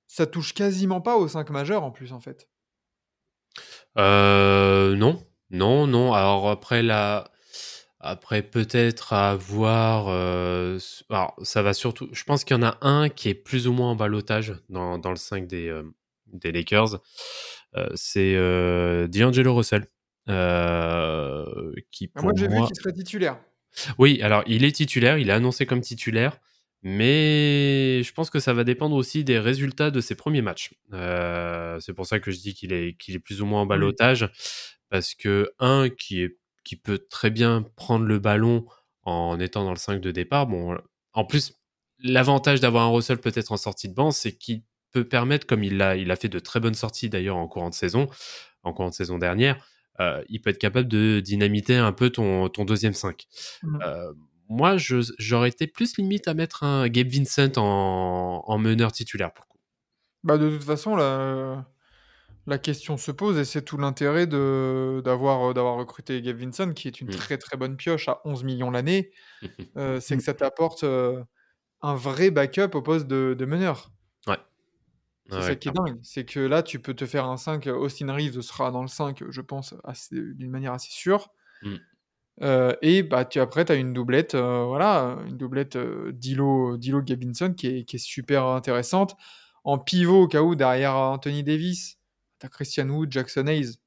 ça 0.08 0.26
touche 0.26 0.54
quasiment 0.54 1.02
pas 1.02 1.18
aux 1.18 1.28
5 1.28 1.50
majeurs 1.50 1.84
en 1.84 1.92
plus 1.92 2.14
en 2.14 2.20
fait. 2.22 2.48
Euh, 3.98 4.96
non, 4.96 5.24
non, 5.52 5.88
non. 5.88 6.14
Alors 6.14 6.50
après 6.50 6.84
la, 6.84 7.32
après 8.00 8.42
peut-être 8.42 9.14
à 9.14 9.36
voir. 9.36 10.06
euh, 10.10 10.80
Alors 11.10 11.36
ça 11.44 11.62
va 11.62 11.74
surtout. 11.74 12.10
Je 12.14 12.24
pense 12.24 12.44
qu'il 12.44 12.56
y 12.56 12.60
en 12.60 12.64
a 12.64 12.78
un 12.82 13.10
qui 13.10 13.30
est 13.30 13.34
plus 13.34 13.68
ou 13.68 13.74
moins 13.74 13.92
en 13.92 13.96
balotage 13.96 14.54
dans, 14.70 14.98
dans 14.98 15.10
le 15.12 15.16
5 15.18 15.48
des, 15.48 15.68
euh, 15.68 15.84
des 16.28 16.52
Lakers. 16.52 17.00
Euh, 17.76 17.88
c'est 17.96 18.34
euh, 18.36 19.08
D'Angelo 19.08 19.56
Russell. 19.56 19.86
euh, 20.30 21.46
qui 21.92 22.10
Ah, 22.16 22.20
pour 22.20 22.24
Moi 22.26 22.34
j'ai 22.36 22.48
vu 22.48 22.56
moi- 22.56 22.68
qu'il 22.68 22.76
serait 22.76 22.94
titulaire. 22.94 23.38
Oui, 23.98 24.20
alors 24.22 24.44
il 24.48 24.64
est 24.66 24.72
titulaire, 24.72 25.18
il 25.18 25.30
est 25.30 25.34
annoncé 25.34 25.66
comme 25.66 25.82
titulaire, 25.82 26.38
mais 26.82 28.02
je 28.04 28.14
pense 28.14 28.30
que 28.30 28.40
ça 28.40 28.54
va 28.54 28.64
dépendre 28.64 28.96
aussi 28.96 29.24
des 29.24 29.40
résultats 29.40 29.92
de 29.92 30.02
ses 30.02 30.16
premiers 30.16 30.42
matchs. 30.42 30.74
Euh, 30.94 31.80
c'est 31.80 31.94
pour 31.94 32.06
ça 32.06 32.20
que 32.20 32.32
je 32.32 32.40
dis 32.40 32.54
qu'il 32.54 32.74
est, 32.74 32.98
qu'il 32.98 33.16
est 33.16 33.20
plus 33.20 33.42
ou 33.42 33.46
moins 33.46 33.62
en 33.62 33.66
balotage, 33.66 34.30
parce 34.90 35.14
que 35.14 35.52
un 35.60 35.90
qui, 35.90 36.22
est, 36.22 36.38
qui 36.64 36.76
peut 36.76 37.00
très 37.10 37.30
bien 37.30 37.66
prendre 37.76 38.06
le 38.06 38.20
ballon 38.20 38.66
en 39.04 39.40
étant 39.40 39.64
dans 39.64 39.72
le 39.72 39.78
5 39.78 40.00
de 40.02 40.12
départ, 40.12 40.48
bon, 40.48 40.78
en 41.14 41.26
plus, 41.26 41.54
l'avantage 42.02 42.62
d'avoir 42.62 42.86
un 42.86 42.92
Russell 42.92 43.18
peut-être 43.18 43.52
en 43.52 43.58
sortie 43.58 43.90
de 43.90 43.94
banc, 43.94 44.12
c'est 44.12 44.38
qu'il 44.38 44.64
peut 44.92 45.08
permettre, 45.08 45.46
comme 45.46 45.64
il 45.64 45.82
a, 45.82 45.96
il 45.96 46.12
a 46.12 46.16
fait 46.16 46.30
de 46.30 46.40
très 46.40 46.60
bonnes 46.60 46.74
sorties 46.74 47.10
d'ailleurs 47.10 47.38
en 47.38 47.48
courant 47.48 47.70
de 47.70 47.76
saison, 47.76 48.08
en 48.64 48.74
courant 48.74 48.90
de 48.90 48.94
saison 48.94 49.18
dernière, 49.18 49.64
euh, 50.00 50.24
il 50.30 50.42
peut 50.42 50.50
être 50.50 50.60
capable 50.60 50.88
de 50.88 51.20
dynamiter 51.20 51.76
un 51.76 51.92
peu 51.92 52.10
ton, 52.10 52.48
ton 52.50 52.66
deuxième 52.66 52.94
5. 52.94 53.26
Mhm. 53.64 53.80
Euh, 53.84 54.14
moi, 54.50 54.76
j'aurais 54.78 55.50
été 55.50 55.68
plus 55.68 55.98
limite 55.98 56.28
à 56.28 56.34
mettre 56.34 56.64
un 56.64 56.88
Gabe 56.90 57.08
Vincent 57.10 57.52
en, 57.58 58.44
en 58.46 58.58
meneur 58.58 58.92
titulaire 58.92 59.34
pour 59.34 59.46
le 59.46 59.50
coup. 59.54 59.60
Bah 60.24 60.38
de 60.38 60.50
toute 60.50 60.64
façon 60.66 60.96
la, 60.98 61.72
la 62.48 62.60
question 62.60 62.98
se 62.98 63.12
pose 63.12 63.38
et 63.40 63.46
c'est 63.46 63.64
tout 63.64 63.78
l'intérêt 63.78 64.28
d'avoir 64.28 65.52
euh, 65.52 65.54
d'avoir 65.54 65.78
recruté 65.78 66.22
Gabe 66.22 66.38
Vincent 66.38 66.74
qui 66.74 66.88
est 66.90 67.02
une 67.02 67.10
Mm. 67.10 67.12
très 67.12 67.38
très 67.40 67.58
bonne 67.58 67.78
pioche 67.78 68.10
à 68.10 68.22
11 68.26 68.44
millions 68.46 68.72
l'année. 68.72 69.12
Euh, 69.78 70.00
c'est 70.02 70.18
Mm. 70.18 70.20
que 70.20 70.24
ça 70.24 70.34
t'apporte 70.36 70.84
euh, 70.86 71.24
un 71.82 71.96
vrai 71.96 72.32
backup 72.32 72.76
au 72.76 72.82
poste 72.84 73.08
de, 73.08 73.36
de 73.38 73.46
meneur. 73.46 73.92
C'est 75.30 75.42
Ouais, 75.42 75.42
ça 75.44 75.56
qui 75.56 75.70
est 75.70 75.72
dingue. 75.72 76.00
C'est 76.02 76.26
que 76.26 76.40
là, 76.40 76.64
tu 76.64 76.80
peux 76.82 76.96
te 76.96 77.06
faire 77.06 77.26
un 77.26 77.38
5. 77.38 77.68
euh, 77.68 77.76
Austin 77.76 78.12
Reeves 78.14 78.42
sera 78.42 78.72
dans 78.72 78.82
le 78.82 78.88
5, 78.88 79.24
je 79.30 79.42
pense, 79.42 79.76
d'une 80.12 80.50
manière 80.50 80.74
assez 80.74 80.90
sûre. 80.92 81.30
Mm. 81.62 81.89
Euh, 82.42 82.74
et 82.82 83.04
bah, 83.04 83.26
tu, 83.26 83.40
après, 83.40 83.66
tu 83.66 83.72
as 83.72 83.76
une 83.76 83.94
doublette, 83.94 84.36
euh, 84.36 84.64
voilà, 84.66 85.18
une 85.28 85.38
doublette 85.38 85.76
euh, 85.76 86.12
Dilo, 86.14 86.78
Dilo 86.78 87.02
Gabinson 87.02 87.54
qui 87.54 87.68
est, 87.68 87.84
qui 87.84 87.98
est 87.98 88.00
super 88.00 88.46
intéressante. 88.46 89.16
En 89.64 89.78
pivot, 89.78 90.24
au 90.24 90.28
cas 90.28 90.42
où, 90.42 90.56
derrière 90.56 90.96
Anthony 90.96 91.44
Davis, 91.44 91.98
tu 92.40 92.46
as 92.46 92.50
Christian 92.50 92.88
Wood, 92.90 93.12
Jackson 93.12 93.46
Hayes. 93.48 93.78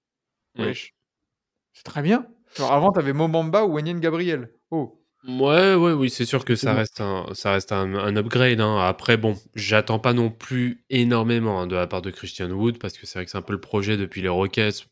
C'est 0.56 1.84
très 1.84 2.02
bien. 2.02 2.26
Avant, 2.58 2.92
tu 2.92 2.98
avais 2.98 3.14
Mobamba 3.14 3.64
ou 3.64 3.74
Wenyen 3.74 3.98
Gabriel. 3.98 4.52
Oh. 4.70 4.98
Ouais, 5.26 5.74
ouais, 5.74 5.92
oui, 5.92 6.10
c'est 6.10 6.24
sûr 6.24 6.44
que 6.44 6.56
ça 6.56 6.74
reste 6.74 7.00
un, 7.00 7.26
ça 7.32 7.52
reste 7.52 7.70
un, 7.70 7.94
un 7.94 8.16
upgrade. 8.16 8.60
hein. 8.60 8.78
Après, 8.80 9.16
bon, 9.16 9.36
j'attends 9.54 10.00
pas 10.00 10.12
non 10.12 10.30
plus 10.30 10.84
énormément 10.90 11.60
hein, 11.60 11.66
de 11.68 11.76
la 11.76 11.86
part 11.86 12.02
de 12.02 12.10
Christian 12.10 12.50
Wood 12.50 12.78
parce 12.78 12.98
que 12.98 13.06
c'est 13.06 13.18
vrai 13.20 13.24
que 13.24 13.30
c'est 13.30 13.38
un 13.38 13.42
peu 13.42 13.52
le 13.52 13.60
projet 13.60 13.96
depuis 13.96 14.20
les 14.20 14.28
Rockets. 14.28 14.84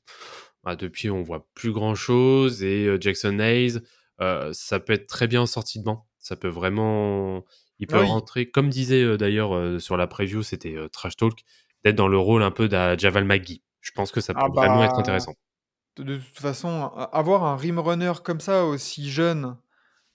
Bah, 0.65 0.77
depuis, 0.77 1.11
on 1.11 1.23
voit 1.23 1.47
plus 1.55 1.73
grand 1.73 1.95
chose. 1.95 2.63
Et 2.63 2.87
euh, 2.87 2.99
Jackson 3.01 3.39
Hayes, 3.39 3.81
euh, 4.21 4.51
ça 4.53 4.81
peut 4.81 4.93
être 4.93 5.07
très 5.07 5.27
bien 5.27 5.43
en 5.43 5.47
sortie 5.47 5.79
de 5.79 5.85
banc. 5.85 6.07
Ça 6.19 6.37
peut 6.37 6.49
vraiment. 6.49 7.45
Il 7.79 7.87
peut 7.87 7.97
Ah 7.97 8.03
oui. 8.03 8.09
rentrer, 8.09 8.51
comme 8.51 8.69
disait 8.69 9.03
euh, 9.03 9.17
d'ailleurs 9.17 9.81
sur 9.81 9.97
la 9.97 10.07
preview, 10.07 10.43
c'était 10.43 10.77
Trash 10.93 11.17
Talk, 11.17 11.41
d'être 11.83 11.97
dans 11.97 12.09
le 12.09 12.19
rôle 12.19 12.43
un 12.43 12.51
peu 12.51 12.69
de 12.69 12.99
Javal 12.99 13.25
McGee. 13.25 13.63
Je 13.81 13.93
pense 13.93 14.13
que 14.13 14.21
ça 14.21 14.35
peut 14.35 14.41
Ah 14.45 14.49
vraiment 14.55 14.85
être 14.85 14.93
bah, 14.93 15.01
intéressant. 15.01 15.35
De, 15.97 16.17
toute 16.17 16.39
façon, 16.39 16.91
avoir 17.13 17.45
un 17.45 17.57
rim 17.57 17.79
runner 17.79 18.13
comme 18.23 18.41
ça, 18.41 18.67
aussi 18.67 19.11
jeune, 19.11 19.57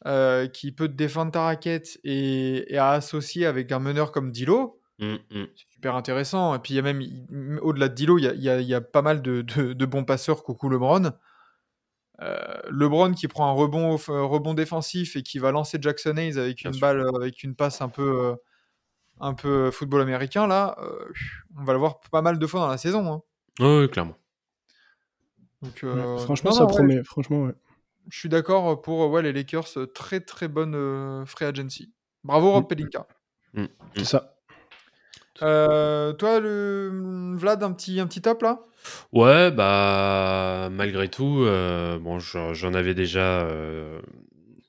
euh, 0.05 0.47
qui 0.47 0.71
peut 0.71 0.87
te 0.87 0.93
défendre 0.93 1.31
ta 1.31 1.41
raquette 1.41 1.99
et, 2.03 2.71
et 2.71 2.77
à 2.77 2.91
associer 2.91 3.47
avec 3.47 3.71
un 3.71 3.79
meneur 3.79 4.11
comme 4.11 4.31
Dilo, 4.31 4.79
Mm, 4.99 5.17
mm. 5.29 5.47
Super 5.85 5.95
intéressant. 5.95 6.55
Et 6.55 6.59
puis, 6.59 6.73
il 6.73 6.77
y 6.77 6.79
a 6.79 6.81
même, 6.81 7.59
au-delà 7.61 7.89
de 7.89 7.93
Dilo, 7.93 8.17
il 8.17 8.23
y 8.23 8.27
a, 8.27 8.33
il 8.33 8.41
y 8.41 8.49
a- 8.49 8.59
il 8.59 8.67
y 8.67 8.73
a 8.73 8.81
pas 8.81 9.03
mal 9.03 9.21
de, 9.21 9.41
de- 9.43 9.73
de 9.73 9.85
bons 9.85 10.03
passeurs. 10.03 10.43
Coucou 10.43 10.67
LeBron. 10.69 11.11
Euh, 12.21 12.55
LeBron 12.71 13.11
qui 13.13 13.27
prend 13.27 13.47
un 13.49 13.51
rebond, 13.53 13.93
euh, 14.09 14.23
rebond 14.23 14.53
défensif 14.55 15.15
et 15.15 15.21
qui 15.21 15.37
va 15.37 15.51
lancer 15.51 15.77
Jackson 15.79 16.15
Hayes 16.17 16.39
avec 16.39 16.57
Bien 16.63 16.71
une 16.71 16.73
sûr. 16.73 16.81
balle, 16.81 17.01
euh, 17.01 17.11
avec 17.15 17.43
une 17.43 17.53
passe 17.55 17.81
un 17.81 17.89
peu, 17.89 18.01
euh, 18.31 18.35
un 19.19 19.35
peu 19.35 19.69
football 19.69 20.01
américain, 20.01 20.47
là, 20.47 20.75
euh, 20.81 21.05
on 21.59 21.63
va 21.63 21.73
le 21.73 21.79
voir 21.79 21.99
pas 22.11 22.21
mal 22.23 22.39
de 22.39 22.47
fois 22.47 22.61
dans 22.61 22.67
la 22.69 22.77
saison. 22.77 23.21
hein. 23.59 23.87
Clairement. 23.91 24.15
Donc, 25.61 25.81
Ouais, 25.83 26.17
franchement, 26.19 26.49
non, 26.51 26.55
ça 26.55 26.61
non, 26.63 26.67
ouais, 26.69 26.73
promet. 26.75 27.03
Franchement, 27.03 27.43
ouais. 27.43 27.53
Je 28.09 28.17
suis 28.17 28.29
d'accord 28.29 28.81
pour 28.81 29.09
ouais, 29.11 29.21
les 29.21 29.33
Lakers, 29.33 29.67
très 29.93 30.19
très 30.21 30.47
bonne 30.47 30.73
euh, 30.75 31.25
free 31.25 31.45
agency. 31.45 31.93
Bravo 32.23 32.51
Rob 32.51 32.63
Mm. 32.63 32.67
Pelinka. 32.67 33.07
C'est 33.97 34.05
ça. 34.05 34.34
Euh, 35.41 36.13
toi, 36.13 36.39
le 36.39 37.35
Vlad, 37.35 37.63
un 37.63 37.71
petit, 37.73 37.99
un 37.99 38.07
petit 38.07 38.21
top 38.21 38.41
là? 38.41 38.61
Ouais, 39.11 39.51
bah 39.51 40.69
malgré 40.71 41.09
tout, 41.09 41.43
euh, 41.43 41.97
bon, 41.99 42.19
j'en 42.19 42.73
avais 42.73 42.93
déjà 42.93 43.41
euh, 43.41 43.99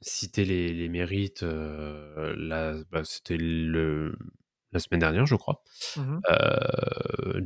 cité 0.01 0.45
les, 0.45 0.73
les 0.73 0.89
mérites. 0.89 1.45
bah, 1.45 3.03
c'était 3.05 3.37
le 3.37 4.17
la 4.73 4.81
semaine 4.81 5.01
dernière, 5.01 5.27
je 5.27 5.37
crois. 5.37 5.63
Mhm. 5.97 6.21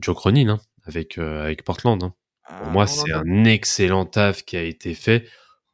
Joe 0.01 0.15
Cronin 0.17 0.49
hein, 0.49 0.61
avec 0.87 1.19
avec 1.19 1.65
Portland. 1.65 2.03
hein. 2.03 2.15
Pour 2.59 2.67
Euh, 2.67 2.71
moi, 2.71 2.87
c'est 2.87 3.13
un 3.13 3.45
excellent 3.45 4.07
taf 4.07 4.45
qui 4.45 4.57
a 4.57 4.63
été 4.63 4.95
fait 4.95 5.27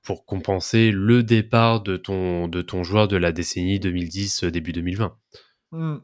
pour 0.02 0.24
compenser 0.26 0.90
le 0.92 1.22
départ 1.22 1.82
de 1.82 1.96
ton 1.96 2.48
de 2.48 2.62
ton 2.62 2.84
joueur 2.84 3.08
de 3.08 3.16
la 3.16 3.32
décennie 3.32 3.80
2010 3.80 4.44
euh, 4.44 4.50
début 4.50 4.72
2020. 4.72 5.16
Mm. 5.72 5.96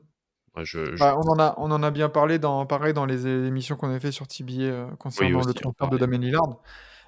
Moi, 0.54 0.64
je, 0.64 0.84
je- 0.94 0.98
Bah, 0.98 1.16
on, 1.18 1.28
en 1.30 1.38
a, 1.38 1.54
on 1.58 1.70
en 1.70 1.82
a 1.82 1.90
bien 1.90 2.08
parlé 2.08 2.38
dans, 2.38 2.66
pareil, 2.66 2.92
dans 2.92 3.06
les 3.06 3.26
émissions 3.26 3.76
qu'on 3.76 3.90
a 3.94 3.98
fait 4.00 4.12
sur 4.12 4.26
TBA 4.28 4.52
euh, 4.62 4.86
concernant 4.96 5.38
aussi, 5.38 5.48
le 5.48 5.54
transfert 5.54 5.88
de. 5.88 5.96
Damien 5.98 6.18
Lillard. 6.18 6.58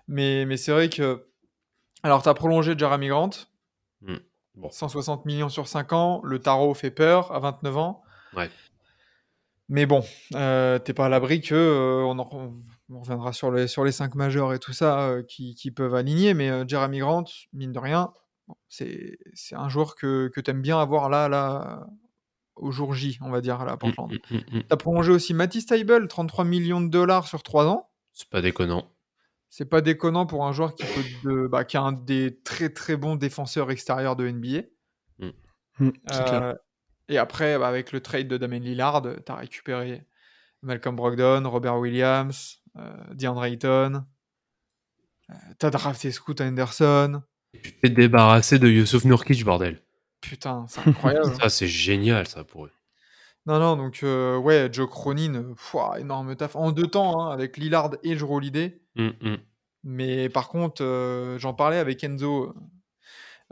Mais, 0.08 0.44
mais 0.46 0.56
c'est 0.56 0.72
vrai 0.72 0.88
que. 0.88 1.26
Alors, 2.02 2.22
tu 2.22 2.28
as 2.28 2.34
prolongé 2.34 2.74
Jeremy 2.76 3.08
Grant, 3.08 3.30
Hmm. 4.02 4.16
Bon. 4.56 4.70
160 4.70 5.24
millions 5.26 5.48
sur 5.48 5.66
5 5.66 5.92
ans. 5.94 6.20
Le 6.24 6.38
tarot 6.38 6.74
fait 6.74 6.90
peur 6.90 7.32
à 7.32 7.38
29 7.40 7.76
ans. 7.76 8.02
Ouais. 8.36 8.50
Mais 9.70 9.86
bon, 9.86 10.04
euh, 10.34 10.78
t'es 10.78 10.92
pas 10.92 11.06
à 11.06 11.08
l'abri 11.08 11.40
que. 11.40 11.54
euh, 11.54 12.04
on, 12.04 12.18
en- 12.18 12.52
on 12.90 13.00
reviendra 13.00 13.32
sur 13.32 13.50
les, 13.50 13.66
sur 13.66 13.82
les 13.84 13.92
5 13.92 14.14
majeurs 14.14 14.52
et 14.52 14.58
tout 14.58 14.72
ça 14.74 15.00
euh, 15.08 15.22
qui, 15.22 15.54
qui 15.54 15.70
peuvent 15.70 15.94
aligner. 15.94 16.34
Mais 16.34 16.50
euh, 16.50 16.64
Jeremy 16.68 16.98
Grant, 16.98 17.24
mine 17.54 17.72
de 17.72 17.78
rien, 17.78 18.12
bon, 18.46 18.56
c'est 18.68 19.18
c'est 19.32 19.54
un 19.56 19.68
joueur 19.70 19.94
que, 19.96 20.28
que 20.28 20.40
tu 20.42 20.50
aimes 20.50 20.60
bien 20.62 20.78
avoir 20.78 21.08
là, 21.08 21.28
là, 21.30 21.86
au 22.56 22.70
jour 22.70 22.94
J, 22.94 23.18
on 23.20 23.30
va 23.30 23.40
dire, 23.40 23.60
à 23.60 23.64
la 23.64 23.76
Portland. 23.76 24.10
mm, 24.12 24.34
mm, 24.36 24.58
mm. 24.58 24.62
T'as 24.68 24.76
prolongé 24.76 25.10
aussi 25.12 25.34
Matisse 25.34 25.66
Taibel, 25.66 26.06
33 26.08 26.44
millions 26.44 26.80
de 26.80 26.88
dollars 26.88 27.26
sur 27.26 27.42
3 27.42 27.66
ans. 27.66 27.90
C'est 28.12 28.28
pas 28.28 28.40
déconnant. 28.40 28.90
C'est 29.50 29.64
pas 29.64 29.80
déconnant 29.80 30.26
pour 30.26 30.44
un 30.46 30.52
joueur 30.52 30.74
qui, 30.74 30.84
peut 30.84 31.28
de- 31.30 31.46
bah, 31.46 31.64
qui 31.64 31.76
a 31.76 31.82
un 31.82 31.92
des 31.92 32.40
très 32.42 32.70
très 32.70 32.96
bons 32.96 33.16
défenseurs 33.16 33.70
extérieurs 33.70 34.16
de 34.16 34.26
NBA. 34.28 34.62
C'est 35.80 36.24
clair. 36.24 36.42
Euh, 36.42 36.54
et 37.08 37.18
après, 37.18 37.58
bah, 37.58 37.68
avec 37.68 37.92
le 37.92 38.00
trade 38.00 38.28
de 38.28 38.36
Damien 38.36 38.60
Lillard, 38.60 39.02
tu 39.02 39.32
as 39.32 39.34
récupéré 39.34 40.06
Malcolm 40.62 40.96
Brogdon, 40.96 41.42
Robert 41.48 41.78
Williams, 41.78 42.62
euh, 42.76 42.92
DeAndre 43.12 43.44
Ayton. 43.44 44.04
Euh, 45.30 45.34
t'as 45.58 45.70
drafté 45.70 46.10
Scoot 46.12 46.40
Henderson. 46.40 47.22
Tu 47.62 47.76
t'es 47.78 47.90
débarrassé 47.90 48.58
de 48.58 48.68
Youssouf 48.68 49.04
Nurkic, 49.04 49.44
bordel. 49.44 49.82
Putain, 50.28 50.64
c'est 50.68 50.86
incroyable. 50.86 51.34
Ça, 51.40 51.48
c'est 51.48 51.68
génial, 51.68 52.26
ça, 52.26 52.44
pour 52.44 52.66
eux. 52.66 52.70
non, 53.46 53.58
non, 53.58 53.76
donc 53.76 54.00
euh, 54.02 54.38
ouais, 54.38 54.68
Joe 54.72 54.88
Cronin, 54.88 55.54
énorme 55.98 56.34
taf. 56.34 56.56
En 56.56 56.72
deux 56.72 56.86
temps, 56.86 57.20
hein, 57.20 57.30
avec 57.30 57.56
Lillard 57.56 57.90
et 58.02 58.16
Jrue 58.16 58.36
Holiday. 58.36 58.80
Mm, 58.96 59.08
mm. 59.20 59.36
Mais 59.84 60.28
par 60.30 60.48
contre, 60.48 60.82
euh, 60.82 61.38
j'en 61.38 61.52
parlais 61.52 61.76
avec 61.76 62.02
Enzo 62.02 62.54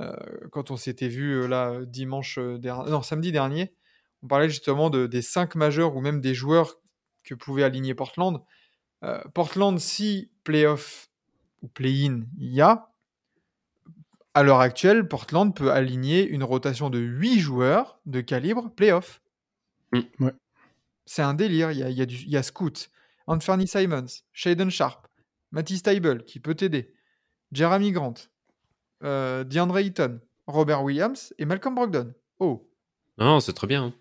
euh, 0.01 0.17
quand 0.51 0.71
on 0.71 0.77
s'était 0.77 1.09
vu 1.09 1.47
là 1.47 1.85
dimanche 1.85 2.39
dernier, 2.39 2.91
non 2.91 3.03
samedi 3.03 3.33
dernier. 3.33 3.75
On 4.23 4.29
parlait 4.29 4.49
justement 4.49 4.89
de, 4.89 5.07
des 5.07 5.21
cinq 5.21 5.57
majeurs 5.57 5.95
ou 5.95 6.01
même 6.01 6.21
des 6.21 6.33
joueurs 6.33 6.77
que 7.23 7.35
pouvait 7.35 7.65
aligner 7.65 7.95
Portland. 7.95 8.43
Portland, 9.35 9.81
si 9.81 10.31
playoff 10.45 11.11
ou 11.61 11.69
play-in 11.69 12.23
il 12.39 12.55
y 12.55 12.61
a, 12.61 12.92
à 14.35 14.43
l'heure 14.43 14.61
actuelle, 14.61 15.07
Portland 15.09 15.55
peut 15.55 15.71
aligner 15.73 16.27
une 16.27 16.43
rotation 16.45 16.91
de 16.91 16.99
8 16.99 17.39
joueurs 17.41 18.01
de 18.07 18.21
calibre 18.21 18.71
playoff. 18.71 19.21
Mm. 19.93 20.01
Ouais. 20.21 20.33
C'est 21.07 21.23
un 21.23 21.35
délire. 21.35 21.71
Il 21.73 21.79
y 21.79 21.83
a, 21.83 21.91
il 21.91 21.97
y 21.97 22.03
a 22.03 22.07
du- 22.07 22.17
il 22.23 22.31
y 22.31 22.37
a 22.37 22.43
Scoot, 22.43 22.91
Anthony 23.27 23.67
Simons, 23.69 24.07
Shaden 24.33 24.71
Sharp, 24.71 25.07
Matty 25.51 25.77
Stable, 25.79 26.25
qui 26.25 26.41
peut 26.41 26.55
t'aider, 26.55 26.95
Jeremy 27.53 27.93
Grant, 27.93 28.15
euh, 29.05 29.45
DeAndre 29.45 29.79
Ayton, 29.79 30.21
Robert 30.47 30.83
Williams 30.83 31.35
et 31.39 31.45
Malcolm 31.45 31.75
Brogdon. 31.75 32.15
Oh, 32.39 32.69
Non, 33.19 33.41
c'est 33.41 33.53
très 33.53 33.67
bien. 33.67 33.85
hein. 33.85 33.95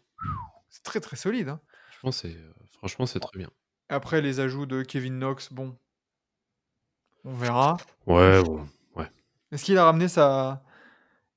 c'est 0.69 0.84
très 0.84 0.99
très 1.01 1.17
solide. 1.17 1.49
hein. 1.49 1.59
Franchement, 1.99 2.11
c'est 2.11 2.36
euh, 2.36 2.53
franchement, 2.77 3.05
c'est 3.05 3.19
très 3.19 3.38
bien. 3.38 3.49
Après, 3.89 4.21
les 4.21 4.39
ajouts 4.39 4.65
de 4.65 4.84
Kevin 4.84 5.19
Knox, 5.19 5.51
bon, 5.51 5.75
on 7.25 7.34
verra. 7.34 7.77
Ouais, 8.07 8.41
bon. 8.43 8.65
Est-ce 9.51 9.63
qu'il 9.65 9.77
a 9.77 9.85
ramené 9.85 10.07
sa... 10.07 10.63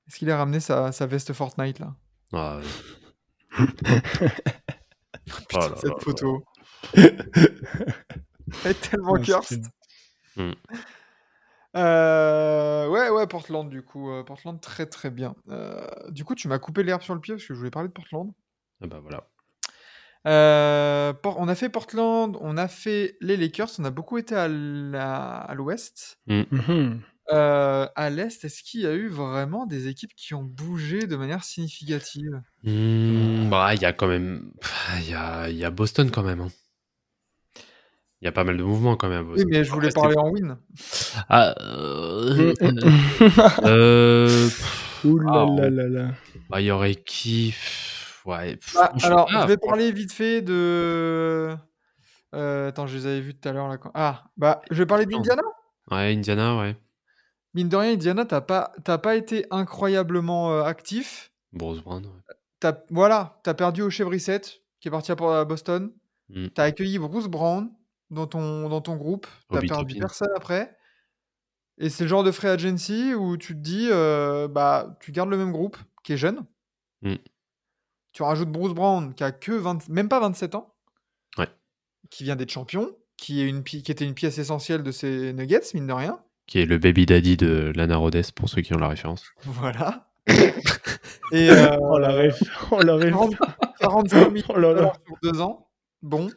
Est-ce 0.07 0.17
qu'il 0.19 0.29
a 0.31 0.37
ramené 0.37 0.59
sa, 0.59 0.91
sa 0.91 1.05
veste 1.05 1.33
Fortnite 1.33 1.79
là? 1.79 1.95
Ah, 2.33 2.59
Putain, 5.25 5.45
Oh 5.53 5.57
là 5.69 5.75
cette 5.77 5.89
là 5.89 5.95
photo. 5.99 6.43
Elle 6.93 8.71
est 8.71 8.81
tellement 8.89 9.13
Ouais, 9.13 9.21
cursed. 9.21 9.65
Hmm. 10.37 10.51
Euh, 11.75 12.87
ouais, 12.87 13.09
ouais, 13.09 13.27
Portland, 13.27 13.67
du 13.69 13.81
coup. 13.83 14.09
euh, 14.11 14.23
Portland, 14.23 14.59
très 14.61 14.85
très 14.85 15.09
bien. 15.09 15.35
Euh, 15.49 15.85
du 16.09 16.23
coup, 16.23 16.35
tu 16.35 16.47
m'as 16.47 16.59
coupé 16.59 16.83
l'herbe 16.83 17.01
sur 17.01 17.15
le 17.15 17.21
pied 17.21 17.33
parce 17.33 17.45
que 17.45 17.53
je 17.53 17.57
voulais 17.57 17.71
parler 17.71 17.89
de 17.89 17.93
Portland. 17.93 18.31
ah 18.81 18.87
bah 18.87 18.99
voilà. 19.01 19.27
Euh, 20.27 21.13
on 21.23 21.47
a 21.47 21.55
fait 21.55 21.69
Portland, 21.69 22.35
on 22.41 22.57
a 22.57 22.67
fait 22.67 23.15
les 23.21 23.37
Lakers, 23.37 23.69
on 23.79 23.85
a 23.85 23.91
beaucoup 23.91 24.17
été 24.17 24.35
à 24.35 24.47
la- 24.47 25.35
à 25.37 25.53
l'ouest. 25.53 26.17
Euh, 27.31 27.87
à 27.95 28.09
l'est, 28.09 28.43
est-ce 28.45 28.61
qu'il 28.61 28.81
y 28.81 28.85
a 28.87 28.93
eu 28.93 29.07
vraiment 29.07 29.65
des 29.65 29.87
équipes 29.87 30.13
qui 30.15 30.33
ont 30.35 30.43
bougé 30.43 31.07
de 31.07 31.15
manière 31.15 31.43
significative? 31.43 32.41
Hmm, 32.63 33.49
bah, 33.49 33.73
il 33.73 33.81
y 33.81 33.85
a 33.85 33.93
quand 33.93 34.07
même. 34.07 34.51
Il 34.99 35.09
y 35.09 35.13
a, 35.13 35.49
il 35.49 35.57
y 35.57 35.65
a 35.65 35.71
Boston 35.71 36.11
quand 36.11 36.23
même. 36.23 36.41
hein. 36.41 36.49
Il 38.21 38.25
y 38.25 38.27
a 38.27 38.31
pas 38.31 38.43
mal 38.43 38.57
de 38.57 38.63
mouvements 38.63 38.95
quand 38.95 39.09
même. 39.09 39.27
à 39.27 39.33
Oui, 39.33 39.43
mais 39.47 39.63
je 39.63 39.71
voulais 39.71 39.89
parler 39.89 40.15
en 40.17 40.29
win. 40.29 40.57
Ah, 41.29 41.53
euh, 41.61 42.53
euh, 43.63 44.49
là 45.03 45.21
Ah, 45.27 45.45
là 45.61 45.69
là 45.69 45.87
là. 45.87 46.07
bah, 46.49 46.61
il 46.61 46.65
y 46.65 46.71
aurait 46.71 46.95
qui? 46.95 47.53
Ouais. 48.25 48.55
pff, 48.55 48.75
Ah, 48.79 48.87
franchement- 48.89 49.07
alors, 49.07 49.29
ah, 49.33 49.41
je 49.43 49.47
vais 49.47 49.57
parler 49.57 49.91
vite 49.91 50.11
fait 50.13 50.41
de. 50.41 51.55
Euh, 52.33 52.67
attends, 52.69 52.87
je 52.87 52.97
les 52.97 53.05
avais 53.05 53.21
vus 53.21 53.35
tout 53.35 53.47
à 53.47 53.51
l'heure 53.51 53.67
là. 53.67 53.77
Ah, 53.93 54.23
bah, 54.37 54.61
je 54.71 54.77
vais 54.77 54.85
parler 54.85 55.05
d'Indiana? 55.05 55.41
Ouais, 55.91 56.13
Indiana, 56.15 56.57
ouais. 56.57 56.75
Mine 57.55 57.69
de 57.69 57.77
rien, 57.77 57.93
Indiana, 57.93 58.25
t'as 58.25 58.41
pas, 58.41 58.73
t'as 58.83 58.97
pas 58.97 59.15
été 59.15 59.45
incroyablement 59.49 60.51
euh, 60.51 60.63
actif. 60.63 61.31
Bruce 61.53 61.81
Brown. 61.81 62.05
ouais. 62.05 62.35
T'as, 62.59 62.77
voilà, 62.89 63.39
t'as 63.43 63.53
perdu 63.53 63.81
au 63.81 63.89
Brissett, 64.05 64.61
qui 64.81 64.89
est 64.89 64.91
parti 64.91 65.13
à, 65.13 65.45
Boston. 65.45 65.93
Mm. 66.27 66.47
T'as 66.49 66.63
accueilli 66.63 66.99
Bruce 66.99 67.27
Brown 67.27 67.71
dans 68.09 68.27
ton, 68.27 68.67
dans 68.67 68.81
ton 68.81 68.97
groupe. 68.97 69.25
T'as 69.49 69.61
perdu 69.61 69.95
personne 69.97 70.31
après. 70.35 70.75
Et 71.77 71.89
c'est 71.89 72.03
le 72.03 72.09
genre 72.09 72.25
de 72.25 72.31
free 72.31 72.49
agency 72.49 73.13
où 73.13 73.37
tu 73.37 73.53
te 73.53 73.59
dis, 73.61 73.87
euh, 73.89 74.49
bah, 74.49 74.97
tu 74.99 75.13
gardes 75.13 75.29
le 75.29 75.37
même 75.37 75.53
groupe, 75.53 75.77
qui 76.03 76.11
est 76.11 76.17
jeune. 76.17 76.45
Mm. 77.03 77.15
Tu 78.11 78.21
rajoutes 78.21 78.51
Bruce 78.51 78.73
Brown, 78.73 79.13
qui 79.13 79.23
a 79.23 79.31
que 79.31 79.53
20, 79.53 79.87
même 79.87 80.09
pas 80.09 80.19
27 80.19 80.55
ans. 80.55 80.75
Ouais. 81.37 81.47
Qui 82.09 82.25
vient 82.25 82.35
d'être 82.35 82.51
champion, 82.51 82.97
qui, 83.15 83.41
est 83.41 83.47
une, 83.47 83.63
qui 83.63 83.77
était 83.77 84.03
une 84.03 84.13
pièce 84.13 84.39
essentielle 84.39 84.83
de 84.83 84.91
ces 84.91 85.31
Nuggets, 85.31 85.71
mine 85.73 85.87
de 85.87 85.93
rien. 85.93 86.21
Qui 86.47 86.59
est 86.59 86.65
le 86.65 86.77
baby 86.77 87.05
daddy 87.05 87.37
de 87.37 87.71
Lana 87.75 87.97
Rhodes, 87.97 88.31
pour 88.35 88.49
ceux 88.49 88.61
qui 88.61 88.73
ont 88.73 88.77
la 88.79 88.87
référence. 88.87 89.25
Voilà. 89.43 90.07
Et 91.31 91.49
euh, 91.49 91.75
Oh 91.81 91.97
la 91.99 92.09
ref. 92.11 92.41
Oh 92.71 92.81
la 92.81 92.95
ref. 92.95 93.09
40 93.11 93.35
45 93.79 94.29
millions 94.31 94.45
Oh 94.55 94.59
là 94.59 94.73
là. 94.73 94.93
sur 95.05 95.15
deux 95.23 95.41
ans. 95.41 95.67
Bon. 96.01 96.29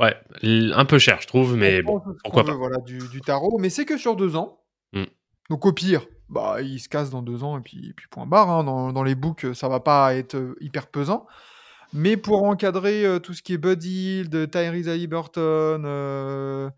Ouais, 0.00 0.16
un 0.42 0.84
peu 0.86 0.98
cher, 0.98 1.18
je 1.20 1.26
trouve, 1.26 1.54
mais 1.56 1.80
On 1.86 1.92
bon, 1.98 2.02
pourquoi 2.24 2.44
pas. 2.44 2.54
Voilà, 2.54 2.78
du, 2.78 2.98
du 3.10 3.20
tarot, 3.20 3.58
mais 3.58 3.68
c'est 3.70 3.84
que 3.84 3.98
sur 3.98 4.16
deux 4.16 4.34
ans. 4.34 4.62
Mm. 4.92 5.04
Donc 5.50 5.66
au 5.66 5.72
pire, 5.72 6.06
bah, 6.28 6.62
il 6.62 6.78
se 6.80 6.88
casse 6.88 7.10
dans 7.10 7.22
deux 7.22 7.44
ans 7.44 7.58
et 7.58 7.60
puis, 7.60 7.92
puis 7.94 8.06
point 8.10 8.26
barre. 8.26 8.48
hein. 8.50 8.64
Dans, 8.64 8.92
dans 8.92 9.02
les 9.02 9.14
books, 9.14 9.46
ça 9.54 9.68
va 9.68 9.80
pas 9.80 10.14
être 10.14 10.36
euh, 10.36 10.56
hyper 10.60 10.86
pesant. 10.88 11.26
Mais 11.92 12.16
pour 12.16 12.42
encadrer 12.44 13.04
euh, 13.04 13.18
tout 13.18 13.32
ce 13.34 13.42
qui 13.42 13.52
est 13.54 13.58
Bud 13.58 13.82
Hield, 13.84 14.50
Tyrese 14.50 14.88
Haliburton, 14.88 15.40
euh, 15.40 16.66
euh, 16.66 16.70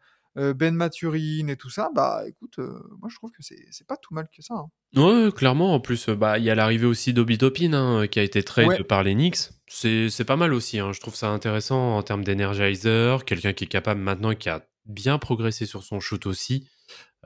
Ben 0.56 0.74
Maturin 0.74 1.48
et 1.48 1.56
tout 1.56 1.70
ça, 1.70 1.90
bah 1.94 2.22
écoute, 2.26 2.58
euh, 2.58 2.80
moi 3.00 3.08
je 3.10 3.16
trouve 3.16 3.30
que 3.30 3.42
c'est 3.42 3.86
pas 3.86 3.96
tout 3.96 4.14
mal 4.14 4.26
que 4.34 4.42
ça. 4.42 4.54
hein. 4.54 4.70
Ouais, 4.96 5.30
clairement. 5.32 5.74
En 5.74 5.80
plus, 5.80 6.08
euh, 6.08 6.14
bah, 6.16 6.38
il 6.38 6.44
y 6.44 6.50
a 6.50 6.54
l'arrivée 6.54 6.86
aussi 6.86 7.12
d'Obi 7.12 7.38
Toppin, 7.38 7.72
hein, 7.74 8.06
qui 8.06 8.18
a 8.18 8.22
été 8.22 8.42
trade 8.42 8.68
Ouais. 8.68 8.84
par 8.84 9.02
les 9.02 9.14
Knicks. 9.14 9.38
C'est 9.68 10.24
pas 10.26 10.36
mal 10.36 10.52
aussi. 10.52 10.78
hein. 10.78 10.92
Je 10.92 11.00
trouve 11.00 11.14
ça 11.14 11.28
intéressant 11.30 11.96
en 11.96 12.02
termes 12.02 12.24
d'énergizer. 12.24 13.24
Quelqu'un 13.24 13.52
qui 13.52 13.64
est 13.64 13.68
capable 13.68 14.00
maintenant, 14.00 14.34
qui 14.34 14.48
a 14.48 14.66
bien 14.86 15.18
progressé 15.18 15.66
sur 15.66 15.82
son 15.84 16.00
shoot 16.00 16.26
aussi. 16.26 16.68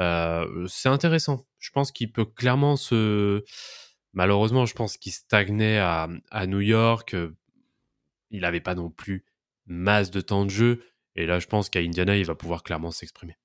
Euh, 0.01 0.67
c'est 0.69 0.89
intéressant. 0.89 1.47
Je 1.59 1.71
pense 1.71 1.93
qu'il 1.93 2.11
peut 2.13 2.25
clairement 2.27 2.77
se. 2.77 3.45
Malheureusement, 4.13 4.67
je 4.67 4.75
pense 4.75 4.97
qu'il 4.97 5.13
stagnait 5.13 5.79
à, 5.79 6.09
à 6.31 6.47
New 6.47 6.61
York. 6.61 7.15
Euh, 7.15 7.31
Il 8.31 8.41
n'avait 8.41 8.61
pas 8.61 8.75
non 8.75 8.91
plus 8.91 9.25
masse 9.67 10.11
de 10.11 10.21
temps 10.21 10.45
de 10.45 10.51
jeu. 10.51 10.83
Et 11.17 11.27
là, 11.27 11.39
je 11.39 11.47
pense 11.47 11.69
qu'à 11.69 11.81
Indiana, 11.81 12.17
il 12.17 12.25
va 12.25 12.35
pouvoir 12.35 12.63
clairement 12.63 12.91
s'exprimer. 12.91 13.37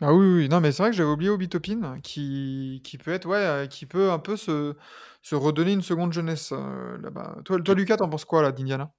Ah 0.00 0.12
oui, 0.12 0.26
oui, 0.26 0.48
non, 0.48 0.60
mais 0.60 0.72
c'est 0.72 0.82
vrai 0.82 0.90
que 0.90 0.96
j'avais 0.96 1.10
oublié 1.10 1.30
Obi 1.30 1.48
Toppin, 1.48 2.00
qui, 2.02 2.80
qui 2.84 2.98
peut 2.98 3.12
être, 3.12 3.26
ouais, 3.26 3.36
euh, 3.36 3.66
qui 3.66 3.86
peut 3.86 4.10
un 4.10 4.18
peu 4.18 4.36
se, 4.36 4.74
se 5.22 5.34
redonner 5.34 5.72
une 5.72 5.82
seconde 5.82 6.12
jeunesse 6.12 6.52
euh, 6.52 6.98
là-bas. 6.98 7.38
Toi, 7.44 7.60
toi, 7.60 7.74
Lucas, 7.74 7.96
t'en 7.96 8.08
penses 8.08 8.24
quoi 8.24 8.42
là 8.42 8.50
d'Indiana? 8.50 8.92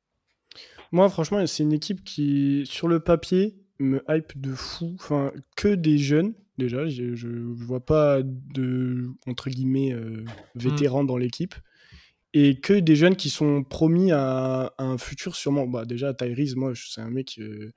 Moi, 0.91 1.09
franchement, 1.09 1.45
c'est 1.45 1.63
une 1.63 1.73
équipe 1.73 2.03
qui, 2.03 2.63
sur 2.65 2.87
le 2.87 3.01
papier, 3.01 3.57
me 3.79 4.01
hype 4.07 4.39
de 4.39 4.53
fou. 4.53 4.95
Enfin, 4.95 5.31
que 5.57 5.75
des 5.75 5.97
jeunes, 5.97 6.33
déjà. 6.57 6.87
Je, 6.87 7.13
je 7.13 7.27
vois 7.27 7.85
pas 7.85 8.21
de, 8.23 9.09
entre 9.27 9.49
guillemets, 9.49 9.91
euh, 9.91 10.23
vétérans 10.55 11.03
dans 11.03 11.17
l'équipe. 11.17 11.55
Et 12.37 12.59
que 12.59 12.73
des 12.73 12.95
jeunes 12.97 13.15
qui 13.15 13.29
sont 13.29 13.63
promis 13.63 14.11
à, 14.11 14.73
à 14.77 14.83
un 14.83 14.97
futur 14.97 15.35
sûrement. 15.37 15.65
Bah, 15.67 15.85
déjà, 15.85 16.13
Tyrese, 16.13 16.55
moi, 16.57 16.73
c'est 16.75 16.99
un 16.99 17.09
mec, 17.09 17.39
euh, 17.39 17.71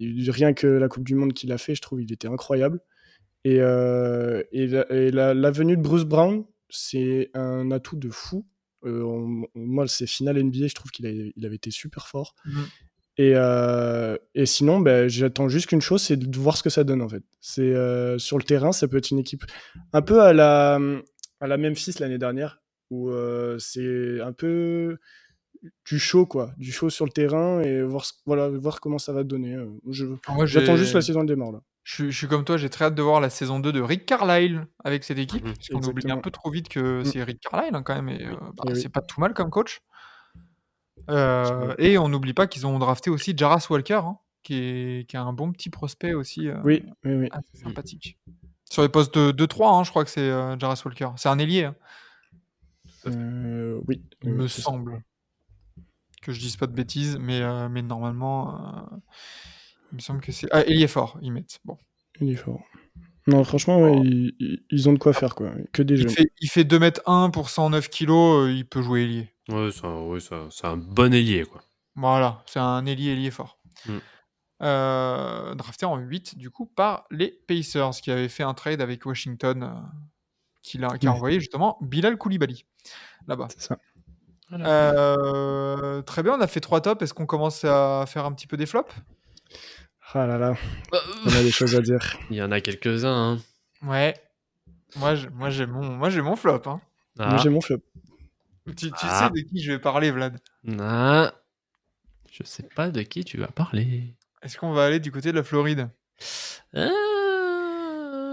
rien 0.00 0.54
que 0.54 0.66
la 0.66 0.88
Coupe 0.88 1.04
du 1.04 1.14
Monde 1.14 1.34
qu'il 1.34 1.52
a 1.52 1.58
fait, 1.58 1.74
je 1.74 1.82
trouve 1.82 2.00
il 2.00 2.10
était 2.10 2.26
incroyable. 2.28 2.80
Et, 3.44 3.58
euh, 3.60 4.42
et, 4.50 4.66
la, 4.66 4.90
et 4.90 5.10
la- 5.10 5.34
la 5.34 5.50
venue 5.50 5.76
de 5.76 5.82
Bruce 5.82 6.04
Brown, 6.04 6.44
c'est 6.70 7.30
un 7.34 7.70
atout 7.70 7.96
de 7.96 8.08
fou. 8.08 8.46
Euh, 8.84 9.02
on- 9.02 9.42
on- 9.54 9.66
moi, 9.66 9.86
ces 9.86 10.06
finales 10.06 10.38
NBA, 10.38 10.68
je 10.68 10.74
trouve 10.74 10.90
qu'il 10.90 11.32
il 11.36 11.46
avait 11.46 11.56
été 11.56 11.70
super 11.70 12.08
fort. 12.08 12.34
Mhm. 12.46 12.64
Et, 13.18 13.32
euh, 13.34 14.16
et 14.34 14.46
sinon, 14.46 14.80
ben, 14.80 15.08
j'attends 15.08 15.48
juste 15.48 15.66
qu'une 15.66 15.80
chose, 15.80 16.00
c'est 16.02 16.16
de 16.16 16.38
voir 16.38 16.56
ce 16.56 16.62
que 16.62 16.70
ça 16.70 16.84
donne 16.84 17.02
en 17.02 17.08
fait. 17.08 17.24
C'est 17.40 17.74
sur 18.18 18.38
le 18.38 18.44
terrain, 18.44 18.72
ça 18.72 18.86
peut 18.88 18.96
être 18.96 19.10
une 19.10 19.18
équipe 19.18 19.44
un 19.92 20.00
peu 20.02 20.22
à 20.22 20.32
la 20.32 20.78
à 21.40 21.46
la 21.46 21.56
Memphis 21.58 21.94
l'année 22.00 22.18
dernière, 22.18 22.60
où 22.90 23.10
euh, 23.10 23.58
c'est 23.58 24.20
un 24.20 24.32
peu 24.32 24.98
du 25.84 25.98
show 25.98 26.24
quoi, 26.24 26.52
du 26.56 26.70
show 26.72 26.88
sur 26.90 27.04
le 27.04 27.10
terrain 27.10 27.60
et 27.62 27.82
voir 27.82 28.04
voilà 28.26 28.48
voir 28.48 28.80
comment 28.80 28.98
ça 28.98 29.12
va 29.12 29.24
donner. 29.24 29.56
Je- 29.90 30.06
Moi, 30.28 30.46
J'attends 30.46 30.76
juste 30.76 30.94
la 30.94 31.02
saison 31.02 31.24
démarre 31.24 31.52
là. 31.52 31.60
Je, 31.82 31.94
suis- 31.94 32.10
je 32.12 32.16
suis 32.18 32.26
comme 32.28 32.44
toi, 32.44 32.56
j'ai 32.58 32.68
très 32.68 32.84
hâte 32.84 32.94
de 32.94 33.02
voir 33.02 33.20
la 33.20 33.30
saison 33.30 33.60
2 33.60 33.72
de 33.72 33.80
Rick 33.80 34.04
Carlisle 34.06 34.66
avec 34.84 35.04
cette 35.04 35.18
équipe, 35.18 35.44
Mhm. 35.44 35.54
parce 35.54 35.68
qu'on 35.68 35.80
oublie 35.90 36.10
un 36.10 36.18
peu 36.18 36.30
trop 36.30 36.50
vite 36.50 36.68
que 36.68 37.00
Mm. 37.00 37.04
c'est 37.06 37.22
Rick 37.24 37.40
Carlisle 37.40 37.74
hein, 37.74 37.82
quand 37.82 37.94
même, 37.94 38.08
et, 38.10 38.26
euh, 38.26 38.34
bah, 38.56 38.64
oui. 38.68 38.80
c'est 38.80 38.90
pas 38.90 39.00
tout 39.00 39.20
mal 39.20 39.32
comme 39.34 39.48
coach. 39.50 39.80
Euh, 41.10 41.74
et 41.78 41.96
on 41.98 42.08
n'oublie 42.08 42.34
pas 42.34 42.46
qu'ils 42.46 42.66
ont 42.66 42.78
drafté 42.78 43.10
aussi 43.10 43.34
Jarras 43.36 43.66
Walker, 43.70 44.00
hein, 44.04 44.18
qui, 44.42 44.54
est, 44.54 45.08
qui 45.08 45.16
est 45.16 45.18
un 45.18 45.32
bon 45.32 45.50
petit 45.52 45.70
prospect 45.70 46.12
aussi, 46.14 46.48
euh, 46.48 46.58
Oui, 46.64 46.84
oui, 47.04 47.14
oui. 47.14 47.28
assez 47.32 47.56
sympathique. 47.62 48.18
Sur 48.70 48.82
les 48.82 48.88
postes 48.90 49.16
de 49.16 49.30
2-3, 49.32 49.72
hein, 49.78 49.84
je 49.84 49.90
crois 49.90 50.04
que 50.04 50.10
c'est 50.10 50.20
euh, 50.20 50.58
Jarras 50.58 50.82
Walker. 50.84 51.08
C'est 51.16 51.30
un 51.30 51.38
ailier, 51.38 51.64
hein, 51.64 51.74
Euh, 53.16 53.80
oui, 53.88 54.02
il 54.22 54.32
me 54.34 54.48
ça. 54.48 54.62
semble. 54.62 55.02
Que 56.22 56.32
je 56.32 56.40
dise 56.40 56.56
pas 56.56 56.66
de 56.66 56.72
bêtises, 56.72 57.16
mais, 57.20 57.40
euh, 57.40 57.68
mais 57.68 57.82
normalement, 57.82 58.54
euh, 58.76 58.96
il 59.92 59.96
me 59.96 60.00
semble 60.00 60.20
que 60.20 60.32
c'est. 60.32 60.48
Ah, 60.50 60.62
ailier 60.66 60.88
fort, 60.88 61.18
ils 61.22 61.32
mettent. 61.32 61.60
Bon. 61.64 61.76
Il 62.20 62.30
est 62.30 62.34
fort. 62.36 62.60
Non, 63.28 63.44
franchement, 63.44 63.80
ouais, 63.80 64.00
ils, 64.00 64.34
ils- 64.40 64.62
ils 64.70 64.88
ont 64.88 64.92
de 64.94 64.98
quoi 64.98 65.12
faire 65.12 65.34
quoi. 65.34 65.52
Que 65.72 65.82
des 65.82 65.94
Il 65.94 66.00
jeunes. 66.02 66.10
fait, 66.10 66.32
il 66.40 66.48
fait 66.48 66.64
2m1 66.64 67.30
pour 67.30 67.50
109 67.50 67.88
kg, 67.90 68.48
il 68.50 68.64
peut 68.68 68.82
jouer 68.82 69.02
ailier. 69.04 69.28
Ouais, 69.48 69.70
c'est 69.70 69.84
un, 69.84 70.00
ouais, 70.02 70.18
c'est 70.20 70.34
un- 70.34 70.48
c'est 70.50 70.66
un 70.66 70.76
bon 70.76 71.12
ailier, 71.14 71.44
quoi. 71.44 71.62
Voilà, 71.94 72.42
c'est 72.46 72.58
un 72.58 72.84
ailier 72.86 73.10
ailier 73.12 73.30
fort. 73.30 73.58
Mm. 73.86 73.98
Euh, 74.62 75.54
drafté 75.54 75.86
en 75.86 75.96
8 75.98 76.36
du 76.36 76.50
coup 76.50 76.66
par 76.66 77.04
les 77.12 77.30
Pacers 77.46 77.92
qui 78.02 78.10
avaient 78.10 78.28
fait 78.28 78.42
un 78.42 78.54
trade 78.54 78.80
avec 78.80 79.06
Washington 79.06 79.62
euh, 79.62 79.74
qui, 80.62 80.78
a 80.84 81.12
envoyé 81.12 81.40
justement 81.40 81.78
Bilal 81.80 82.16
Koulibaly 82.18 82.64
là-bas. 83.26 83.48
C'est 83.50 83.62
ça. 83.62 83.78
Euh, 84.52 86.02
très 86.02 86.22
bien, 86.22 86.34
on 86.34 86.40
a 86.40 86.46
fait 86.46 86.60
trois 86.60 86.80
tops. 86.80 87.02
Est-ce 87.02 87.14
qu'on 87.14 87.26
commence 87.26 87.64
à 87.64 88.04
faire 88.06 88.24
un 88.24 88.32
petit 88.32 88.46
peu 88.46 88.56
des 88.56 88.66
flops? 88.66 88.92
Ah 90.14 90.26
là 90.26 90.38
là, 90.38 90.54
on 91.26 91.28
a 91.28 91.42
des 91.42 91.50
choses 91.50 91.74
à 91.76 91.80
dire. 91.80 92.16
Il 92.30 92.36
y 92.36 92.42
en 92.42 92.50
a 92.50 92.60
quelques-uns. 92.60 93.34
Hein. 93.34 93.38
Ouais. 93.82 94.14
Moi, 94.96 95.14
je- 95.14 95.28
moi 95.28 95.50
j'ai 95.50 95.66
mon, 95.66 95.84
moi 95.84 96.08
j'ai 96.08 96.22
mon 96.22 96.34
flop. 96.34 96.62
hein. 96.66 96.80
Moi, 97.18 97.28
Ah. 97.30 97.36
j'ai 97.36 97.50
mon 97.50 97.60
flop. 97.60 97.80
Tu, 98.68 98.74
tu 98.90 98.92
Ah. 99.02 99.28
sais 99.34 99.42
de 99.42 99.46
qui 99.46 99.60
je 99.62 99.72
vais 99.72 99.78
parler, 99.78 100.10
Vlad? 100.10 100.38
Ah. 100.80 101.32
Je 102.30 102.42
sais 102.44 102.62
pas 102.74 102.90
de 102.90 103.02
qui 103.02 103.24
tu 103.24 103.36
vas 103.38 103.48
parler. 103.48 104.14
Est-ce 104.42 104.56
qu'on 104.56 104.72
va 104.72 104.84
aller 104.86 105.00
du 105.00 105.10
côté 105.12 105.30
de 105.32 105.36
la 105.36 105.42
Floride? 105.42 105.90
Est-ce 106.20 106.60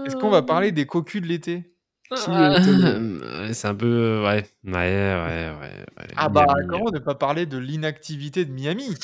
Est-ce 0.06 0.16
qu'on 0.16 0.30
va 0.30 0.42
parler 0.42 0.72
des 0.72 0.86
cocus 0.86 1.20
de 1.20 1.26
l'été? 1.26 1.74
Étonné 2.12 3.18
Ouais, 3.46 3.52
C'est 3.52 3.68
un 3.68 3.74
peu. 3.74 4.22
Ouais, 4.24 4.46
ouais, 4.64 4.72
ouais, 4.72 5.52
ouais. 5.60 5.84
ouais. 5.98 6.06
Ah 6.16 6.28
bah, 6.28 6.44
Miami. 6.46 6.68
comment 6.68 6.90
ne 6.90 6.98
pas 6.98 7.14
parler 7.14 7.46
de 7.46 7.58
l'inactivité 7.58 8.44
de 8.44 8.52
Miami? 8.52 8.94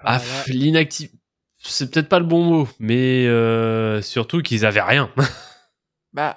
Ah, 0.00 0.20
Ah, 0.20 0.42
l'inactif. 0.48 1.10
C'est 1.58 1.90
peut-être 1.90 2.08
pas 2.08 2.18
le 2.18 2.26
bon 2.26 2.44
mot, 2.44 2.68
mais 2.78 3.26
euh, 3.26 4.02
surtout 4.02 4.42
qu'ils 4.42 4.66
avaient 4.66 4.82
rien. 4.82 5.10
Bah, 6.12 6.36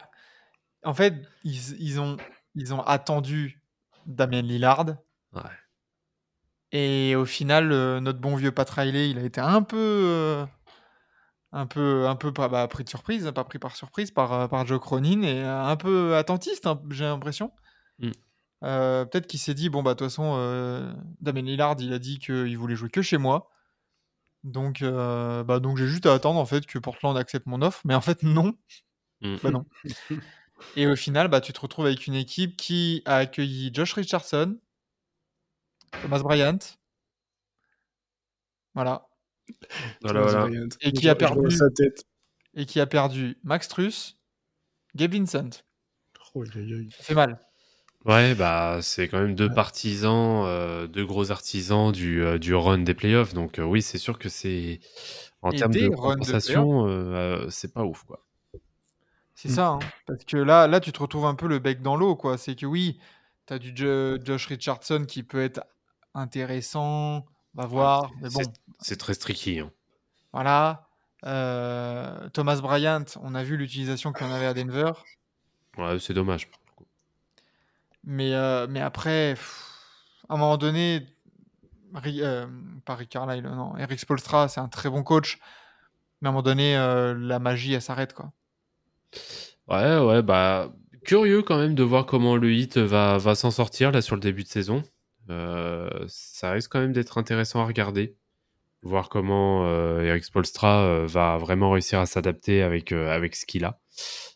en 0.84 0.96
fait, 0.96 1.14
ils, 1.44 1.80
ils 1.80 2.00
ont, 2.00 2.18
ils 2.56 2.74
ont 2.74 2.82
attendu 2.82 3.62
Damien 4.08 4.42
Lillard. 4.42 4.86
Ouais. 5.34 5.42
Et 6.72 7.16
au 7.16 7.26
final, 7.26 7.72
euh, 7.72 8.00
notre 8.00 8.20
bon 8.20 8.36
vieux 8.36 8.52
Pat 8.52 8.68
Riley, 8.70 9.10
il 9.12 9.20
a 9.20 9.24
été 9.24 9.40
un 9.40 9.62
peu, 9.62 9.78
euh, 9.78 10.46
un 11.52 11.66
peu, 11.66 12.08
un 12.08 12.16
peu 12.16 12.34
pas 12.34 12.50
bah, 12.50 12.68
pris 12.68 12.84
de 12.84 12.90
surprise, 12.90 13.32
pas 13.34 13.44
pris 13.44 13.60
par 13.60 13.76
surprise 13.76 14.12
par, 14.12 14.34
euh, 14.34 14.48
par 14.48 14.66
Joe 14.66 14.80
Cronin 14.80 15.22
et 15.24 15.42
euh, 15.42 15.64
un 15.64 15.76
peu 15.76 16.16
attentiste, 16.16 16.68
hein, 16.68 16.82
j'ai 16.90 17.06
l'impression. 17.06 17.52
Mm. 18.00 18.12
Euh, 18.64 19.06
Peut-être 19.06 19.28
qu'il 19.28 19.40
s'est 19.40 19.54
dit 19.54 19.70
bon 19.70 19.84
bah 19.84 19.94
de 19.94 20.00
toute 20.00 20.08
façon, 20.08 20.36
euh, 20.38 20.94
Damien 21.22 21.44
Lillard, 21.44 21.76
il 21.80 21.94
a 21.94 22.00
dit 22.00 22.20
qu'il 22.20 22.58
voulait 22.58 22.76
jouer 22.76 22.90
que 22.90 23.02
chez 23.02 23.18
moi. 23.18 23.50
Donc, 24.44 24.82
euh, 24.82 25.44
bah, 25.44 25.60
donc 25.60 25.78
j'ai 25.78 25.88
juste 25.88 26.06
à 26.06 26.14
attendre 26.14 26.40
en 26.40 26.46
fait 26.46 26.66
que 26.66 26.80
Portland 26.80 27.18
accepte 27.18 27.48
mon 27.48 27.62
offre, 27.62 27.82
mais 27.86 27.96
en 27.96 28.02
fait 28.02 28.24
non. 28.24 28.54
Mm. 29.22 29.36
Bah 29.44 29.52
non. 29.52 29.66
Et 30.76 30.88
au 30.88 30.96
final, 30.96 31.28
bah, 31.28 31.42
tu 31.42 31.54
te 31.54 31.60
retrouves 31.60 31.86
avec 31.86 32.08
une 32.08 32.16
équipe 32.16 32.58
qui 32.58 33.04
a 33.06 33.18
accueilli 33.18 33.72
Josh 33.74 33.94
Richardson, 33.94 34.58
Thomas 36.02 36.20
Bryant. 36.20 36.58
Voilà. 38.74 39.08
Voilà, 40.02 40.22
voilà. 40.22 40.50
Et 40.82 40.92
qui 40.92 41.10
a 41.10 41.16
perdu- 41.16 41.52
sa 41.52 41.70
tête. 41.70 42.04
Et 42.54 42.66
qui 42.66 42.80
a 42.80 42.86
perdu 42.88 43.38
Max 43.44 43.68
Truss, 43.68 44.18
Gabe 44.96 45.14
Vincent. 45.14 45.50
Oh, 46.36 46.44
fait 46.92 47.14
mal. 47.16 47.40
Ouais, 48.06 48.36
bah, 48.36 48.80
c'est 48.82 49.08
quand 49.08 49.20
même 49.20 49.36
deux 49.36 49.48
Ouais. 49.50 49.56
partisans, 49.56 50.44
euh, 50.46 50.88
deux 50.88 51.06
gros 51.06 51.32
artisans 51.32 51.92
du, 51.92 52.24
euh, 52.24 52.38
du 52.38 52.54
run 52.56 52.80
des 52.80 52.94
playoffs. 52.94 53.34
Donc, 53.34 53.60
euh, 53.60 53.64
oui, 53.64 53.82
c'est 53.82 53.98
sûr 53.98 54.18
que 54.20 54.30
c'est. 54.30 54.80
En 55.42 55.52
termes 55.52 55.74
de 55.74 55.88
compensation, 55.90 56.88
euh, 56.88 56.90
euh, 56.90 57.50
c'est 57.50 57.74
pas 57.74 57.84
ouf, 57.84 58.04
quoi. 58.04 58.26
C'est 59.36 59.50
Mm. 59.50 59.56
ça. 59.56 59.68
hein. 59.68 59.80
Parce 60.06 60.24
que 60.26 60.38
là, 60.38 60.68
là, 60.68 60.80
tu 60.80 60.92
te 60.92 61.00
retrouves 61.00 61.26
un 61.26 61.36
peu 61.36 61.48
le 61.48 61.60
bec 61.60 61.82
dans 61.82 61.96
l'eau. 61.96 62.16
quoi. 62.16 62.38
C'est 62.38 62.56
que 62.56 62.66
oui, 62.66 63.00
tu 63.46 63.54
as 63.54 63.60
du 63.60 63.76
Jo- 63.76 64.18
Josh 64.24 64.48
Richardson 64.48 65.06
qui 65.08 65.24
peut 65.24 65.42
être 65.42 65.62
intéressant. 66.14 67.26
On 67.58 67.62
va 67.62 67.68
voir. 67.68 68.12
Mais 68.22 68.30
bon, 68.30 68.42
C'est- 68.80 68.96
très 68.98 69.16
tricky. 69.16 69.60
hein. 69.60 69.72
voilà. 70.32 70.88
Euh, 71.26 72.30
Thomas 72.30 72.58
Bryant, 72.62 73.04
on 73.24 73.34
a 73.34 73.44
vu 73.44 73.58
l'utilisation 73.58 74.14
en 74.24 74.32
avait 74.32 74.46
à 74.46 74.54
Denver. 74.54 74.92
Ouais, 75.78 75.98
c'est 76.00 76.14
dommage. 76.14 76.48
Mais, 78.04 78.34
euh, 78.34 78.68
mais 78.70 78.80
après, 78.82 79.34
pff, 79.36 79.64
à 80.30 80.36
un 80.36 80.38
moment 80.38 80.58
donné, 80.58 81.08
Ri- 81.96 82.22
euh, 82.22 82.46
pas 82.86 82.96
Rick 82.96 83.10
Carlisle, 83.10 83.44
non, 83.48 83.76
Eric 83.78 84.00
Spolstra, 84.00 84.48
c'est 84.48 84.60
un 84.60 84.68
très 84.70 84.90
bon 84.90 85.04
coach. 85.04 85.40
Mais 86.22 86.28
à 86.28 86.30
un 86.30 86.34
moment 86.34 86.44
donné, 86.44 86.76
la 86.76 87.40
magie, 87.40 87.74
elle 87.74 87.82
s'arrête. 87.82 88.14
quoi. 88.14 88.32
Ouais, 89.68 89.98
ouais, 90.00 90.22
bah. 90.22 90.72
Curieux 91.06 91.42
quand 91.42 91.58
même 91.58 91.74
de 91.74 91.84
voir 91.84 92.06
comment 92.06 92.36
le 92.36 92.52
hit 92.54 92.78
va, 92.78 93.18
va 93.18 93.34
s'en 93.34 93.50
sortir 93.50 93.92
là 93.92 94.02
sur 94.02 94.16
le 94.16 94.20
début 94.22 94.44
de 94.44 94.50
saison. 94.50 94.84
Euh, 95.30 95.90
ça 96.08 96.52
risque 96.52 96.72
quand 96.72 96.80
même 96.80 96.94
d'être 96.94 97.18
intéressant 97.18 97.62
à 97.62 97.66
regarder. 97.66 98.16
Voir 98.84 99.10
comment 99.10 99.66
euh, 99.68 100.04
Eric 100.04 100.24
Spolstra 100.24 100.84
euh, 100.84 101.06
va 101.08 101.38
vraiment 101.38 101.72
réussir 101.72 102.00
à 102.00 102.06
s'adapter 102.06 102.62
avec, 102.62 102.92
euh, 102.92 103.14
avec 103.14 103.36
ce 103.36 103.46
qu'il 103.46 103.66
a. 103.66 103.80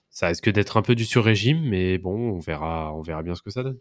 Ça 0.10 0.28
risque 0.28 0.50
d'être 0.50 0.78
un 0.78 0.82
peu 0.82 0.96
du 0.96 1.06
sur-régime, 1.06 1.62
mais 1.64 1.98
bon, 1.98 2.32
on 2.36 2.40
verra, 2.40 2.92
on 2.94 3.02
verra 3.02 3.24
bien 3.24 3.36
ce 3.36 3.42
que 3.42 3.52
ça 3.52 3.64
donne. 3.64 3.78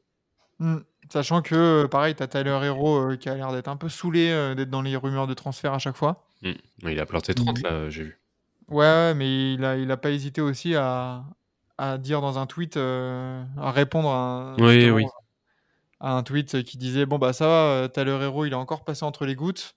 Hmm. 0.59 0.79
Sachant 1.09 1.41
que, 1.43 1.87
pareil, 1.87 2.15
tu 2.15 2.23
as 2.23 2.29
Tyler 2.29 2.59
Hero 2.63 3.17
qui 3.17 3.29
a 3.29 3.35
l'air 3.35 3.51
d'être 3.53 3.69
un 3.69 3.77
peu 3.77 3.89
saoulé 3.89 4.29
d'être 4.55 4.71
dans 4.71 4.83
les 4.83 4.95
rumeurs 4.97 5.27
de 5.27 5.35
transfert 5.35 5.73
à 5.73 5.79
chaque 5.79 5.97
fois. 5.97 6.25
Il 6.43 7.01
a 7.01 7.07
planté 7.07 7.35
30 7.35 7.57
Mhm. 7.59 7.65
là, 7.65 7.91
j'ai 7.91 8.05
vu. 8.05 8.21
Ouais, 8.69 9.15
mais 9.15 9.55
il 9.55 9.65
a, 9.65 9.77
il 9.77 9.91
a 9.91 9.97
pas 9.97 10.11
hésité 10.11 10.41
aussi 10.41 10.77
à, 10.77 11.25
à 11.79 11.99
dire 11.99 12.21
dans 12.21 12.39
un 12.39 12.47
tweet, 12.47 12.77
à 12.77 13.71
répondre 13.73 14.11
à 14.11 14.55
Oui, 14.59 14.91
oui. 14.91 15.05
À 16.01 16.13
un 16.13 16.23
tweet 16.23 16.63
qui 16.65 16.79
disait 16.79 17.07
Bon, 17.07 17.19
bah 17.19 17.33
ça 17.33 17.47
va, 17.47 17.53
euh, 17.53 17.89
Tyler 17.89 18.19
Hero, 18.23 18.45
il 18.45 18.53
est 18.53 18.57
encore 18.57 18.85
passé 18.85 19.05
entre 19.05 19.27
les 19.27 19.35
gouttes. 19.35 19.77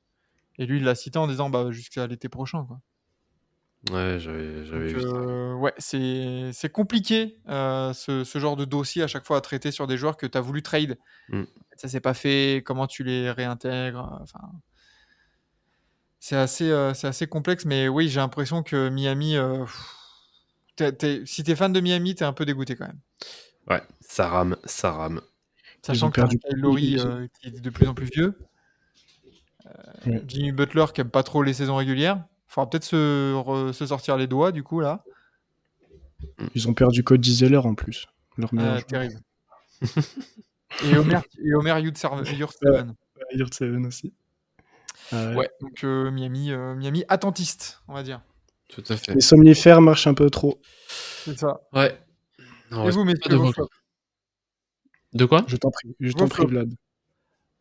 Et 0.57 0.65
lui, 0.65 0.77
il 0.77 0.83
l'a 0.83 0.95
cité 0.95 1.19
en 1.19 1.27
disant 1.27 1.49
bah, 1.49 1.71
Jusqu'à 1.71 2.07
l'été 2.07 2.29
prochain. 2.29 2.65
Quoi. 2.65 2.79
Ouais, 3.91 4.17
j'avais 4.17 4.87
vu 4.93 4.95
euh, 4.97 5.55
ouais, 5.55 5.73
c'est 5.77 6.71
compliqué 6.71 7.37
euh, 7.49 7.91
ce, 7.91 8.23
ce 8.23 8.39
genre 8.39 8.55
de 8.55 8.63
dossier 8.63 9.03
à 9.03 9.07
chaque 9.07 9.25
fois 9.25 9.35
à 9.35 9.41
traiter 9.41 9.71
sur 9.71 9.87
des 9.87 9.97
joueurs 9.97 10.15
que 10.15 10.25
tu 10.25 10.37
as 10.37 10.41
voulu 10.41 10.63
trade. 10.63 10.97
Mm. 11.27 11.43
Ça 11.75 11.89
s'est 11.89 11.99
pas 11.99 12.13
fait, 12.13 12.63
comment 12.65 12.87
tu 12.87 13.03
les 13.03 13.29
réintègres. 13.29 14.19
Enfin, 14.21 14.39
c'est 16.21 16.37
assez, 16.37 16.71
euh, 16.71 16.93
c'est 16.93 17.07
assez 17.07 17.27
complexe, 17.27 17.65
mais 17.65 17.89
oui, 17.89 18.07
j'ai 18.07 18.21
l'impression 18.21 18.63
que 18.63 18.87
Miami. 18.87 19.35
si 21.25 21.43
t'es 21.43 21.55
fan 21.55 21.73
de 21.73 21.81
Miami, 21.81 22.15
t'es 22.15 22.23
un 22.23 22.33
peu 22.33 22.45
dégoûté 22.45 22.77
quand 22.77 22.87
même. 22.87 22.99
Ouais, 23.69 23.81
ça 23.99 24.29
rame, 24.29 24.55
ça 24.63 24.91
rame. 24.91 25.19
Sachant 25.85 26.09
que 26.09 26.15
perdu 26.21 26.39
Kyle 26.39 26.57
Lowry 26.57 26.83
ils- 26.93 26.99
euh, 27.05 27.27
qui 27.39 27.47
est 27.49 27.51
de 27.61 27.69
plus 27.69 27.87
en 27.87 27.93
plus 27.93 28.05
vieux. 28.07 28.37
Euh, 29.65 29.69
Ouais. 30.05 30.23
Jimmy 30.27 30.51
Butler 30.51 30.85
qui 30.93 31.01
aime 31.01 31.09
pas 31.09 31.23
trop 31.23 31.43
les 31.43 31.53
saisons 31.53 31.75
régulières. 31.75 32.23
Faudra 32.47 32.69
peut-être 32.69 32.83
se, 32.83 33.33
re- 33.33 33.71
se 33.73 33.85
sortir 33.85 34.17
les 34.17 34.27
doigts 34.27 34.51
du 34.51 34.63
coup 34.63 34.79
là. 34.79 35.03
Ils 36.55 36.67
ont 36.69 36.73
perdu 36.73 37.03
Cody 37.03 37.33
Zeller 37.35 37.57
en 37.57 37.73
plus. 37.75 38.05
Leur 38.37 38.49
Euh, 38.53 38.57
joueur. 38.59 38.85
terrible. 38.85 39.19
et 40.85 40.97
Homer, 40.97 41.19
et 41.43 41.53
Homer 41.53 41.79
Yurtseven. 41.81 42.95
Yurtseven. 43.33 43.85
Aussi. 43.85 44.13
Ah 45.11 45.29
ouais. 45.29 45.35
Ouais, 45.35 45.49
donc 45.61 45.83
euh, 45.83 46.11
Miami, 46.11 46.51
euh, 46.51 46.75
Miami 46.75 47.03
attentiste, 47.09 47.81
on 47.87 47.93
va 47.93 48.03
dire. 48.03 48.21
Tout 48.69 48.83
à 48.89 48.95
fait. 48.97 49.13
Les 49.13 49.21
somnifères 49.21 49.81
marchent 49.81 50.07
un 50.07 50.13
peu 50.13 50.29
trop. 50.29 50.59
C'est 50.87 51.37
ça. 51.37 51.61
Ouais. 51.73 51.97
Et 52.39 52.89
vous, 52.89 53.03
messieurs, 53.03 53.37
de 55.13 55.25
quoi 55.25 55.43
Je 55.47 55.57
t'en 55.57 55.71
prie, 55.71 55.95
je 55.99 56.13
t'en 56.13 56.27
prie. 56.27 56.45
Vlad. 56.45 56.73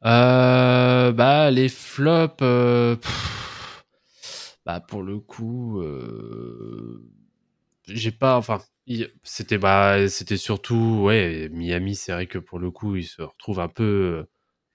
Euh, 0.05 1.13
bah, 1.13 1.51
les 1.51 1.69
flops. 1.69 2.43
euh, 2.43 2.97
pff, 2.97 4.57
bah, 4.67 4.81
pour 4.81 5.03
le 5.03 5.19
coup, 5.19 5.81
euh, 5.81 7.03
j'ai 7.87 8.13
pas. 8.13 8.37
Enfin, 8.37 8.61
c'était 9.23 9.59
bah, 9.59 10.09
c'était 10.09 10.37
surtout. 10.37 11.01
Ouais, 11.05 11.49
Miami, 11.53 11.95
c'est 11.95 12.13
vrai 12.13 12.27
que 12.27 12.39
pour 12.39 12.59
le 12.59 12.71
coup, 12.71 12.97
il 12.97 13.05
se 13.05 13.23
retrouve 13.23 13.61
un 13.61 13.69
peu. 13.69 14.27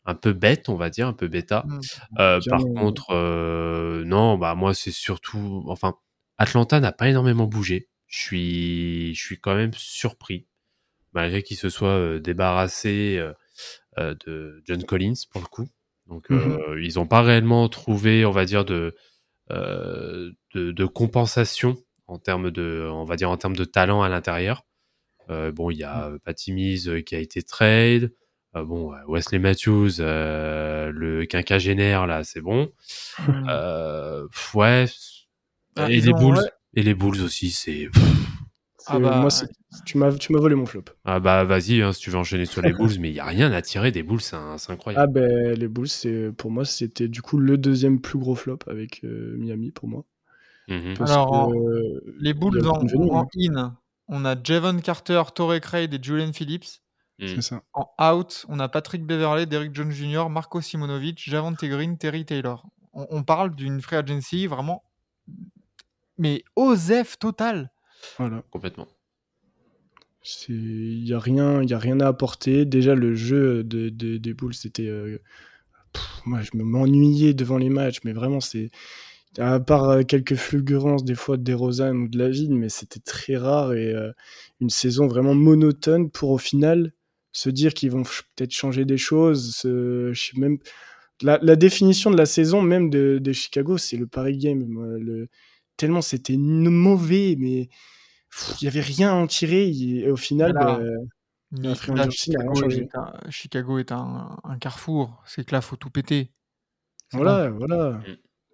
Un 0.09 0.15
peu 0.15 0.31
bête, 0.31 0.69
on 0.69 0.75
va 0.75 0.89
dire, 0.89 1.05
un 1.05 1.13
peu 1.13 1.27
bêta. 1.27 1.65
Mm. 1.67 1.79
Euh, 2.19 2.39
par 2.49 2.61
contre, 2.61 3.07
euh, 3.11 4.05
non, 4.05 4.37
bah 4.37 4.55
moi 4.55 4.73
c'est 4.73 4.91
surtout, 4.91 5.65
enfin, 5.67 5.95
Atlanta 6.37 6.79
n'a 6.79 6.93
pas 6.93 7.09
énormément 7.09 7.45
bougé. 7.45 7.89
Je 8.07 8.17
suis, 8.21 9.13
je 9.13 9.21
suis 9.21 9.37
quand 9.37 9.53
même 9.53 9.73
surpris, 9.73 10.47
malgré 11.13 11.43
qu'il 11.43 11.57
se 11.57 11.69
soit 11.69 11.89
euh, 11.89 12.19
débarrassé 12.19 13.21
de 13.97 14.61
John 14.65 14.83
Collins 14.83 15.15
pour 15.31 15.41
le 15.41 15.47
coup. 15.47 15.67
Donc 16.05 16.31
euh, 16.31 16.79
ils 16.81 16.95
n'ont 16.95 17.07
pas 17.07 17.21
réellement 17.21 17.67
trouvé, 17.67 18.25
on 18.25 18.31
va 18.31 18.45
dire, 18.45 18.63
de, 18.63 18.95
euh, 19.51 20.31
de, 20.53 20.71
de 20.71 20.85
compensation 20.85 21.77
en 22.05 22.17
termes 22.17 22.51
de, 22.51 22.87
on 22.91 23.03
va 23.03 23.15
dire 23.17 23.29
en 23.29 23.37
termes 23.37 23.55
de 23.55 23.65
talent 23.65 24.03
à 24.03 24.09
l'intérieur. 24.09 24.63
Euh, 25.29 25.51
bon, 25.51 25.71
il 25.71 25.77
y 25.79 25.83
a 25.83 26.11
Patty 26.23 26.53
Mills 26.53 26.87
euh, 26.87 27.01
qui 27.01 27.15
a 27.15 27.19
été 27.19 27.43
trade. 27.43 28.13
Euh, 28.55 28.63
bon, 28.63 28.93
Wesley 29.07 29.39
Matthews, 29.39 29.99
euh, 29.99 30.89
le 30.93 31.25
quinquagénaire 31.25 32.07
là, 32.07 32.23
c'est 32.23 32.39
bon. 32.39 32.71
Euh, 33.49 34.25
ouais. 34.53 34.85
Ah, 35.75 35.91
et 35.91 35.99
les 35.99 36.13
Bulls. 36.13 36.37
ouais. 36.37 36.49
Et 36.75 36.83
les 36.83 36.93
Bulls 36.93 37.21
aussi, 37.21 37.49
c'est. 37.49 37.89
Ah 38.89 38.99
bah, 38.99 39.19
moi, 39.19 39.29
tu 39.85 39.97
m'as 39.97 40.13
tu 40.13 40.31
m'as 40.31 40.39
volé 40.39 40.55
mon 40.55 40.65
flop. 40.65 40.85
Ah 41.05 41.19
bah 41.19 41.43
vas-y, 41.43 41.81
hein, 41.81 41.91
si 41.93 41.99
tu 41.99 42.09
veux 42.09 42.17
enchaîner 42.17 42.45
sur 42.45 42.61
les 42.61 42.73
Bulls, 42.73 42.99
mais 42.99 43.09
il 43.09 43.15
y 43.15 43.19
a 43.19 43.25
rien 43.25 43.51
à 43.51 43.61
tirer 43.61 43.91
des 43.91 44.03
Bulls, 44.03 44.21
c'est 44.21 44.35
incroyable. 44.69 45.03
Ah 45.03 45.07
ben 45.07 45.53
les 45.57 45.67
Bulls, 45.67 45.89
c'est 45.89 46.31
pour 46.37 46.51
moi 46.51 46.65
c'était 46.65 47.07
du 47.07 47.21
coup 47.21 47.37
le 47.37 47.57
deuxième 47.57 47.99
plus 47.99 48.17
gros 48.17 48.35
flop 48.35 48.59
avec 48.67 49.01
euh, 49.03 49.35
Miami 49.37 49.71
pour 49.71 49.87
moi. 49.89 50.05
Mhm. 50.67 50.95
Alors, 50.99 51.51
que, 51.51 51.57
euh, 51.57 52.15
Les 52.19 52.33
Bulls 52.33 52.65
en, 52.67 53.27
in, 53.37 53.77
on 54.07 54.25
a 54.25 54.35
Javon 54.41 54.79
Carter, 54.79 55.21
Torrey 55.33 55.61
Craig 55.61 55.93
et 55.93 55.99
Julian 56.01 56.33
Phillips. 56.33 56.81
C'est 57.19 57.41
ça. 57.41 57.63
En 57.73 57.89
out, 58.13 58.45
on 58.47 58.59
a 58.59 58.69
Patrick 58.69 59.03
Beverley, 59.03 59.47
Derrick 59.47 59.73
Jones 59.73 59.91
Jr., 59.91 60.29
Marco 60.29 60.61
Simonovic, 60.61 61.19
Javante 61.27 61.65
Green, 61.65 61.97
Terry 61.97 62.25
Taylor. 62.25 62.63
On, 62.93 63.07
on 63.09 63.23
parle 63.23 63.55
d'une 63.55 63.81
free 63.81 63.95
agency 63.95 64.45
vraiment, 64.45 64.83
mais 66.19 66.43
OZEF 66.55 67.17
total. 67.17 67.71
Voilà. 68.17 68.43
Complètement. 68.51 68.87
Il 70.49 71.07
y 71.07 71.13
a 71.13 71.19
rien, 71.19 71.63
y 71.63 71.73
a 71.73 71.79
rien 71.79 71.99
à 72.01 72.07
apporter. 72.07 72.65
Déjà 72.65 72.93
le 72.95 73.15
jeu 73.15 73.63
de, 73.63 73.89
de- 73.89 74.17
des 74.17 74.33
Bulls 74.33 74.53
c'était 74.53 74.87
euh, 74.87 75.17
moi 76.25 76.41
je 76.41 76.51
me 76.57 76.63
m'ennuyais 76.63 77.33
devant 77.33 77.57
les 77.57 77.69
matchs, 77.69 77.99
mais 78.03 78.13
vraiment 78.13 78.39
c'est 78.41 78.69
À 79.39 79.59
part 79.59 79.89
euh, 79.89 80.03
quelques 80.03 80.35
fulgurances 80.35 81.05
des 81.05 81.15
fois 81.15 81.37
de 81.37 81.43
DeRozan 81.43 81.95
ou 81.97 82.07
de 82.09 82.17
Lavigne, 82.19 82.57
mais 82.57 82.69
c'était 82.69 82.99
très 83.01 83.37
rare 83.37 83.73
et 83.73 83.93
euh, 83.93 84.11
une 84.61 84.69
saison 84.71 85.07
vraiment 85.07 85.35
monotone 85.35 86.09
pour 86.11 86.31
au 86.31 86.37
final 86.39 86.93
se 87.33 87.49
dire 87.51 87.73
qu'ils 87.75 87.91
vont 87.91 88.03
peut-être 88.03 88.51
changer 88.53 88.85
des 88.85 88.97
choses. 88.97 89.55
se- 89.57 90.11
je 90.13 90.21
sais 90.33 90.39
même 90.39 90.59
la, 91.21 91.39
la 91.41 91.55
définition 91.55 92.11
de 92.11 92.17
la 92.17 92.25
saison 92.25 92.61
même 92.61 92.89
de, 92.89 93.19
de 93.21 93.33
Chicago, 93.33 93.77
c'est 93.77 93.97
le 93.97 94.07
Paris 94.07 94.37
Game. 94.37 94.65
le, 94.99 95.29
tellement 95.77 96.01
c'était 96.01 96.37
mauvais, 96.37 97.35
mais 97.39 97.69
il 98.61 98.65
y 98.65 98.67
avait 98.67 98.81
rien 98.81 99.11
à 99.11 99.13
en 99.13 99.27
tirer. 99.27 99.69
Et, 99.69 100.09
au 100.11 100.17
final, 100.17 100.51
Voilà. 100.53 100.77
bah, 100.79 100.83
Mais 101.51 101.75
free 101.75 101.93
là, 101.95 102.09
Chicago, 102.09 102.55
changé. 102.55 102.81
est 102.81 102.95
un, 102.95 103.13
Chicago 103.29 103.79
est 103.79 103.91
un, 103.91 104.37
un 104.43 104.57
carrefour. 104.57 105.23
C'est 105.25 105.45
que 105.45 105.55
là, 105.55 105.61
faut 105.61 105.77
tout 105.77 105.89
péter. 105.89 106.31
Voilà, 107.13 107.49
voilà. 107.49 107.91
Mm. 107.91 108.03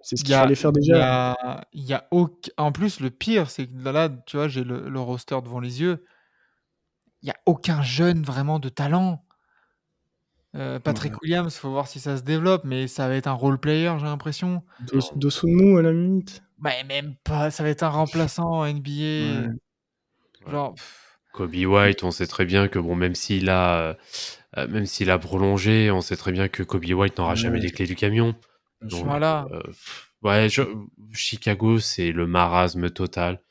C'est 0.05 0.17
ce 0.17 0.21
Il 0.21 0.25
qu'il 0.25 0.31
y 0.33 0.35
a- 0.35 0.41
fallait 0.41 0.55
faire 0.55 0.71
Il 0.75 0.83
y 0.83 0.87
déjà. 0.91 1.31
a, 1.31 1.65
il 1.73 1.83
y 1.83 1.93
a 1.93 2.07
aucun- 2.11 2.51
En 2.57 2.71
plus, 2.71 2.99
le 2.99 3.09
pire, 3.09 3.49
c'est 3.49 3.67
que 3.67 3.89
là, 3.89 4.09
tu 4.27 4.35
vois, 4.37 4.47
j'ai 4.49 4.63
le, 4.63 4.89
le 4.89 4.99
roster 4.99 5.37
devant 5.43 5.59
les 5.61 5.81
yeux. 5.81 6.05
Il 7.21 7.27
n'y 7.27 7.31
a 7.31 7.37
aucun 7.45 7.81
jeune 7.81 8.21
vraiment 8.21 8.59
de 8.59 8.67
talent. 8.69 9.25
Euh, 10.55 10.77
Patrick 10.79 11.13
Ouais. 11.13 11.19
Williams, 11.23 11.55
faut 11.55 11.71
voir 11.71 11.87
si 11.87 11.99
ça 11.99 12.15
se 12.17 12.21
développe, 12.21 12.63
mais 12.65 12.87
ça 12.87 13.07
va 13.07 13.15
être 13.15 13.25
un 13.27 13.31
role 13.33 13.57
player, 13.57 13.91
j'ai 13.97 14.05
l'impression. 14.05 14.61
Dos- 14.81 14.99
Dosunmu 15.15 15.79
à 15.79 15.81
la 15.81 15.91
limite. 15.93 16.43
Mais 16.63 16.83
même 16.85 17.15
pas, 17.23 17.51
ça 17.51 17.63
va 17.63 17.69
être 17.69 17.83
un 17.83 17.89
remplaçant 17.89 18.49
en 18.49 18.65
NBA. 18.65 19.47
Ouais. 19.47 20.51
Genre, 20.51 20.73
pff, 20.75 21.17
Kobe 21.33 21.55
White, 21.55 22.03
on 22.03 22.11
sait 22.11 22.27
très 22.27 22.45
bien 22.45 22.67
que 22.67 22.79
bon, 22.79 22.95
même 22.95 23.15
s'il 23.15 23.49
a, 23.49 23.79
euh, 23.79 23.93
euh, 24.57 24.67
même 24.67 24.85
s'il 24.85 25.09
a 25.11 25.17
prolongé, 25.17 25.91
on 25.91 26.01
sait 26.01 26.15
très 26.15 26.31
bien 26.31 26.47
que 26.47 26.63
Kobe 26.63 26.85
White 26.85 27.17
n'aura 27.17 27.31
Ouais. 27.31 27.37
jamais 27.37 27.59
les 27.59 27.71
clés 27.71 27.85
du 27.87 27.95
camion. 27.95 28.35
Donc, 28.81 29.05
voilà. 29.05 29.47
euh, 29.51 29.61
ouais, 30.21 30.49
je- 30.49 30.63
Chicago, 31.13 31.79
c'est 31.79 32.11
le 32.11 32.27
marasme 32.27 32.89
total. 32.89 33.41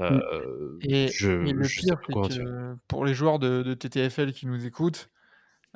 Euh, 0.00 0.78
Et, 0.82 1.08
je, 1.08 1.30
et 1.46 1.52
le 1.52 1.62
je 1.64 1.80
pire, 1.80 1.96
c'est 2.06 2.14
que 2.14 2.74
pour 2.88 3.04
les 3.04 3.14
joueurs 3.14 3.38
de, 3.38 3.62
de 3.62 3.74
TTFL 3.74 4.32
qui 4.32 4.46
nous 4.46 4.66
écoutent, 4.66 5.08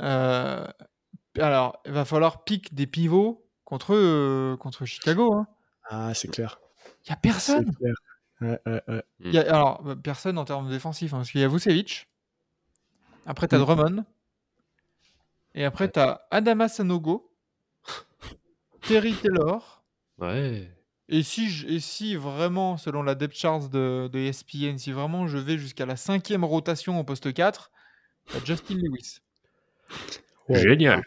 euh, 0.01 0.67
alors, 1.39 1.81
il 1.87 1.93
va 1.93 2.05
falloir 2.05 2.45
piquer 2.45 2.75
des 2.75 2.87
pivots 2.87 3.47
contre, 3.65 3.95
euh, 3.95 4.57
contre 4.57 4.85
Chicago. 4.85 5.35
hein. 5.35 5.47
Ah, 5.89 6.13
c'est 6.15 6.29
clair. 6.29 6.59
Il 7.07 7.11
n'y 7.11 7.13
a 7.13 7.17
personne. 7.17 7.75
clair. 7.77 7.95
Ouais, 8.41 8.61
ouais, 8.67 8.83
ouais. 8.89 9.03
Il 9.21 9.33
y 9.33 9.39
a- 9.39 9.53
alors, 9.55 9.83
bah, 9.83 9.97
personne 9.97 10.37
en 10.39 10.45
termes 10.45 10.69
défensifs, 10.69 11.15
hein, 11.15 11.19
parce 11.19 11.31
qu'il 11.31 11.41
y 11.41 11.45
a 11.45 11.49
Vucevic. 11.49 12.07
Après, 13.25 13.49
tu 13.49 13.55
as 13.55 13.59
Mm. 13.59 13.65
Drummond. 13.65 14.05
Et 15.55 15.65
après, 15.65 15.91
tu 15.91 15.99
as 15.99 16.27
Adama 16.31 16.69
Sanogo, 16.69 17.33
Terry 18.83 19.15
Taylor. 19.15 19.85
Ouais. 20.19 20.71
Et 21.09 21.23
si, 21.23 21.49
je- 21.49 21.67
et 21.69 21.81
si 21.81 22.15
vraiment, 22.17 22.77
selon 22.77 23.03
la 23.03 23.15
depth 23.15 23.37
chart 23.37 23.71
de, 23.71 24.09
de 24.13 24.19
ESPN, 24.19 24.77
si 24.77 24.93
vraiment 24.93 25.27
je 25.29 25.39
vais 25.39 25.57
jusqu'à 25.57 25.87
la 25.87 25.97
cinquième 25.97 26.45
rotation 26.45 26.99
au 27.01 27.05
poste 27.05 27.33
4, 27.33 27.71
t'as 28.31 28.45
Justin 28.45 28.75
Lewis. 28.75 29.21
Ouais. 30.49 30.61
Génial. 30.61 31.03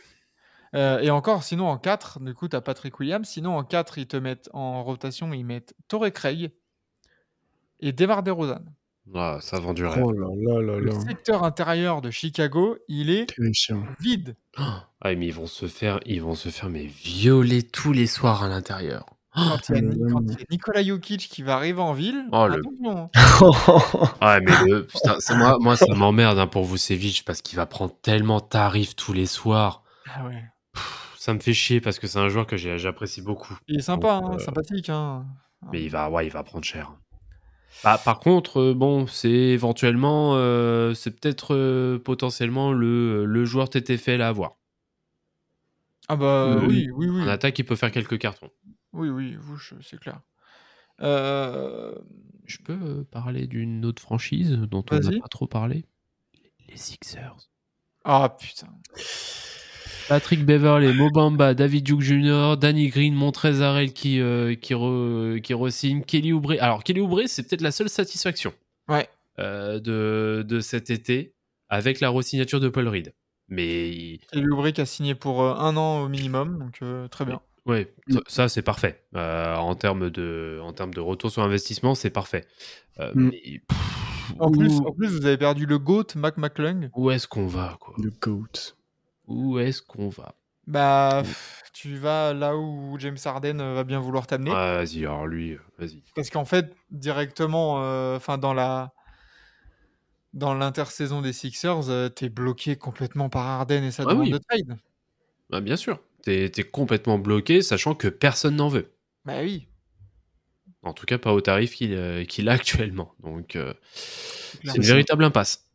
Euh, 0.75 0.99
et 0.99 1.09
encore, 1.09 1.43
sinon 1.43 1.67
en 1.67 1.77
4, 1.77 2.19
du 2.19 2.33
coup, 2.33 2.47
tu 2.47 2.55
as 2.55 2.61
Patrick 2.61 2.99
Williams. 2.99 3.27
Sinon 3.27 3.57
en 3.57 3.63
4, 3.63 3.97
ils 3.97 4.07
te 4.07 4.17
mettent 4.17 4.49
en 4.53 4.83
rotation, 4.83 5.33
ils 5.33 5.43
mettent 5.45 5.73
Torrey 5.87 6.11
Craig 6.11 6.51
et 7.79 7.91
Demar 7.91 8.23
DeRozan. 8.23 8.61
Ah, 9.15 9.39
ça 9.41 9.59
vend 9.59 9.73
du 9.73 9.85
rêve. 9.85 10.03
Oh 10.03 10.11
là 10.11 10.27
là 10.35 10.61
là 10.61 10.77
Le 10.79 10.91
secteur 10.91 11.43
intérieur 11.43 12.01
de 12.01 12.11
Chicago, 12.11 12.77
il 12.87 13.09
est 13.09 13.25
vide. 13.99 14.35
Ah, 14.57 14.85
mais 15.03 15.25
ils 15.27 15.33
vont 15.33 15.47
se 15.47 15.65
faire, 15.67 15.99
ils 16.05 16.21
vont 16.21 16.35
se 16.35 16.49
faire 16.49 16.69
mais 16.69 16.85
violer 16.85 17.63
tous 17.63 17.91
les 17.93 18.05
soirs 18.05 18.43
à 18.43 18.47
l'intérieur. 18.49 19.05
Quand 19.33 19.69
il 19.69 19.75
y 19.75 19.77
a, 19.79 19.81
Ah, 19.91 20.09
quand 20.11 20.21
il 20.25 20.31
y 20.31 20.41
a 20.41 20.45
Nikola 20.51 20.83
Jokic 20.83 21.21
qui 21.29 21.41
va 21.43 21.55
arriver 21.55 21.81
en 21.81 21.93
ville, 21.93 22.23
Oh, 22.31 22.45
le- 22.47 22.55
attention. 22.59 23.09
hein. 23.13 24.11
Ah, 24.21 24.39
mais 24.41 24.51
le, 24.67 24.85
putain, 24.85 25.15
c'est 25.19 25.35
moi, 25.35 25.57
moi, 25.59 25.75
ça 25.75 25.85
m'emmerde 25.95 26.37
hein, 26.37 26.47
pour 26.47 26.65
Vucevic 26.65 27.23
parce 27.25 27.41
qu'il 27.41 27.55
va 27.55 27.65
prendre 27.65 27.95
tellement 28.01 28.41
tarif 28.41 28.95
tous 28.95 29.13
les 29.13 29.25
soirs. 29.27 29.83
Ah 30.13 30.25
ouais. 30.25 30.43
Ça 31.19 31.33
me 31.33 31.39
fait 31.39 31.53
chier 31.53 31.81
parce 31.81 31.99
que 31.99 32.07
c'est 32.07 32.17
un 32.17 32.29
joueur 32.29 32.47
que 32.47 32.55
j'apprécie 32.55 33.21
beaucoup. 33.21 33.59
Il 33.67 33.79
est 33.79 33.81
sympa, 33.81 34.21
Donc, 34.21 34.31
hein, 34.31 34.35
euh, 34.35 34.39
sympathique. 34.39 34.87
Hein. 34.87 35.25
Mais 35.73 35.83
il 35.83 35.89
va, 35.89 36.09
ouais, 36.09 36.25
il 36.25 36.31
va 36.31 36.43
prendre 36.43 36.63
cher. 36.63 36.93
Bah, 37.83 37.99
par 38.01 38.21
contre, 38.21 38.61
euh, 38.61 38.73
bon, 38.73 39.05
c'est 39.05 39.29
éventuellement, 39.29 40.35
euh, 40.35 40.93
c'est 40.93 41.11
peut-être 41.11 41.55
euh, 41.55 41.99
potentiellement 41.99 42.71
le, 42.71 43.25
le 43.25 43.43
joueur 43.43 43.69
TTFL 43.69 44.21
à 44.21 44.29
avoir. 44.29 44.55
Ah 46.07 46.15
bah 46.15 46.55
oui, 46.65 46.89
oui, 46.95 47.09
oui. 47.09 47.21
En 47.21 47.27
attaque, 47.27 47.59
il 47.59 47.65
peut 47.65 47.75
faire 47.75 47.91
quelques 47.91 48.17
cartons. 48.17 48.49
Oui, 48.93 49.09
oui, 49.09 49.37
c'est 49.81 49.99
clair. 49.99 50.21
Je 50.99 52.57
peux 52.63 53.03
parler 53.03 53.45
d'une 53.45 53.83
autre 53.85 54.01
franchise 54.01 54.51
dont 54.53 54.85
on 54.89 54.95
n'a 54.99 55.19
pas 55.19 55.27
trop 55.27 55.47
parlé? 55.47 55.83
Les 56.69 56.77
Sixers. 56.77 57.49
Ah 58.05 58.37
putain. 58.39 58.69
Patrick 60.07 60.45
Beverley, 60.45 60.93
Mobamba, 60.93 61.53
David 61.53 61.83
Duke 61.85 62.01
Jr., 62.01 62.55
Danny 62.59 62.87
Green, 62.89 63.13
Montrezarel 63.13 63.93
qui, 63.93 64.19
euh, 64.19 64.55
qui, 64.55 64.73
re- 64.73 65.39
qui 65.41 65.53
re-signe, 65.53 66.01
Kelly 66.03 66.33
Oubre. 66.33 66.53
Alors, 66.59 66.83
Kelly 66.83 66.99
Oubre, 67.01 67.21
c'est 67.27 67.47
peut-être 67.47 67.61
la 67.61 67.71
seule 67.71 67.89
satisfaction 67.89 68.53
Ouais. 68.87 69.07
euh, 69.39 69.79
de, 69.79 70.43
de 70.47 70.59
cet 70.59 70.89
été 70.89 71.33
avec 71.69 71.99
la 71.99 72.09
re-signature 72.09 72.59
de 72.59 72.69
Paul 72.69 72.87
Reed. 72.87 73.13
Mais 73.47 73.89
il- 73.89 74.19
Et 74.33 74.39
Lubrick 74.41 74.79
a 74.79 74.85
signé 74.85 75.15
pour 75.15 75.43
euh, 75.43 75.53
un 75.55 75.75
an 75.77 76.01
au 76.01 76.09
minimum, 76.09 76.59
donc 76.59 76.79
euh, 76.81 77.07
très 77.07 77.25
bien. 77.25 77.39
ouais, 77.65 77.91
ça- 78.09 78.19
ça 78.27 78.49
c'est 78.49 78.61
parfait. 78.61 79.03
Euh, 79.15 79.55
en, 79.55 79.75
termes 79.75 80.09
de, 80.09 80.59
en 80.63 80.73
termes 80.73 80.93
de 80.93 80.99
retour 81.01 81.29
sur 81.31 81.41
investissement, 81.43 81.93
c'est 81.95 82.09
parfait. 82.11 82.45
Euh, 82.99 83.11
Mm. 83.15 83.29
mais, 83.31 83.61
pff, 83.67 83.77
En 84.39 84.51
plus, 84.51 84.77
en 84.85 84.91
plus, 84.93 85.07
vous 85.07 85.25
avez 85.25 85.37
perdu 85.37 85.65
le 85.65 85.79
GOAT, 85.79 86.05
Mac 86.15 86.37
McClung. 86.37 86.89
où 86.95 87.09
est-ce 87.09 87.27
qu'on 87.27 87.47
va 87.47 87.77
quoi? 87.79 87.95
Le 87.97 88.11
GOAT. 88.21 88.75
Où 89.29 89.59
est-ce 89.59 89.81
qu'on 89.81 90.09
va? 90.09 90.35
Bah, 90.65 91.21
pff, 91.23 91.63
tu 91.73 91.97
vas 91.97 92.33
là 92.33 92.55
où 92.57 92.97
James 92.99 93.17
Harden 93.23 93.59
euh, 93.59 93.73
va 93.73 93.83
bien 93.83 93.99
vouloir 93.99 94.27
t'amener. 94.27 94.51
Ah, 94.53 94.77
Vas-y, 94.77 95.05
alors 95.05 95.27
lui, 95.27 95.53
euh, 95.53 95.59
vas-y. 95.77 96.01
Parce 96.15 96.29
qu'en 96.29 96.45
fait, 96.45 96.75
directement, 96.91 97.81
euh, 97.83 98.17
enfin 98.17 98.37
dans 98.37 98.53
la 98.53 98.93
dans 100.33 100.53
l'intersaison 100.53 101.21
des 101.21 101.33
Sixers, 101.33 101.89
euh, 101.89 102.09
t'es 102.09 102.29
bloqué 102.29 102.75
complètement 102.75 103.29
par 103.29 103.45
Harden 103.47 103.83
et 103.83 103.91
sa 103.91 104.03
Ah 104.03 104.07
demande 104.07 104.25
oui. 104.25 104.31
de 104.31 104.37
trade. 104.37 104.77
Ah, 105.51 105.61
bien 105.61 105.75
sûr, 105.75 105.99
t'es 106.23 106.45
es 106.45 106.63
complètement 106.63 107.17
bloqué, 107.17 107.61
sachant 107.61 107.95
que 107.95 108.07
personne 108.07 108.55
n'en 108.55 108.67
veut. 108.69 108.91
Bah 109.25 109.41
oui. 109.41 109.67
En 110.83 110.93
tout 110.93 111.05
cas, 111.05 111.17
pas 111.17 111.33
au 111.33 111.41
tarif 111.41 111.75
qu'il 111.75 111.93
euh, 111.93 112.23
a 112.45 112.51
actuellement. 112.51 113.13
Donc, 113.21 113.57
c'est 113.93 114.75
une 114.75 114.83
véritable 114.83 115.23
impasse. 115.23 115.68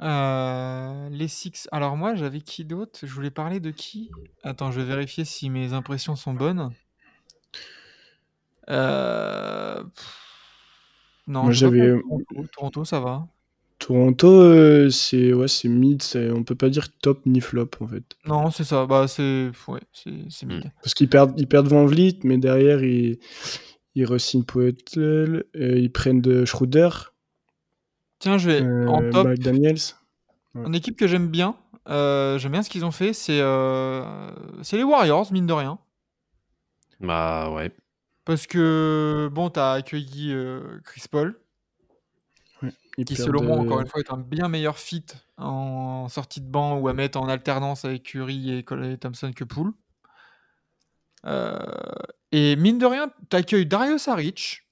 Euh, 0.00 1.08
les 1.10 1.28
Six. 1.28 1.68
Alors 1.72 1.96
moi, 1.96 2.14
j'avais 2.14 2.40
qui 2.40 2.64
d'autre? 2.64 2.98
Je 3.02 3.12
voulais 3.12 3.30
parler 3.30 3.60
de 3.60 3.70
qui? 3.70 4.10
Attends, 4.42 4.70
je 4.72 4.80
vais 4.80 4.86
vérifier 4.86 5.24
si 5.24 5.50
mes 5.50 5.72
impressions 5.72 6.16
sont 6.16 6.34
bonnes. 6.34 6.70
Euh, 8.70 9.82
Non, 11.26 11.50
j'avais- 11.52 11.78
de 11.80 12.00
Toronto. 12.02 12.46
Toronto, 12.52 12.84
ça 12.84 13.00
va. 13.00 13.26
Toronto, 13.78 14.28
euh, 14.28 14.88
c'est 14.88 15.32
ouais, 15.32 15.48
c'est 15.48 15.68
mid, 15.68 16.02
c'est- 16.02 16.30
on 16.30 16.42
peut 16.44 16.54
pas 16.54 16.70
dire 16.70 16.88
top 17.02 17.26
ni 17.26 17.40
flop 17.40 17.70
en 17.80 17.86
fait. 17.88 18.04
Non, 18.24 18.50
c'est 18.50 18.64
ça. 18.64 18.86
Bah, 18.86 19.06
c'est 19.08 19.50
ouais, 19.68 19.80
c'est 19.92 20.12
c'est 20.30 20.46
Hmm. 20.46 20.50
mid. 20.56 20.72
Parce 20.82 20.94
qu'ils 20.94 21.08
perdent, 21.08 21.38
ils 21.38 21.46
perdent 21.48 21.68
Van 21.68 21.84
Vliet, 21.84 22.18
mais 22.24 22.38
derrière 22.38 22.82
ils, 22.82 23.18
ils 23.94 24.06
re-signent 24.06 24.44
Poeltl, 24.44 25.44
euh, 25.56 25.78
ils 25.78 25.92
prennent 25.92 26.20
de 26.22 26.44
Schroeder, 26.44 26.88
Tiens, 28.24 28.38
je 28.38 28.48
vais 28.48 28.62
euh, 28.62 28.88
en 28.88 29.10
top. 29.10 29.26
McDaniels. 29.26 29.76
Une 30.54 30.74
équipe 30.74 30.96
que 30.96 31.06
j'aime 31.06 31.28
bien. 31.28 31.58
euh, 31.90 32.38
j'aime 32.38 32.52
bien 32.52 32.62
ce 32.62 32.70
qu'ils 32.70 32.86
ont 32.86 32.90
fait. 32.90 33.12
C'est 33.12 33.38
euh, 33.38 34.02
c'est 34.62 34.78
les 34.78 34.82
Warriors, 34.82 35.30
mine 35.30 35.44
de 35.46 35.52
rien. 35.52 35.78
Bah 37.00 37.50
ouais. 37.50 37.70
Parce 38.24 38.46
que 38.46 39.28
bon, 39.30 39.50
t'as 39.50 39.72
accueilli 39.74 40.32
euh, 40.32 40.80
Chris 40.84 41.04
Paul. 41.10 41.38
Ils 42.96 43.04
qui 43.04 43.14
selon 43.14 43.42
moi 43.42 43.58
euh, 43.58 43.60
encore 43.60 43.80
une 43.80 43.88
fois 43.88 44.00
est 44.00 44.10
un 44.10 44.16
bien 44.16 44.48
meilleur 44.48 44.78
fit 44.78 45.04
en 45.36 46.08
sortie 46.08 46.40
de 46.40 46.48
banc 46.48 46.78
ou 46.78 46.88
à 46.88 46.94
mettre 46.94 47.20
en 47.20 47.28
alternance 47.28 47.84
avec 47.84 48.04
Curry 48.04 48.54
et 48.56 48.62
Colin 48.62 48.96
Thompson 48.96 49.32
que 49.36 49.44
Poole. 49.44 49.72
Euh, 51.26 51.58
et 52.32 52.56
mine 52.56 52.78
de 52.78 52.86
rien, 52.86 53.10
t'accueilles 53.28 53.66
Dario 53.66 53.98
Saric. 53.98 54.66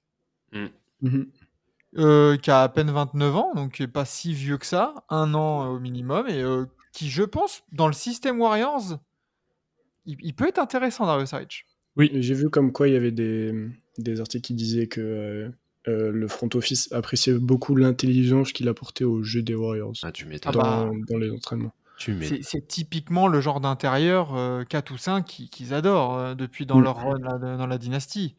Euh, 1.97 2.37
qui 2.37 2.49
a 2.51 2.61
à 2.63 2.69
peine 2.69 2.91
29 2.91 3.35
ans, 3.35 3.51
donc 3.55 3.73
qui 3.73 3.83
est 3.83 3.87
pas 3.87 4.05
si 4.05 4.33
vieux 4.33 4.57
que 4.57 4.65
ça, 4.65 4.93
un 5.09 5.33
an 5.33 5.63
euh, 5.65 5.75
au 5.75 5.79
minimum, 5.79 6.27
et 6.27 6.41
euh, 6.41 6.65
qui, 6.91 7.09
je 7.09 7.23
pense, 7.23 7.63
dans 7.71 7.87
le 7.87 7.93
système 7.93 8.39
Warriors, 8.39 8.99
il, 10.05 10.17
il 10.21 10.33
peut 10.33 10.47
être 10.47 10.59
intéressant, 10.59 11.05
Dario 11.05 11.25
Saric. 11.25 11.65
Oui, 11.95 12.09
j'ai 12.13 12.33
vu 12.33 12.49
comme 12.49 12.71
quoi 12.71 12.87
il 12.87 12.93
y 12.93 12.97
avait 12.97 13.11
des, 13.11 13.53
des 13.97 14.19
articles 14.19 14.45
qui 14.47 14.53
disaient 14.53 14.87
que 14.87 15.01
euh, 15.01 15.49
euh, 15.87 16.11
le 16.11 16.27
front 16.27 16.49
office 16.55 16.91
appréciait 16.91 17.33
beaucoup 17.33 17.75
l'intelligence 17.75 18.51
qu'il 18.51 18.67
apportait 18.69 19.03
au 19.03 19.21
jeu 19.23 19.41
des 19.41 19.55
Warriors 19.55 19.93
Ah, 20.03 20.11
tu 20.11 20.27
Ah 20.45 20.51
dans, 20.51 20.59
bah. 20.61 20.91
dans 21.09 21.17
les 21.17 21.29
entraînements. 21.29 21.73
C'est 21.97 22.67
typiquement 22.67 23.27
le 23.27 23.39
genre 23.39 23.61
d'intérieur, 23.61 24.35
heu, 24.35 24.65
4 24.67 24.91
ou 24.91 24.97
5 24.97 25.23
qui 25.23 25.49
qu'ils 25.49 25.73
adorent, 25.73 26.35
depuis 26.35 26.65
dans 26.65 26.79
Mm. 26.79 26.83
leur 26.83 26.95
run 26.97 27.19
là, 27.19 27.37
dans 27.57 27.67
la 27.67 27.77
dynastie. 27.77 28.35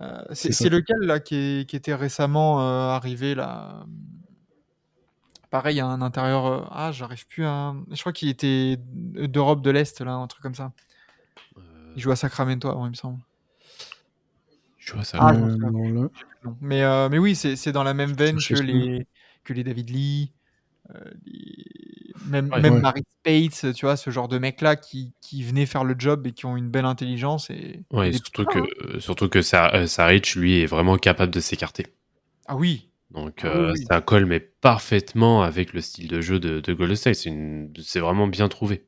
Heu, 0.00 0.06
c'est 0.34 0.68
lequel 0.68 0.98
là 1.00 1.20
qui 1.20 1.34
est 1.36 1.68
qui 1.68 1.76
était 1.76 1.94
récemment, 1.94 2.60
heu, 2.60 2.90
arrivé 2.90 3.34
là? 3.34 3.86
Pareil, 5.50 5.80
un 5.80 6.02
intérieur, 6.02 6.46
heu, 6.46 6.64
ah 6.70 6.92
j'arrive 6.92 7.26
plus 7.26 7.44
à 7.46 7.74
je 7.90 8.00
crois 8.00 8.12
qu'il 8.12 8.28
était 8.28 8.76
d'Europe 8.78 9.62
de 9.62 9.70
l'Est 9.70 10.00
là, 10.02 10.12
un 10.12 10.26
truc 10.26 10.42
comme 10.42 10.54
ça. 10.54 10.72
euh, 11.56 11.92
Il 11.96 12.02
jouait 12.02 12.12
à 12.12 12.16
Sacramento 12.16 12.68
avant, 12.68 12.86
il 12.86 12.90
me 12.90 12.94
semble. 12.94 13.20
je 14.78 14.92
vois 14.92 15.04
ça. 15.04 15.18
Ah, 15.20 15.32
Euh, 15.32 15.56
non. 15.56 16.10
Non. 16.44 16.56
Mais, 16.60 16.84
oui, 17.18 17.34
c'est 17.34 17.72
dans 17.72 17.84
la 17.84 17.94
même 17.94 18.12
veine 18.12 18.36
que 18.36 18.54
les 18.62 19.06
que 19.44 19.52
les 19.52 19.64
David 19.64 19.90
Lee, 19.90 20.32
les 21.24 21.85
même 22.26 22.50
Ouais. 22.50 22.60
même 22.60 22.74
Ouais. 22.74 22.80
Marie 22.80 23.02
Spates, 23.24 23.74
tu 23.74 23.86
vois? 23.86 23.96
Ce 23.96 24.10
genre 24.10 24.28
de 24.28 24.38
mecs 24.38 24.60
là 24.60 24.76
qui 24.76 25.12
qui 25.20 25.42
venaient 25.42 25.66
faire 25.66 25.84
le 25.84 25.94
job 25.98 26.26
et 26.26 26.32
qui 26.32 26.46
ont 26.46 26.56
une 26.56 26.68
belle 26.70 26.84
intelligence 26.84 27.50
et 27.50 27.82
Ouais, 27.92 28.10
et 28.10 28.12
surtout 28.12 28.44
que, 28.44 28.58
hein. 28.58 28.66
euh, 28.94 29.00
surtout 29.00 29.28
que 29.28 29.42
Sa- 29.42 29.74
euh, 29.74 30.18
lui, 30.36 30.60
est 30.60 30.66
vraiment 30.66 30.96
capable 30.96 31.32
de 31.32 31.40
s'écarter. 31.40 31.86
Ah 32.46 32.56
oui! 32.56 32.88
Donc 33.10 33.40
Ah 33.44 33.48
euh, 33.48 33.72
oui. 33.72 33.84
ça 33.88 34.00
colle 34.00 34.26
mais 34.26 34.40
parfaitement 34.40 35.42
avec 35.42 35.72
le 35.72 35.80
style 35.80 36.08
de 36.08 36.20
jeu 36.20 36.38
de, 36.40 36.60
de 36.60 36.72
Golden 36.74 36.96
State. 36.96 37.14
C'est 37.16 37.30
une- 37.30 37.72
c'est 37.82 38.00
vraiment 38.00 38.26
bien 38.26 38.48
trouvé. 38.48 38.84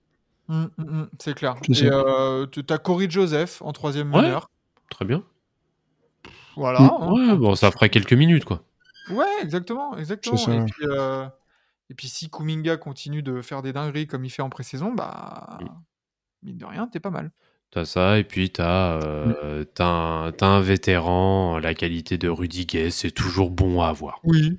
Mmh, 0.49 0.65
mmh, 0.79 0.83
mmh, 0.85 1.09
c'est 1.19 1.35
clair. 1.35 1.57
Et 1.69 1.87
heu, 1.87 2.49
tu 2.51 2.63
as 2.69 2.79
Corey 2.79 3.09
Joseph 3.11 3.63
en 3.63 3.73
3e 3.73 4.13
Ouais. 4.15 4.23
meneur. 4.23 4.49
Très 4.91 5.05
bien. 5.05 5.23
Voilà, 6.57 6.81
Mmh. 6.81 6.91
hein. 7.01 7.13
Ouais, 7.13 7.37
bon, 7.37 7.55
ça 7.55 7.71
ferait 7.71 7.91
quelques 7.91 8.15
minutes, 8.15 8.45
quoi. 8.45 8.63
Ouais, 9.11 9.27
exactement, 9.43 9.97
exactement. 9.97 10.37
Et 10.37 10.65
puis, 10.67 10.85
heu, 10.87 11.25
et 11.91 11.95
puis 11.95 12.09
si 12.09 12.31
Kuminga 12.31 12.77
continue 12.77 13.23
de 13.23 13.41
faire 13.43 13.63
des 13.63 13.73
dingueries 13.73 14.07
comme 14.07 14.25
il 14.25 14.31
fait 14.31 14.43
en 14.43 14.51
pré-saison, 14.51 14.93
bah, 14.93 15.59
Mmh. 15.61 15.67
mine 16.43 16.59
de 16.59 16.65
rien, 16.65 16.87
tu 16.87 16.99
es 16.99 17.01
pas 17.01 17.11
mal. 17.11 17.31
T'as 17.71 17.85
ça, 17.85 18.19
et 18.19 18.25
puis 18.25 18.51
t'as 18.51 18.95
euh, 19.03 19.65
t'as 19.75 19.85
un, 20.41 20.61
vétéran, 20.61 21.59
la 21.59 21.75
qualité 21.75 22.17
de 22.17 22.29
Rudy 22.29 22.65
Gay, 22.67 22.91
c'est 22.91 23.11
toujours 23.11 23.51
bon 23.51 23.83
à 23.83 23.89
avoir. 23.89 24.21
Oui. 24.25 24.59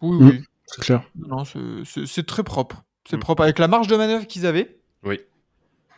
Oui, 0.00 0.16
Mmh. 0.16 0.28
oui. 0.28 0.44
C'est 0.66 0.82
clair. 0.82 1.02
Non, 1.16 1.44
c'est 1.44 2.26
très 2.26 2.42
propre. 2.44 2.84
C'est 3.08 3.16
Mm. 3.16 3.20
propre. 3.20 3.42
Avec 3.42 3.58
la 3.58 3.68
marge 3.68 3.88
de 3.88 3.96
manœuvre 3.96 4.26
qu'ils 4.26 4.46
avaient, 4.46 4.78
Oui. 5.02 5.20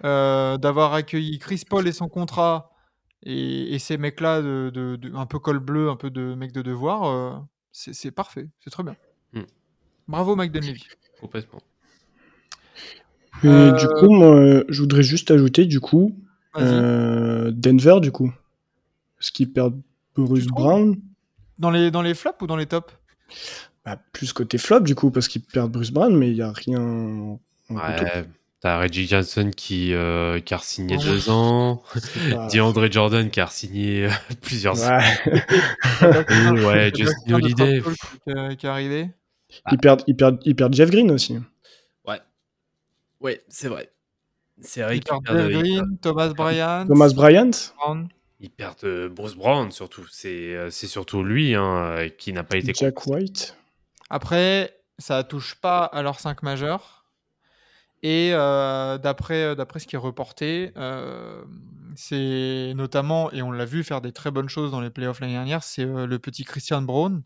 euh, 0.04 0.56
d'avoir 0.56 0.94
accueilli 0.94 1.38
Chris 1.38 1.62
Paul 1.68 1.86
et 1.86 1.92
son 1.92 2.08
contrat, 2.08 2.70
et, 3.24 3.74
et 3.74 3.78
ces 3.78 3.98
mecs-là, 3.98 4.40
de, 4.42 4.70
de- 4.74 4.96
de- 4.96 5.14
un 5.14 5.26
peu 5.26 5.38
col 5.38 5.58
bleu, 5.60 5.88
un 5.90 5.96
peu 5.96 6.10
de 6.10 6.34
mecs 6.34 6.52
de 6.52 6.62
devoir, 6.62 7.04
euh, 7.04 7.38
c'est 7.70 7.92
c'est 7.94 8.10
parfait. 8.10 8.48
C'est 8.60 8.70
très 8.70 8.82
bien. 8.82 8.96
Bravo, 10.08 10.36
Mike 10.36 10.52
Dunleavy. 10.52 10.84
Complètement. 11.20 11.60
Et 13.44 13.48
Euh, 13.48 13.72
du 13.72 13.86
coup, 13.88 14.10
moi, 14.12 14.62
je 14.68 14.80
voudrais 14.80 15.02
juste 15.02 15.30
ajouter, 15.30 15.64
du 15.66 15.80
coup, 15.80 16.16
euh, 16.58 17.50
Denver, 17.52 17.98
du 18.00 18.12
coup. 18.12 18.32
Parce 19.18 19.30
qu'ils 19.30 19.52
perdent 19.52 19.80
Bruce 20.16 20.46
Brown. 20.46 20.96
Dans, 21.58 21.70
les, 21.70 21.90
dans 21.90 22.02
les 22.02 22.14
flops 22.14 22.42
ou 22.42 22.46
dans 22.46 22.56
les 22.56 22.66
tops 22.66 22.92
Bah, 23.84 23.98
plus 24.12 24.32
côté 24.32 24.58
flop, 24.58 24.80
du 24.80 24.94
coup, 24.94 25.10
parce 25.10 25.28
qu'ils 25.28 25.42
perdent 25.42 25.72
Bruce 25.72 25.90
Brown, 25.92 26.14
mais 26.16 26.28
il 26.30 26.34
n'y 26.34 26.42
a 26.42 26.52
rien. 26.52 27.38
Ouais. 27.70 28.24
T'as 28.60 28.78
Reggie 28.80 29.08
Johnson 29.08 29.50
qui, 29.56 29.92
euh, 29.92 30.38
qui 30.38 30.54
a 30.54 30.58
signé 30.58 30.96
Ouais. 30.96 31.02
deux 31.04 31.30
ans. 31.30 31.82
Pas- 32.30 32.46
DeAndre 32.52 32.88
Jordan 32.92 33.28
qui 33.28 33.40
a 33.40 33.48
signé 33.48 34.06
euh, 34.06 34.10
plusieurs 34.40 34.76
Ouais. 34.80 34.98
Ouais, 36.02 36.64
Ouais, 36.64 36.92
Justin 36.94 37.34
Holiday. 37.34 37.82
Qui, 37.82 38.30
est- 38.30 38.56
qui 38.56 38.66
est 38.66 38.68
arrivé. 38.68 39.10
Ils, 39.70 39.78
perdent, 39.78 40.02
ils, 40.06 40.16
perdent, 40.16 40.40
ils 40.44 40.54
perdent 40.56 40.74
Jeff 40.74 40.90
Green 40.90 41.10
aussi. 41.10 41.38
Ouais. 42.06 42.20
Ouais, 43.20 43.42
c'est 43.48 43.68
vrai. 43.68 43.92
C'est 44.60 44.82
vrai 44.82 44.96
Ils 44.98 45.02
perdent 45.04 45.26
Jeff 45.26 45.48
Green, 45.50 45.76
perdent- 45.80 46.00
Thomas 46.00 46.28
Bryant. 46.32 46.86
Thomas 46.86 47.12
Bryant 47.14 47.50
Brown. 47.76 48.08
ils 48.40 48.50
perdent, 48.50 48.84
euh, 48.84 49.08
Bruce 49.08 49.34
Brown 49.34 49.70
surtout. 49.70 50.06
C'est 50.10 50.54
euh, 50.54 50.70
c'est 50.70 50.86
surtout 50.86 51.22
lui 51.24 51.54
hein, 51.54 51.84
euh, 51.86 52.08
qui 52.08 52.32
n'a 52.32 52.44
pas 52.44 52.56
été 52.56 52.72
Jack 52.74 53.06
White. 53.06 53.56
Après, 54.10 54.76
ça 54.98 55.24
touche 55.24 55.54
pas 55.56 55.84
à 55.84 56.02
leurs 56.02 56.20
5 56.20 56.42
majeurs. 56.42 57.04
Et 58.04 58.30
euh, 58.32 58.98
d'après 58.98 59.54
d'après 59.54 59.78
ce 59.78 59.86
qui 59.86 59.94
est 59.94 59.98
reporté, 59.98 60.72
euh, 60.76 61.42
c'est 61.94 62.72
notamment, 62.74 63.30
et 63.32 63.42
on 63.42 63.52
l'a 63.52 63.64
vu 63.64 63.84
faire 63.84 64.00
des 64.00 64.10
très 64.12 64.30
bonnes 64.32 64.48
choses 64.48 64.72
dans 64.72 64.80
les 64.80 64.90
playoffs 64.90 65.20
l'année 65.20 65.34
dernière, 65.34 65.62
c'est 65.62 65.84
euh, 65.84 66.06
le 66.06 66.18
petit 66.18 66.42
Christian 66.44 66.82
Brown, 66.82 67.22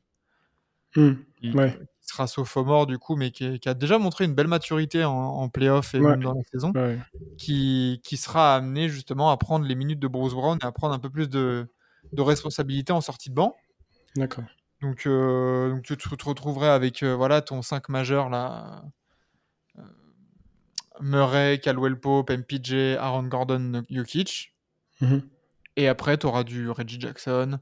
Hmm, 0.94 1.12
Mm. 1.42 1.54
Ouais, 1.58 1.78
sera 2.06 2.26
sophomore 2.26 2.86
du 2.86 2.98
coup, 2.98 3.16
mais 3.16 3.30
qui, 3.30 3.58
qui 3.60 3.68
a 3.68 3.74
déjà 3.74 3.98
montré 3.98 4.24
une 4.24 4.34
belle 4.34 4.46
maturité 4.48 5.04
en, 5.04 5.12
en 5.12 5.48
playoffs 5.48 5.94
et 5.94 6.00
Ouais. 6.00 6.10
même 6.10 6.22
dans 6.22 6.34
la 6.34 6.42
saison, 6.52 6.72
ouais. 6.74 6.98
qui, 7.38 8.00
qui 8.04 8.16
sera 8.16 8.54
amené 8.56 8.88
justement 8.88 9.30
à 9.30 9.36
prendre 9.36 9.64
les 9.66 9.74
minutes 9.74 9.98
de 10.00 10.08
Bruce 10.08 10.32
Brown 10.34 10.58
et 10.62 10.66
à 10.66 10.72
prendre 10.72 10.94
un 10.94 10.98
peu 10.98 11.10
plus 11.10 11.28
de, 11.28 11.66
de 12.12 12.22
responsabilité 12.22 12.92
en 12.92 13.00
sortie 13.00 13.30
de 13.30 13.34
banc. 13.34 13.56
D'accord. 14.14 14.44
Donc, 14.82 15.06
euh, 15.06 15.70
donc 15.70 15.82
tu 15.84 15.96
te 15.96 16.24
retrouverais 16.28 16.68
avec 16.68 17.02
euh, 17.02 17.14
voilà, 17.14 17.40
ton 17.42 17.62
5 17.62 17.88
majeur 17.88 18.28
là. 18.30 18.82
euh, 19.78 19.82
Murray, 21.00 21.58
Caldwell 21.62 21.98
Pope, 21.98 22.30
MPJ, 22.30 22.96
Aaron 22.98 23.24
Gordon, 23.24 23.82
Jokic. 23.90 24.54
Mhm. 25.00 25.22
Et 25.76 25.88
après, 25.88 26.16
tu 26.16 26.26
auras 26.26 26.42
du 26.44 26.70
Reggie 26.70 26.98
Jackson 27.00 27.58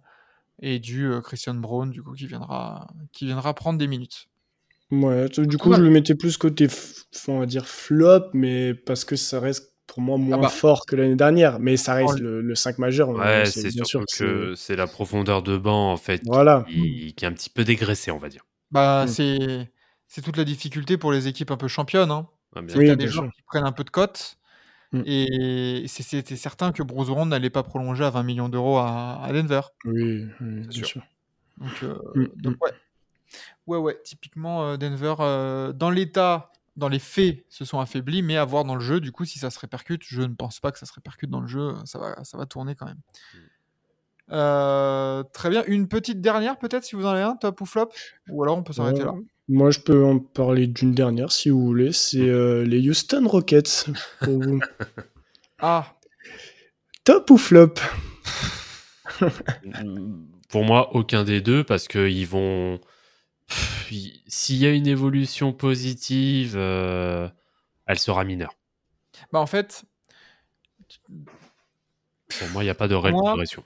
et 0.63 0.79
du 0.79 1.11
Christian 1.25 1.55
Brown, 1.55 1.91
du 1.91 2.01
coup, 2.03 2.13
qui 2.13 2.27
viendra, 2.29 2.87
qui 3.13 3.27
viendra 3.27 3.55
prendre 3.55 3.77
des 3.79 3.89
minutes. 3.89 4.29
Ouais, 5.03 5.29
du 5.29 5.59
coup, 5.59 5.73
je 5.75 5.81
le 5.83 5.91
mettais 5.91 6.15
plus 6.15 6.37
côté, 6.37 6.69
on 7.29 7.39
va 7.41 7.47
dire, 7.47 7.67
flop, 7.67 8.31
mais 8.33 8.75
parce 8.75 9.05
que 9.05 9.17
ça 9.17 9.41
reste 9.41 9.73
pour 9.87 10.01
moi 10.03 10.17
moins 10.19 10.39
bah. 10.39 10.49
fort 10.49 10.87
que 10.87 10.97
l'année 10.97 11.15
dernière. 11.17 11.59
Mais 11.61 11.77
ça 11.77 11.95
reste 11.95 12.19
le, 12.19 12.41
le 12.41 12.55
5 12.55 12.79
majeur. 12.79 13.11
Ouais, 13.11 13.43
euh, 13.43 13.45
c'est 13.45 13.71
sûr 13.85 14.01
que 14.07 14.19
que 14.51 14.55
c'est 14.55 14.77
la 14.77 14.87
profondeur 14.87 15.43
de 15.43 15.57
banc 15.57 15.93
en 15.93 15.97
fait 15.97 16.23
Voilà. 16.25 16.65
qui, 16.69 17.15
qui 17.17 17.25
est 17.25 17.29
un 17.29 17.33
petit 17.33 17.51
peu 17.51 17.65
dégraissée, 17.65 18.11
on 18.11 18.19
va 18.19 18.29
dire. 18.29 18.45
Bah, 18.71 19.05
Mm. 19.05 19.09
c'est, 19.09 19.71
c'est 20.09 20.23
toute 20.23 20.37
la 20.37 20.45
difficulté 20.45 20.97
pour 20.97 21.13
les 21.13 21.29
équipes 21.29 21.51
un 21.51 21.57
peu 21.57 21.69
championnes. 21.69 22.11
Hein. 22.11 22.27
Ah, 22.57 22.63
bien 22.63 22.77
Oui, 22.77 22.87
t'as 22.87 22.97
bien 22.97 23.07
des 23.07 23.13
sûr. 23.13 23.23
qui 23.35 23.43
prennent 23.47 23.65
un 23.65 23.73
peu 23.73 23.85
de 23.85 23.91
cote. 23.91 24.37
Mm. 24.93 25.03
Et 25.07 25.85
c'était 25.89 26.37
certain 26.37 26.73
que 26.73 26.83
Bruce 26.83 27.09
Brown 27.09 27.29
n'allait 27.29 27.51
pas 27.51 27.63
prolonger 27.63 28.05
à 28.05 28.11
20 28.11 28.23
millions 28.23 28.49
d'euros 28.49 28.79
à, 28.79 29.21
à 29.23 29.33
Denver. 29.33 29.61
Oui, 29.85 30.27
bien 30.41 30.71
sûr. 30.71 30.87
sûr. 30.87 31.03
Donc, 31.59 31.83
euh, 31.85 31.95
Mm, 32.17 32.27
donc 32.37 32.65
ouais. 32.65 32.71
Ouais, 33.67 33.79
ouais, 33.79 33.99
typiquement 34.05 34.65
euh, 34.65 34.77
Denver, 34.77 35.15
euh, 35.21 35.73
dans 35.73 35.91
l'état, 35.91 36.53
dans 36.77 36.89
les 36.89 36.99
faits, 36.99 37.45
se 37.49 37.65
sont 37.65 37.81
affaiblis, 37.81 38.23
mais 38.23 38.37
à 38.37 38.45
voir 38.45 38.65
dans 38.65 38.75
le 38.75 38.81
jeu, 38.81 39.01
du 39.01 39.13
coup, 39.13 39.25
si 39.25 39.39
ça 39.39 39.51
se 39.51 39.59
répercute, 39.59 40.03
je 40.07 40.23
ne 40.23 40.35
pense 40.35 40.61
pas 40.61 40.73
que 40.73 40.79
ça 40.79 40.87
se 40.87 40.93
répercute 40.93 41.31
dans 41.31 41.41
le 41.41 41.47
jeu, 41.47 41.75
ça 41.85 41.99
va, 41.99 42.23
ça 42.25 42.37
va 42.37 42.47
tourner 42.47 42.75
quand 42.75 42.87
même. 42.87 43.01
Euh, 44.33 45.23
très 45.33 45.51
bien, 45.51 45.65
une 45.67 45.87
petite 45.87 46.21
dernière 46.21 46.59
peut-être, 46.59 46.85
si 46.85 46.97
vous 46.97 47.05
en 47.05 47.11
avez 47.11 47.23
un, 47.23 47.37
top 47.37 47.61
ou 47.61 47.67
flop? 47.67 47.91
Ou 48.31 48.43
alors 48.43 48.57
on 48.57 48.63
peut 48.63 48.73
s'arrêter 48.73 49.05
là. 49.05 49.15
Moi, 49.47 49.71
je 49.71 49.81
peux 49.81 50.03
en 50.03 50.19
parler 50.19 50.67
d'une 50.67 50.93
dernière 50.93 51.31
si 51.31 51.51
vous 51.51 51.63
voulez. 51.63 51.93
C'est 51.93 52.19
euh, 52.19 52.65
les 52.65 52.89
Houston 52.89 53.27
Rockets. 53.27 53.87
Pour 54.21 54.43
vous. 54.43 54.61
Ah, 55.61 55.95
Top 57.05 57.31
ou 57.31 57.37
flop? 57.39 57.75
Pour 60.49 60.65
moi, 60.65 60.95
aucun 60.95 61.25
des 61.25 61.41
deux 61.41 61.63
parce 61.63 61.87
que 61.87 62.09
ils 62.09 62.27
vont. 62.27 62.81
S'il 64.27 64.57
y 64.57 64.67
a 64.67 64.71
une 64.71 64.87
évolution 64.87 65.53
positive, 65.53 66.55
euh, 66.57 67.29
elle 67.87 67.99
sera 67.99 68.25
mineure. 68.25 68.55
bah 69.33 69.41
en 69.41 69.47
fait, 69.47 69.85
Pour 72.39 72.49
moi, 72.49 72.63
il 72.63 72.67
n'y 72.67 72.71
a 72.71 72.75
pas 72.75 72.89
de 72.89 72.95
réelle 72.95 73.15
progression. 73.15 73.65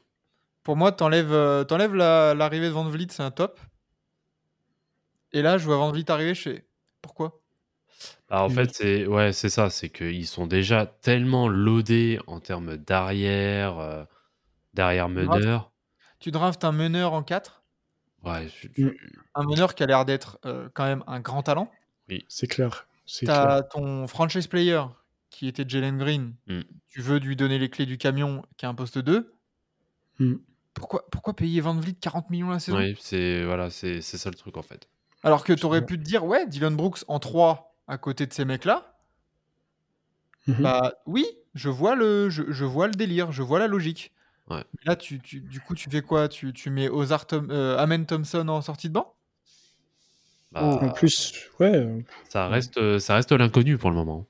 pour 0.62 0.76
moi, 0.76 0.92
t'enlèves 0.92 1.32
euh, 1.32 1.64
t'enlèves 1.64 1.94
la- 1.94 2.34
l'arrivée 2.34 2.66
de 2.66 2.72
Van 2.72 2.84
Vliet, 2.88 3.06
c'est 3.10 3.22
un 3.22 3.30
top. 3.30 3.58
Et 5.32 5.42
là, 5.42 5.58
je 5.58 5.64
vois 5.64 5.76
Van 5.76 5.90
Vliet 5.90 6.10
arriver, 6.10 6.34
fais 6.34 6.66
pourquoi? 7.02 7.40
Bah, 8.28 8.42
en 8.42 8.48
fait, 8.48 8.70
c'est 8.74 9.06
ouais, 9.06 9.32
c'est 9.32 9.48
ça, 9.48 9.70
c'est 9.70 9.88
qu'ils 9.88 10.26
sont 10.26 10.46
déjà 10.46 10.86
tellement 10.86 11.48
loadés 11.48 12.20
en 12.26 12.40
termes 12.40 12.76
d'arrière, 12.76 13.78
euh, 13.78 14.04
d'arrière 14.74 15.08
meneur. 15.08 15.72
Tu 16.20 16.30
draftes 16.30 16.64
un 16.64 16.72
meneur 16.72 17.12
en 17.12 17.22
4, 17.22 17.57
Ouais, 18.24 18.48
je- 18.76 18.82
Mm. 18.84 18.92
un 19.34 19.42
meneur 19.44 19.74
qui 19.74 19.82
a 19.82 19.86
l'air 19.86 20.04
d'être 20.04 20.38
euh, 20.44 20.68
quand 20.74 20.84
même 20.84 21.04
un 21.06 21.20
grand 21.20 21.42
talent. 21.42 21.70
C'est 22.28 22.46
clair. 22.46 22.86
C'est 23.06 23.26
clair. 23.26 23.36
T'as 23.36 23.62
ton 23.62 24.06
franchise 24.06 24.46
player 24.46 24.82
qui 25.30 25.46
était 25.46 25.64
Jalen 25.66 25.98
Green. 25.98 26.34
Mm. 26.46 26.60
Tu 26.88 27.00
veux 27.00 27.18
lui 27.18 27.36
donner 27.36 27.58
les 27.58 27.68
clés 27.70 27.86
du 27.86 27.98
camion 27.98 28.42
qui 28.56 28.64
est 28.66 28.68
un 28.68 28.74
poste 28.74 28.98
2. 28.98 29.32
Mm. 30.18 30.34
Pourquoi, 30.74 31.06
pourquoi 31.10 31.34
payer 31.34 31.60
Van 31.60 31.74
Vliet 31.74 31.94
40 32.00 32.30
millions 32.30 32.50
la 32.50 32.58
saison? 32.60 32.78
Oui, 32.78 32.96
c'est 33.00 33.44
voilà, 33.44 33.68
c'est 33.70 34.00
c'est 34.00 34.16
ça 34.18 34.30
le 34.30 34.36
truc 34.36 34.56
en 34.56 34.62
fait. 34.62 34.88
Alors 35.24 35.42
que 35.44 35.52
tu 35.52 35.66
aurais 35.66 35.84
pu 35.84 35.98
te 35.98 36.02
dire, 36.04 36.24
ouais, 36.24 36.46
Dylan 36.46 36.76
Brooks 36.76 37.00
en 37.08 37.18
3 37.18 37.74
à 37.88 37.98
côté 37.98 38.26
de 38.26 38.32
ces 38.32 38.44
mecs-là. 38.44 38.94
Mhm. 40.46 40.62
Bah 40.62 40.92
oui, 41.06 41.26
je 41.54 41.68
vois, 41.68 41.94
le, 41.94 42.30
je, 42.30 42.44
je 42.50 42.64
vois 42.64 42.86
le 42.86 42.94
délire, 42.94 43.32
je 43.32 43.42
vois 43.42 43.58
la 43.58 43.66
logique. 43.66 44.12
Ouais. 44.50 44.64
Là, 44.84 44.96
tu, 44.96 45.20
tu- 45.20 45.40
du 45.40 45.60
coup, 45.60 45.74
tu 45.74 45.88
fais 45.90 46.02
quoi? 46.02 46.28
Tu, 46.28 46.52
tu 46.52 46.70
mets 46.70 46.88
Ozar 46.88 47.26
Tom- 47.26 47.50
euh, 47.50 47.76
Amen 47.78 48.06
Thompson 48.06 48.48
en 48.48 48.60
sortie 48.62 48.88
de 48.88 48.94
banc? 48.94 49.14
Bah, 50.52 50.78
En 50.82 50.90
plus, 50.90 51.32
ouais, 51.60 52.04
ça 52.28 52.48
reste, 52.48 52.78
euh, 52.78 52.98
ça 52.98 53.14
reste 53.16 53.32
l'inconnu 53.32 53.76
pour 53.78 53.90
le 53.90 53.96
moment. 53.96 54.26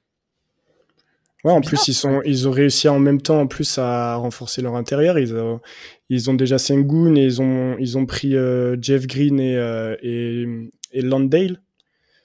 ouais, 1.45 1.53
en 1.53 1.61
plus 1.61 1.89
ils 1.89 1.95
sont, 1.95 2.21
ils 2.25 2.49
ont 2.49 2.51
réussi 2.51 2.89
en 2.89 2.99
même 2.99 3.21
temps 3.21 3.41
en 3.41 3.47
plus 3.47 3.79
à 3.79 4.17
renforcer 4.17 4.63
leur 4.63 4.77
intérieur. 4.77 5.19
Ils 5.19 5.35
ont, 5.35 5.61
ils 6.09 6.31
ont 6.31 6.35
déjà 6.35 6.59
Sengun 6.59 7.15
et 7.17 7.25
ils 7.25 7.43
ont, 7.43 7.77
ils 7.79 7.99
ont 7.99 8.07
pris 8.07 8.37
euh, 8.37 8.77
Jeff 8.81 9.07
Green 9.07 9.39
et, 9.41 9.57
euh, 9.57 9.97
et, 10.03 10.47
et 10.93 11.03
Landale. 11.03 11.61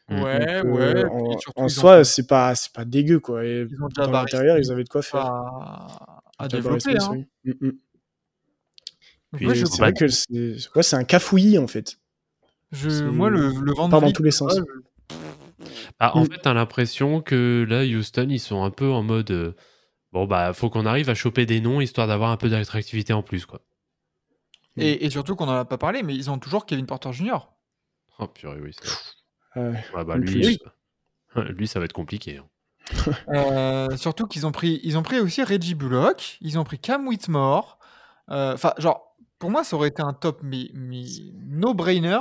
Mm. 0.09 0.23
Ouais, 0.23 0.27
Donc, 0.33 0.49
euh, 0.63 0.93
ouais. 0.93 1.05
en, 1.09 1.39
surtout, 1.39 1.51
en 1.55 1.65
ont 1.65 1.69
soi, 1.69 2.03
c'est 2.03 2.27
pas, 2.27 2.55
c'est 2.55 2.73
pas 2.73 2.85
dégueu 2.85 3.19
quoi. 3.19 3.45
Et 3.45 3.67
Ils 3.69 3.83
ont 3.83 3.89
dans 3.89 4.11
l'intérieur, 4.11 4.57
ils 4.57 4.71
avaient 4.71 4.83
de 4.85 4.89
quoi 4.89 5.01
faire. 5.01 5.25
à, 5.25 6.22
à 6.43 6.47
développer. 6.47 6.97
Hein. 6.97 7.09
oui. 7.11 7.25
Mm, 7.61 7.67
mm. 7.67 9.47
Ouais, 9.47 9.55
je, 9.55 9.65
c'est 9.65 9.79
vrai 9.79 9.93
que 9.93 10.07
c'est, 10.07 10.57
ouais, 10.75 10.93
un 10.93 11.03
cafouillis 11.03 11.57
en 11.57 11.67
fait. 11.67 11.97
je- 12.71 13.03
moi, 13.05 13.29
le, 13.29 13.49
le 13.61 13.73
part 13.89 14.01
dans 14.01 14.11
tous 14.11 14.23
les 14.23 14.31
sens. 14.31 14.53
ça, 14.53 14.61
je- 14.67 15.15
Ah, 15.99 16.15
en 16.17 16.23
Mm. 16.23 16.31
fait, 16.31 16.37
t'as 16.39 16.53
l'impression 16.53 17.21
que 17.21 17.65
là, 17.67 17.83
Houston, 17.83 18.27
ils 18.29 18.39
sont 18.39 18.63
un 18.63 18.71
peu 18.71 18.91
en 18.91 19.03
mode. 19.03 19.31
euh, 19.31 19.53
bon, 20.11 20.25
bah, 20.25 20.53
faut 20.53 20.69
qu'on 20.69 20.85
arrive 20.85 21.09
à 21.09 21.15
choper 21.15 21.45
des 21.45 21.61
noms 21.61 21.81
histoire 21.81 22.07
d'avoir 22.07 22.29
un 22.31 22.37
peu 22.37 22.49
d'attractivité 22.49 23.13
en 23.13 23.23
plus, 23.23 23.45
quoi. 23.45 23.61
Et, 24.75 25.05
et 25.05 25.09
surtout 25.11 25.35
qu'on 25.35 25.47
en 25.47 25.51
a 25.55 25.65
pas 25.65 25.77
parlé, 25.77 26.01
mais 26.03 26.15
ils 26.15 26.31
ont 26.31 26.39
toujours 26.39 26.65
Kevin 26.65 26.85
Porter 26.87 27.13
Jr. 27.13 27.37
Oh, 28.19 28.27
purée, 28.27 28.59
oui. 28.59 28.71
c'est 28.73 28.89
bah, 30.03 30.17
lui, 31.57 31.67
ça 31.67 31.79
va 31.79 31.85
être 31.85 31.93
compliqué. 31.93 32.37
hein. 32.37 32.47
Euh, 33.29 33.95
surtout 33.97 34.27
qu'ils 34.27 34.45
ont 34.45 34.51
pris, 34.51 34.79
ils 34.83 34.97
ont 34.97 35.03
pris 35.03 35.19
aussi 35.19 35.43
Reggie 35.43 35.75
Bullock, 35.75 36.37
ils 36.41 36.59
ont 36.59 36.63
pris 36.63 36.79
Cam 36.79 37.07
Whitmore. 37.07 37.79
Euh, 38.29 38.53
Enfin, 38.53 38.73
genre, 38.77 39.15
pour 39.39 39.49
moi, 39.51 39.63
ça 39.63 39.75
aurait 39.75 39.87
été 39.89 40.01
un 40.01 40.13
top, 40.13 40.39
mais, 40.43 40.69
mais 40.73 41.03
no-brainer. 41.47 42.19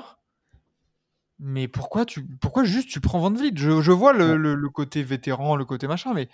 Mais 1.39 1.67
pourquoi 1.67 2.05
tu, 2.05 2.25
pourquoi 2.41 2.63
juste 2.65 2.89
tu 2.89 3.01
prends 3.01 3.19
Van 3.19 3.33
Vliet? 3.33 3.53
Je, 3.57 3.81
je 3.81 3.93
vois 3.93 4.13
le, 4.13 4.33
Ouais. 4.33 4.37
le- 4.39 4.55
le 4.55 4.69
côté 4.69 5.03
vétéran, 5.03 5.57
le 5.57 5.65
côté 5.65 5.89
machin, 5.89 6.13
mais 6.15 6.29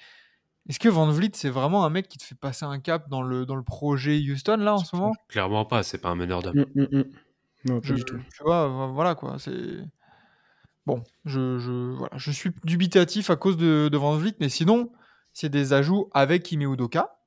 est-ce 0.69 0.79
que 0.79 0.89
Van 0.91 1.11
Vliet 1.11 1.31
c'est 1.33 1.49
vraiment 1.49 1.85
un 1.87 1.91
mec 1.91 2.09
qui 2.09 2.19
te 2.19 2.25
fait 2.25 2.35
passer 2.35 2.67
un 2.67 2.79
cap 2.79 3.09
dans 3.09 3.23
le, 3.23 3.47
dans 3.47 3.57
le 3.57 3.63
projet 3.63 4.19
Houston 4.19 4.59
là 4.59 4.75
en 4.75 4.79
ce 4.85 4.95
moment? 4.97 5.15
Clairement 5.29 5.65
pas, 5.65 5.83
c'est 5.83 5.99
pas 5.99 6.11
un 6.11 6.15
meneur 6.15 6.43
d'homme. 6.43 6.67
Mm, 6.75 6.83
mm, 6.83 6.99
mm. 6.99 7.05
Non, 7.65 7.81
pas 7.81 7.89
je, 7.89 7.95
du 7.95 8.05
tout. 8.05 8.19
Tu 8.37 8.43
vois, 8.43 8.69
vo- 8.69 8.93
voilà 8.93 9.15
quoi. 9.15 9.37
C'est 9.39 9.79
bon. 10.89 11.05
Je, 11.25 11.59
je, 11.59 11.71
voilà, 11.95 12.17
je 12.17 12.31
suis 12.33 12.51
dubitatif 12.65 13.31
à 13.31 13.37
cause 13.37 13.57
de, 13.57 13.89
de 13.93 13.97
Van 13.97 14.17
Vliet, 14.17 14.35
mais 14.41 14.49
sinon, 14.49 14.91
c'est 15.33 15.49
des 15.49 15.73
ajouts 15.73 16.11
avec 16.13 16.51
Ime 16.51 16.73
Udoka 16.73 17.19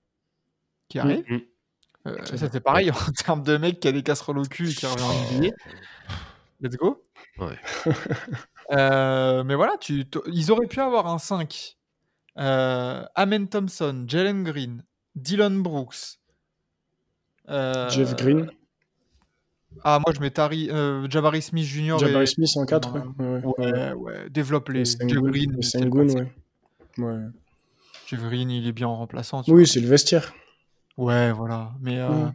qui 0.90 1.00
arrive. 1.00 1.24
Mm. 1.30 1.40
Euh, 2.08 2.26
ça 2.26 2.50
c'est 2.52 2.60
pareil 2.62 2.90
en 2.92 3.12
termes 3.24 3.44
de 3.44 3.58
mec 3.58 3.80
qui 3.80 3.88
a 3.88 3.92
des 3.92 4.02
casseroles 4.02 4.40
au 4.40 4.44
cul 4.44 4.72
et 4.72 4.74
qui 4.74 4.88
revient 4.88 5.04
en 5.04 5.38
NBA. 5.38 5.56
Let's 6.60 6.76
go. 6.76 7.02
Ouais. 7.38 7.58
Euh, 8.74 9.44
mais 9.44 9.56
voilà, 9.56 9.76
tu, 9.82 10.06
ils 10.28 10.50
auraient 10.50 10.68
pu 10.68 10.80
avoir 10.80 11.06
un 11.08 11.18
5. 11.18 11.76
Euh, 12.38 13.04
Amen 13.16 13.50
Thompson, 13.50 14.06
Jalen 14.08 14.44
Green, 14.46 14.86
Dylan 15.16 15.62
Brooks. 15.62 16.20
euh, 17.50 17.90
Jeff 17.90 18.16
Green, 18.16 18.50
Ah, 19.84 20.00
moi 20.00 20.14
je 20.16 20.20
mets 20.20 20.30
Tari, 20.32 20.70
euh, 20.70 21.08
Jabari 21.10 21.42
Smith 21.42 21.66
Jr. 21.66 21.98
Jabari 22.00 22.24
et- 22.24 22.28
Smith 22.28 22.50
en 22.56 22.66
4, 22.66 22.94
ouais. 22.94 23.02
Ouais, 23.58 23.94
ouais, 23.94 24.30
développe 24.30 24.70
les 24.70 24.84
principe. 24.84 25.04
ouais. 25.94 27.06
ouais. 27.06 27.18
Il 28.12 28.68
est 28.68 28.72
bien 28.74 28.88
en 28.88 28.96
remplaçant. 28.98 29.42
Oui, 29.48 29.66
c'est 29.66 29.80
le 29.80 29.88
vestiaire. 29.88 30.34
Ouais, 30.98 31.32
voilà. 31.32 31.72
Mais 31.80 31.98
euh, 32.00 32.10
Mm. 32.10 32.34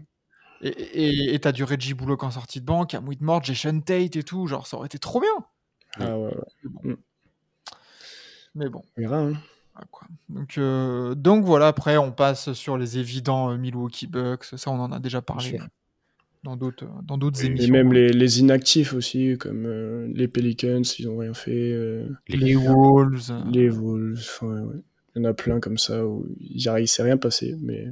et 0.62 1.38
t'as 1.40 1.52
du 1.52 1.62
Reggie 1.64 1.92
Bullock 1.94 2.22
en 2.24 2.30
sortie 2.30 2.60
de 2.60 2.64
banque, 2.66 2.94
à 2.94 3.00
Whitmore, 3.00 3.44
Jason 3.44 3.80
Tate 3.80 4.16
et 4.16 4.22
tout, 4.22 4.46
genre 4.46 4.66
ça 4.66 4.78
aurait 4.78 4.86
été 4.86 4.98
trop 4.98 5.20
bien. 5.20 5.28
Ah 6.00 6.16
ouais, 6.18 6.34
ouais. 6.84 6.96
Mais 8.54 8.68
bon, 8.70 8.82
On 8.96 9.00
verra, 9.02 9.18
hein. 9.18 9.34
quoi. 9.90 10.08
Donc 10.30 10.56
euh, 10.56 11.14
donc 11.14 11.44
voilà. 11.44 11.68
Après, 11.68 11.98
on 11.98 12.10
passe 12.10 12.54
sur 12.54 12.78
les 12.78 12.96
évidents 12.98 13.50
euh, 13.50 13.56
Milwaukee 13.58 14.06
Bucks. 14.06 14.44
Ça, 14.44 14.70
on 14.70 14.80
en 14.80 14.90
a 14.92 14.98
déjà 14.98 15.20
parlé. 15.20 15.58
Dans 16.46 16.56
d'autres 16.56 16.86
dans 17.04 17.18
d'autres 17.18 17.42
Et 17.42 17.46
émissions. 17.46 17.72
même 17.72 17.92
les, 17.92 18.08
les 18.08 18.40
inactifs 18.40 18.94
aussi, 18.94 19.36
comme 19.38 19.66
euh, 19.66 20.08
les 20.14 20.28
Pelicans, 20.28 20.82
ils 20.98 21.08
ont 21.08 21.18
rien 21.18 21.34
fait. 21.34 21.72
euh, 21.72 22.08
les 22.28 22.54
Wolves. 22.54 23.30
euh, 23.30 23.42
les 23.52 23.68
Wolves, 23.68 24.38
ouais, 24.42 24.60
ouais. 24.60 24.82
Il 25.14 25.22
y 25.22 25.26
en 25.26 25.28
a 25.28 25.34
plein 25.34 25.60
comme 25.60 25.78
ça 25.78 26.06
où 26.06 26.26
il 26.40 26.56
il 26.78 26.88
s'est 26.88 27.02
rien 27.02 27.16
passé, 27.16 27.56
mais 27.60 27.88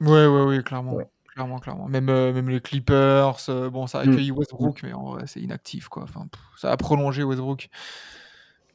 Ouais, 0.00 0.26
ouais, 0.26 0.44
ouais, 0.44 0.62
clairement. 0.62 0.94
Ouais. 0.94 1.06
Clairement, 1.34 1.58
clairement. 1.58 1.86
Même, 1.88 2.08
euh, 2.08 2.32
même 2.32 2.48
les 2.48 2.60
Clippers, 2.60 3.36
euh, 3.48 3.68
bon, 3.70 3.86
ça 3.86 4.00
a 4.00 4.06
Mm. 4.06 4.10
accueilli 4.10 4.30
Westbrook, 4.32 4.82
mais 4.82 4.92
en 4.92 5.10
vrai, 5.12 5.24
c'est 5.26 5.40
inactif, 5.40 5.88
quoi. 5.88 6.02
Enfin, 6.04 6.26
pff, 6.32 6.40
ça 6.56 6.72
a 6.72 6.76
prolongé 6.76 7.22
Westbrook. 7.22 7.68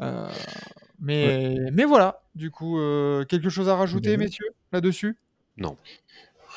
Euh, 0.02 0.28
mais, 1.00 1.58
mais 1.74 1.84
voilà, 1.86 2.22
du 2.36 2.52
coup, 2.52 2.80
euh, 2.80 3.26
quelque 3.26 3.50
chose 3.50 3.68
à 3.70 3.76
rajouter, 3.76 4.16
messieurs, 4.18 4.48
là-dessus? 4.72 5.18
Non. 5.58 5.76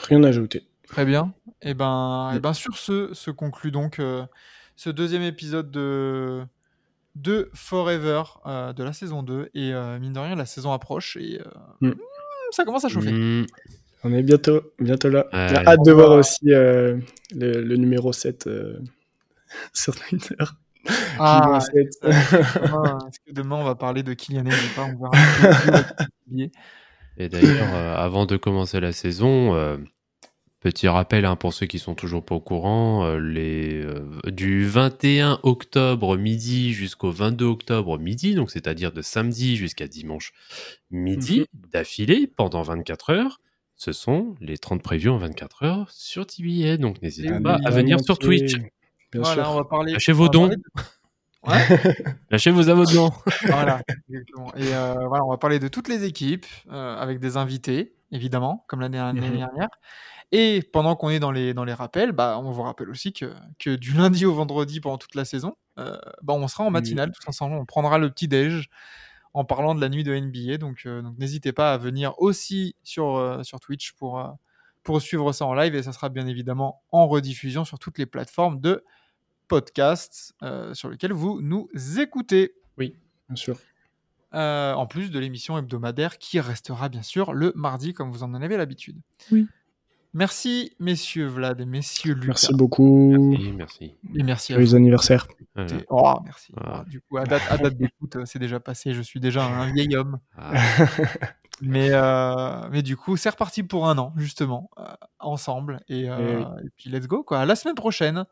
rien 0.08 0.22
à 0.24 0.28
ajouter. 0.28 0.64
Très 0.86 1.04
bien. 1.04 1.32
Et 1.62 1.74
ben, 1.74 2.30
Mm. 2.32 2.36
et 2.36 2.40
ben 2.40 2.52
sur 2.52 2.76
ce, 2.76 3.12
se 3.14 3.30
conclut 3.30 3.70
donc 3.70 3.98
euh, 3.98 4.24
ce 4.76 4.90
deuxième 4.90 5.22
épisode 5.22 5.70
de, 5.70 6.42
de 7.16 7.50
Forever 7.54 8.22
euh, 8.46 8.72
de 8.72 8.82
la 8.84 8.92
saison 8.92 9.22
2. 9.22 9.50
Et 9.54 9.72
euh, 9.74 9.98
mine 9.98 10.12
de 10.12 10.18
rien, 10.20 10.36
la 10.36 10.46
saison 10.46 10.72
approche 10.72 11.16
et 11.16 11.40
euh, 11.40 11.50
Mm. 11.80 11.88
mm, 11.88 11.94
ça 12.52 12.64
commence 12.64 12.84
à 12.84 12.88
chauffer. 12.88 13.12
Mm. 13.12 13.46
On 14.04 14.12
est 14.12 14.22
bientôt, 14.22 14.60
bientôt 14.78 15.08
là. 15.08 15.26
J'ai 15.32 15.56
hâte 15.66 15.80
de 15.84 15.92
voir 15.92 16.12
aussi 16.12 16.52
euh, 16.52 16.98
le, 17.34 17.60
le 17.62 17.76
numéro 17.76 18.12
7 18.12 18.46
euh, 18.46 18.78
sur 19.72 19.96
Twitter. 19.96 20.36
Ah, 21.18 21.40
Numéro 21.42 21.60
7. 21.60 21.88
demain, 22.62 22.98
est-ce 23.08 23.18
que 23.26 23.32
demain 23.32 23.56
on 23.56 23.64
va 23.64 23.74
parler 23.74 24.04
de 24.04 24.12
Kylian 24.14 24.44
Mbappé 24.44 24.78
On 24.78 25.10
verra. 25.10 25.82
Et 27.18 27.28
d'ailleurs, 27.28 27.74
euh, 27.74 27.96
avant 27.96 28.26
de 28.26 28.36
commencer 28.36 28.78
la 28.78 28.92
saison, 28.92 29.54
euh, 29.54 29.78
petit 30.66 30.88
rappel 30.88 31.24
hein, 31.26 31.36
pour 31.36 31.52
ceux 31.54 31.66
qui 31.66 31.78
sont 31.78 31.94
toujours 31.94 32.24
pas 32.24 32.34
au 32.34 32.40
courant, 32.40 33.04
euh, 33.04 33.20
les, 33.20 33.80
euh, 33.84 34.00
du 34.26 34.66
21 34.66 35.38
octobre 35.44 36.16
midi 36.16 36.72
jusqu'au 36.72 37.12
22 37.12 37.44
octobre 37.44 37.98
midi, 38.00 38.34
donc 38.34 38.50
c'est-à-dire 38.50 38.90
de 38.90 39.00
samedi 39.00 39.56
jusqu'à 39.56 39.86
dimanche 39.86 40.32
midi, 40.90 41.46
d'affilée 41.72 42.26
pendant 42.26 42.62
24 42.62 43.10
heures, 43.10 43.40
ce 43.76 43.92
sont 43.92 44.34
les 44.40 44.58
30 44.58 44.82
previews 44.82 45.12
en 45.12 45.18
24 45.18 45.62
heures 45.62 45.90
sur 45.92 46.26
TBA. 46.26 46.78
Donc 46.78 47.00
n'hésitez 47.00 47.28
Et 47.32 47.40
pas 47.40 47.60
à 47.64 47.70
venir 47.70 48.00
sur 48.00 48.18
Twitch. 48.18 48.54
Bien 49.12 49.20
voilà, 49.22 49.44
sûr. 49.44 49.52
on 49.52 49.56
va 49.58 49.64
parler. 49.64 49.92
Lâchez 49.92 50.10
vos 50.12 50.28
dons. 50.28 50.50
Ouais, 51.46 51.54
Lâchez 52.30 52.50
vos 52.50 52.68
abonnements. 52.70 53.14
voilà, 53.46 53.80
exactement. 54.08 54.52
Et 54.56 54.74
euh, 54.74 54.94
voilà, 55.06 55.24
on 55.24 55.30
va 55.30 55.36
parler 55.36 55.60
de 55.60 55.68
toutes 55.68 55.86
les 55.86 56.02
équipes 56.02 56.44
euh, 56.72 56.96
avec 56.96 57.20
des 57.20 57.36
invités, 57.36 57.94
évidemment, 58.10 58.64
comme 58.66 58.80
l'année 58.80 58.98
l'année 58.98 59.20
Mhm. 59.20 59.36
dernière. 59.36 59.68
Et 60.32 60.62
pendant 60.72 60.96
qu'on 60.96 61.08
est 61.10 61.20
dans 61.20 61.30
les, 61.30 61.54
dans 61.54 61.64
les 61.64 61.72
rappels, 61.72 62.12
bah, 62.12 62.38
on 62.42 62.50
vous 62.50 62.62
rappelle 62.62 62.90
aussi 62.90 63.12
que, 63.12 63.32
que 63.58 63.76
du 63.76 63.92
lundi 63.92 64.24
au 64.26 64.34
vendredi 64.34 64.80
pendant 64.80 64.98
toute 64.98 65.14
la 65.14 65.24
saison, 65.24 65.56
euh, 65.78 65.96
bah, 66.22 66.34
on 66.34 66.48
sera 66.48 66.64
en 66.64 66.66
Oui. 66.66 66.72
matinale 66.72 67.12
tous 67.12 67.28
ensemble. 67.28 67.56
On 67.56 67.64
prendra 67.64 67.98
le 67.98 68.10
petit 68.10 68.26
déj 68.28 68.68
en 69.34 69.44
parlant 69.44 69.74
de 69.74 69.80
la 69.80 69.88
nuit 69.88 70.02
de 70.02 70.12
NBA. 70.14 70.56
Donc, 70.58 70.82
euh, 70.86 71.00
donc 71.02 71.16
n'hésitez 71.18 71.52
pas 71.52 71.72
à 71.72 71.78
venir 71.78 72.14
aussi 72.18 72.74
sur, 72.82 73.16
euh, 73.16 73.42
sur 73.44 73.60
Twitch 73.60 73.92
pour, 73.92 74.18
euh, 74.18 74.26
pour 74.82 75.00
suivre 75.00 75.32
ça 75.32 75.46
en 75.46 75.54
live. 75.54 75.74
Et 75.76 75.82
ça 75.84 75.92
sera 75.92 76.08
bien 76.08 76.26
évidemment 76.26 76.82
en 76.90 77.06
rediffusion 77.06 77.64
sur 77.64 77.78
toutes 77.78 77.98
les 77.98 78.06
plateformes 78.06 78.60
de 78.60 78.82
podcast 79.48 80.34
euh, 80.42 80.74
sur 80.74 80.88
lesquelles 80.90 81.12
vous 81.12 81.40
nous 81.40 81.68
écoutez. 82.00 82.54
Bien 83.28 83.36
sûr. 83.36 83.56
Euh, 84.34 84.72
en 84.74 84.86
plus 84.86 85.10
de 85.10 85.18
l'émission 85.18 85.56
hebdomadaire 85.56 86.18
qui 86.18 86.40
restera 86.40 86.88
bien 86.88 87.02
sûr 87.02 87.32
le 87.32 87.52
mardi 87.54 87.94
comme 87.94 88.10
vous 88.10 88.22
en 88.24 88.34
avez 88.34 88.56
l'habitude. 88.56 89.00
Oui. 89.30 89.46
Merci 90.18 90.72
messieurs 90.80 91.26
Vlad 91.26 91.60
et 91.60 91.66
messieurs 91.66 92.14
Lucas. 92.14 92.26
Merci 92.28 92.54
beaucoup. 92.54 93.28
Merci, 93.28 93.52
merci. 93.52 93.84
Et 94.14 94.22
merci 94.22 94.52
à 94.54 94.56
vous. 94.56 94.62
Joyeux 94.62 94.74
anniversaire. 94.76 95.26
Voilà. 95.54 95.74
Et- 95.76 95.84
Oh, 95.90 96.14
merci. 96.24 96.52
Voilà. 96.56 96.82
Oh, 96.86 96.88
du 96.88 97.00
coup, 97.02 97.18
à 97.18 97.24
date, 97.24 97.42
à 97.50 97.58
date 97.58 97.76
d'écoute, 97.76 98.16
euh, 98.16 98.22
c'est 98.24 98.38
déjà 98.38 98.58
passé. 98.58 98.94
Je 98.94 99.02
suis 99.02 99.20
déjà 99.20 99.44
un 99.44 99.70
vieil 99.72 99.94
homme. 99.94 100.18
Ah, 100.38 100.52
Mais, 101.60 101.88
euh, 101.92 102.68
mais 102.70 102.82
du 102.82 102.96
coup, 102.96 103.16
c'est 103.16 103.28
reparti 103.30 103.62
pour 103.62 103.88
un 103.88 103.96
an, 103.98 104.12
justement, 104.16 104.70
euh, 104.78 104.84
ensemble. 105.20 105.80
Et, 105.88 106.08
euh, 106.08 106.40
et 106.64 106.68
puis, 106.76 106.88
let's 106.90 107.06
go, 107.06 107.22
quoi. 107.22 107.40
À 107.40 107.46
la 107.46 107.54
semaine 107.56 107.74
prochaine 107.74 108.24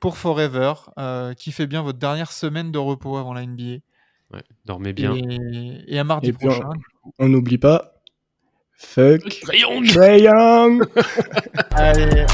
pour 0.00 0.16
Forever. 0.16 0.74
Euh, 0.98 1.32
kiffez 1.34 1.66
bien 1.68 1.82
votre 1.82 1.98
dernière 2.00 2.30
semaine 2.32 2.70
de 2.72 2.78
repos 2.78 3.16
avant 3.16 3.34
la 3.34 3.42
NBA. 3.46 3.78
ouais. 4.32 4.42
Dormez 4.64 4.92
bien. 4.92 5.14
Et, 5.14 5.84
et 5.94 5.98
à 5.98 6.04
mardi 6.04 6.32
prochain. 6.32 6.70
On 7.18 7.28
n'oublie 7.28 7.58
pas. 7.58 7.93
Fuck. 8.76 9.22
Trae 9.86 10.18
Young 10.18 10.80
Allez, 11.70 12.26